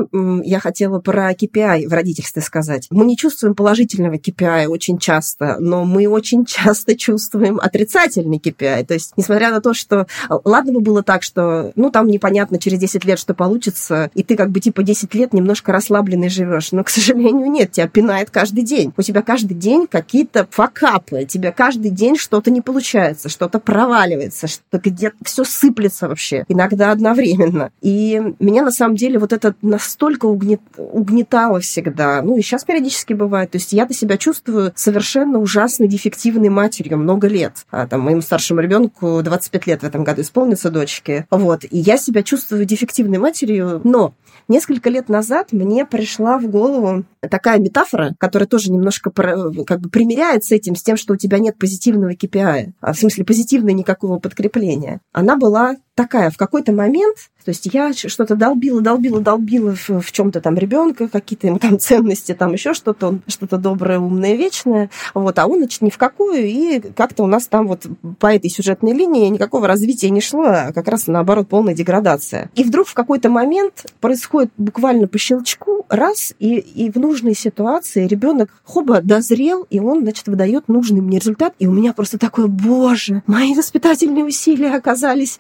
я 0.44 0.60
хотела 0.60 1.00
про 1.00 1.32
KPI 1.32 1.88
в 1.88 1.94
родительстве 1.94 2.42
сказать. 2.42 2.88
Мы 2.90 3.06
не 3.06 3.16
чувствуем 3.16 3.54
положительного 3.56 4.16
KPI 4.16 4.68
очень 4.68 4.98
часто, 4.98 5.58
но 5.60 5.86
мы 5.86 6.08
очень 6.08 6.46
часто 6.48 6.96
чувствуем 6.96 7.60
отрицательный 7.60 8.40
KPI. 8.40 8.86
То 8.86 8.96
есть, 8.96 9.14
несмотря 9.18 9.52
на 9.52 9.62
то, 9.62 9.74
что... 9.74 10.08
Ладно 10.44 10.74
бы 10.74 10.82
было 10.82 11.04
так, 11.04 11.24
что, 11.24 11.72
ну, 11.76 11.92
там 11.92 12.08
непонятно 12.08 12.60
через 12.60 12.80
10 12.80 13.06
лет, 13.06 13.20
что 13.20 13.34
получится, 13.34 14.10
и 14.14 14.24
ты 14.24 14.36
как 14.36 14.50
бы 14.52 14.60
типа 14.60 14.84
10 14.84 15.14
лет 15.14 15.34
немножко 15.34 15.72
расслабленный 15.72 16.30
живешь. 16.30 16.72
Но, 16.72 16.84
к 16.84 16.90
сожалению, 16.98 17.50
нет, 17.52 17.72
тебя 17.72 17.88
пинает 17.88 18.32
каждый 18.32 18.64
день. 18.64 18.94
У 18.98 19.02
тебя 19.04 19.22
каждый 19.22 19.54
день 19.54 19.88
какие-то 19.88 20.48
факапы, 20.50 21.26
тебя 21.26 21.52
каждый 21.52 21.92
день 21.92 22.18
что-то 22.18 22.50
не 22.50 22.62
получается, 22.62 23.30
что-то 23.30 23.60
проваливается, 23.60 24.48
что 24.48 24.80
где-то 24.80 25.16
все 25.24 25.44
сыпется 25.44 25.67
сыплется 25.68 26.08
вообще, 26.08 26.46
иногда 26.48 26.92
одновременно. 26.92 27.72
И 27.82 28.22
меня 28.40 28.64
на 28.64 28.72
самом 28.72 28.96
деле 28.96 29.20
вот 29.20 29.34
это 29.34 29.56
настолько 29.62 30.26
угнет... 30.26 30.62
угнетало 30.78 31.60
всегда. 31.60 32.22
Ну 32.22 32.38
и 32.38 32.42
сейчас 32.42 32.64
периодически 32.64 33.14
бывает. 33.14 33.52
То 33.52 33.58
есть 33.58 33.74
я-то 33.74 33.94
себя 33.94 34.18
чувствую 34.18 34.72
совершенно 34.76 35.40
ужасно 35.40 35.88
дефективной 35.88 36.50
матерью 36.50 36.98
много 36.98 37.28
лет. 37.28 37.66
А, 37.70 37.88
там, 37.88 38.02
моему 38.02 38.22
старшему 38.22 38.62
ребенку 38.62 39.22
25 39.22 39.68
лет 39.68 39.82
в 39.82 39.86
этом 39.86 40.04
году 40.04 40.22
исполнится 40.22 40.70
дочке. 40.70 41.28
Вот. 41.30 41.64
И 41.64 41.78
я 41.78 41.98
себя 41.98 42.24
чувствую 42.24 42.66
дефективной 42.66 43.18
матерью, 43.18 43.82
но 43.84 44.14
Несколько 44.48 44.90
лет 44.90 45.10
назад 45.10 45.52
мне 45.52 45.86
пришла 45.86 46.38
в 46.38 46.48
голову 46.48 47.04
такая 47.30 47.60
метафора, 47.60 48.16
которая 48.18 48.48
тоже 48.48 48.72
немножко 48.72 49.12
как 49.12 49.82
бы 49.82 49.90
примеряет 49.90 50.46
с 50.46 50.52
этим, 50.52 50.76
с 50.76 50.84
тем, 50.84 50.96
что 50.96 51.14
у 51.14 51.18
тебя 51.18 51.40
нет 51.40 51.58
позитивного 51.58 52.12
KPI, 52.12 52.72
а 52.80 52.94
в 52.94 52.98
смысле 52.98 53.26
позитивного 53.26 53.76
никакого 53.76 54.20
подкрепления. 54.20 55.02
Она 55.12 55.36
была 55.36 55.76
такая, 55.96 56.30
в 56.30 56.38
какой-то 56.38 56.72
момент, 56.72 57.18
то 57.48 57.52
есть 57.52 57.70
я 57.72 57.94
что-то 57.94 58.36
долбила, 58.36 58.82
долбила, 58.82 59.22
долбила 59.22 59.74
в, 59.74 60.02
в 60.02 60.12
чем-то 60.12 60.42
там 60.42 60.58
ребенка, 60.58 61.08
какие-то 61.08 61.48
ему 61.48 61.60
там 61.60 61.80
ценности, 61.80 62.34
там 62.34 62.52
еще 62.52 62.74
что-то, 62.74 63.20
что-то 63.26 63.58
доброе, 63.58 64.00
умное, 64.00 64.36
вечное, 64.36 64.90
вот, 65.14 65.40
а 65.40 65.48
он, 65.48 65.60
значит, 65.60 65.82
ни 65.82 65.90
в 65.90 65.98
какую, 65.98 66.46
и 66.46 66.82
как-то 66.94 67.24
у 67.24 67.26
нас 67.26 67.48
там 67.48 67.70
вот 67.70 67.86
по 68.20 68.28
этой 68.28 68.50
сюжетной 68.50 68.92
линии 68.92 69.30
никакого 69.30 69.66
развития 69.66 70.10
не 70.10 70.20
шло, 70.20 70.44
а 70.44 70.74
как 70.74 70.90
раз 70.90 71.08
наоборот 71.08 71.48
полная 71.48 71.74
деградация. 71.74 72.52
И 72.54 72.66
вдруг 72.66 72.90
в 72.90 72.94
какой-то 72.94 73.30
момент 73.30 73.94
происходит 74.02 74.52
буквально 74.58 75.08
по 75.08 75.18
щелчку, 75.18 75.86
раз, 75.88 76.34
и, 76.40 76.56
и 76.58 76.92
в 76.92 76.98
нужной 76.98 77.34
ситуации 77.34 78.08
ребенок 78.08 78.50
хоба 78.66 79.00
дозрел, 79.02 79.66
и 79.70 79.80
он, 79.80 80.02
значит, 80.02 80.28
выдает 80.28 80.68
нужный 80.68 81.00
мне 81.00 81.20
результат, 81.20 81.54
и 81.60 81.68
у 81.68 81.72
меня 81.72 81.94
просто 81.94 82.18
такое, 82.18 82.48
боже, 82.48 83.24
мои 83.26 83.56
воспитательные 83.56 84.26
усилия 84.26 84.76
оказались 84.76 85.40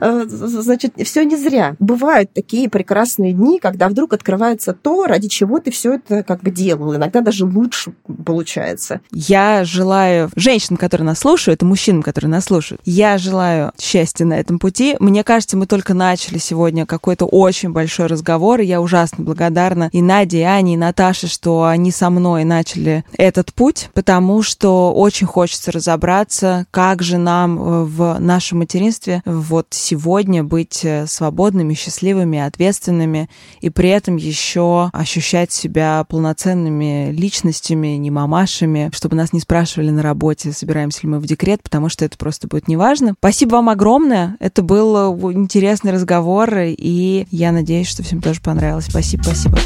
Э, 0.00 0.24
значит, 0.26 0.94
все 1.04 1.24
не 1.24 1.36
зря. 1.36 1.47
Бывают 1.78 2.32
такие 2.32 2.68
прекрасные 2.68 3.32
дни, 3.32 3.58
когда 3.58 3.88
вдруг 3.88 4.12
открывается 4.12 4.72
то, 4.72 5.06
ради 5.06 5.28
чего 5.28 5.58
ты 5.58 5.70
все 5.70 5.94
это 5.94 6.22
как 6.22 6.42
бы 6.42 6.50
делал. 6.50 6.94
Иногда 6.94 7.20
даже 7.20 7.44
лучше 7.44 7.92
получается. 8.24 9.00
Я 9.12 9.64
желаю 9.64 10.30
женщинам, 10.36 10.76
которые 10.76 11.06
нас 11.06 11.20
слушают, 11.20 11.62
и 11.62 11.64
мужчинам, 11.64 12.02
которые 12.02 12.30
нас 12.30 12.44
слушают, 12.44 12.80
я 12.84 13.18
желаю 13.18 13.72
счастья 13.80 14.24
на 14.24 14.34
этом 14.34 14.58
пути. 14.58 14.96
Мне 15.00 15.24
кажется, 15.24 15.56
мы 15.56 15.66
только 15.66 15.94
начали 15.94 16.38
сегодня 16.38 16.86
какой-то 16.86 17.26
очень 17.26 17.70
большой 17.70 18.06
разговор, 18.06 18.60
и 18.60 18.66
я 18.66 18.80
ужасно 18.80 19.24
благодарна 19.24 19.88
и 19.92 20.02
Наде, 20.02 20.40
и 20.40 20.42
Ане, 20.42 20.74
и 20.74 20.76
Наташе, 20.76 21.26
что 21.26 21.64
они 21.64 21.90
со 21.90 22.10
мной 22.10 22.44
начали 22.44 23.04
этот 23.16 23.52
путь, 23.52 23.90
потому 23.94 24.42
что 24.42 24.92
очень 24.92 25.26
хочется 25.26 25.72
разобраться, 25.72 26.66
как 26.70 27.02
же 27.02 27.18
нам 27.18 27.58
э, 27.58 27.84
в 27.84 28.18
нашем 28.18 28.58
материнстве 28.58 29.22
вот 29.24 29.68
сегодня 29.70 30.44
быть 30.44 30.84
э, 30.84 31.06
свободными, 31.38 31.74
счастливыми, 31.74 32.40
ответственными 32.40 33.28
и 33.60 33.70
при 33.70 33.90
этом 33.90 34.16
еще 34.16 34.90
ощущать 34.92 35.52
себя 35.52 36.04
полноценными 36.08 37.12
личностями, 37.12 37.96
не 37.96 38.10
мамашами, 38.10 38.90
чтобы 38.92 39.14
нас 39.14 39.32
не 39.32 39.38
спрашивали 39.38 39.90
на 39.90 40.02
работе, 40.02 40.50
собираемся 40.50 41.02
ли 41.02 41.08
мы 41.08 41.20
в 41.20 41.26
декрет, 41.26 41.62
потому 41.62 41.88
что 41.88 42.04
это 42.04 42.18
просто 42.18 42.48
будет 42.48 42.66
неважно. 42.66 43.14
Спасибо 43.18 43.52
вам 43.52 43.68
огромное. 43.68 44.36
Это 44.40 44.62
был 44.62 44.96
э, 44.96 45.32
интересный 45.32 45.92
разговор, 45.92 46.50
и 46.58 47.26
я 47.30 47.52
надеюсь, 47.52 47.86
что 47.86 48.02
всем 48.02 48.20
тоже 48.20 48.40
понравилось. 48.40 48.86
Спасибо, 48.86 49.22
спасибо. 49.22 49.58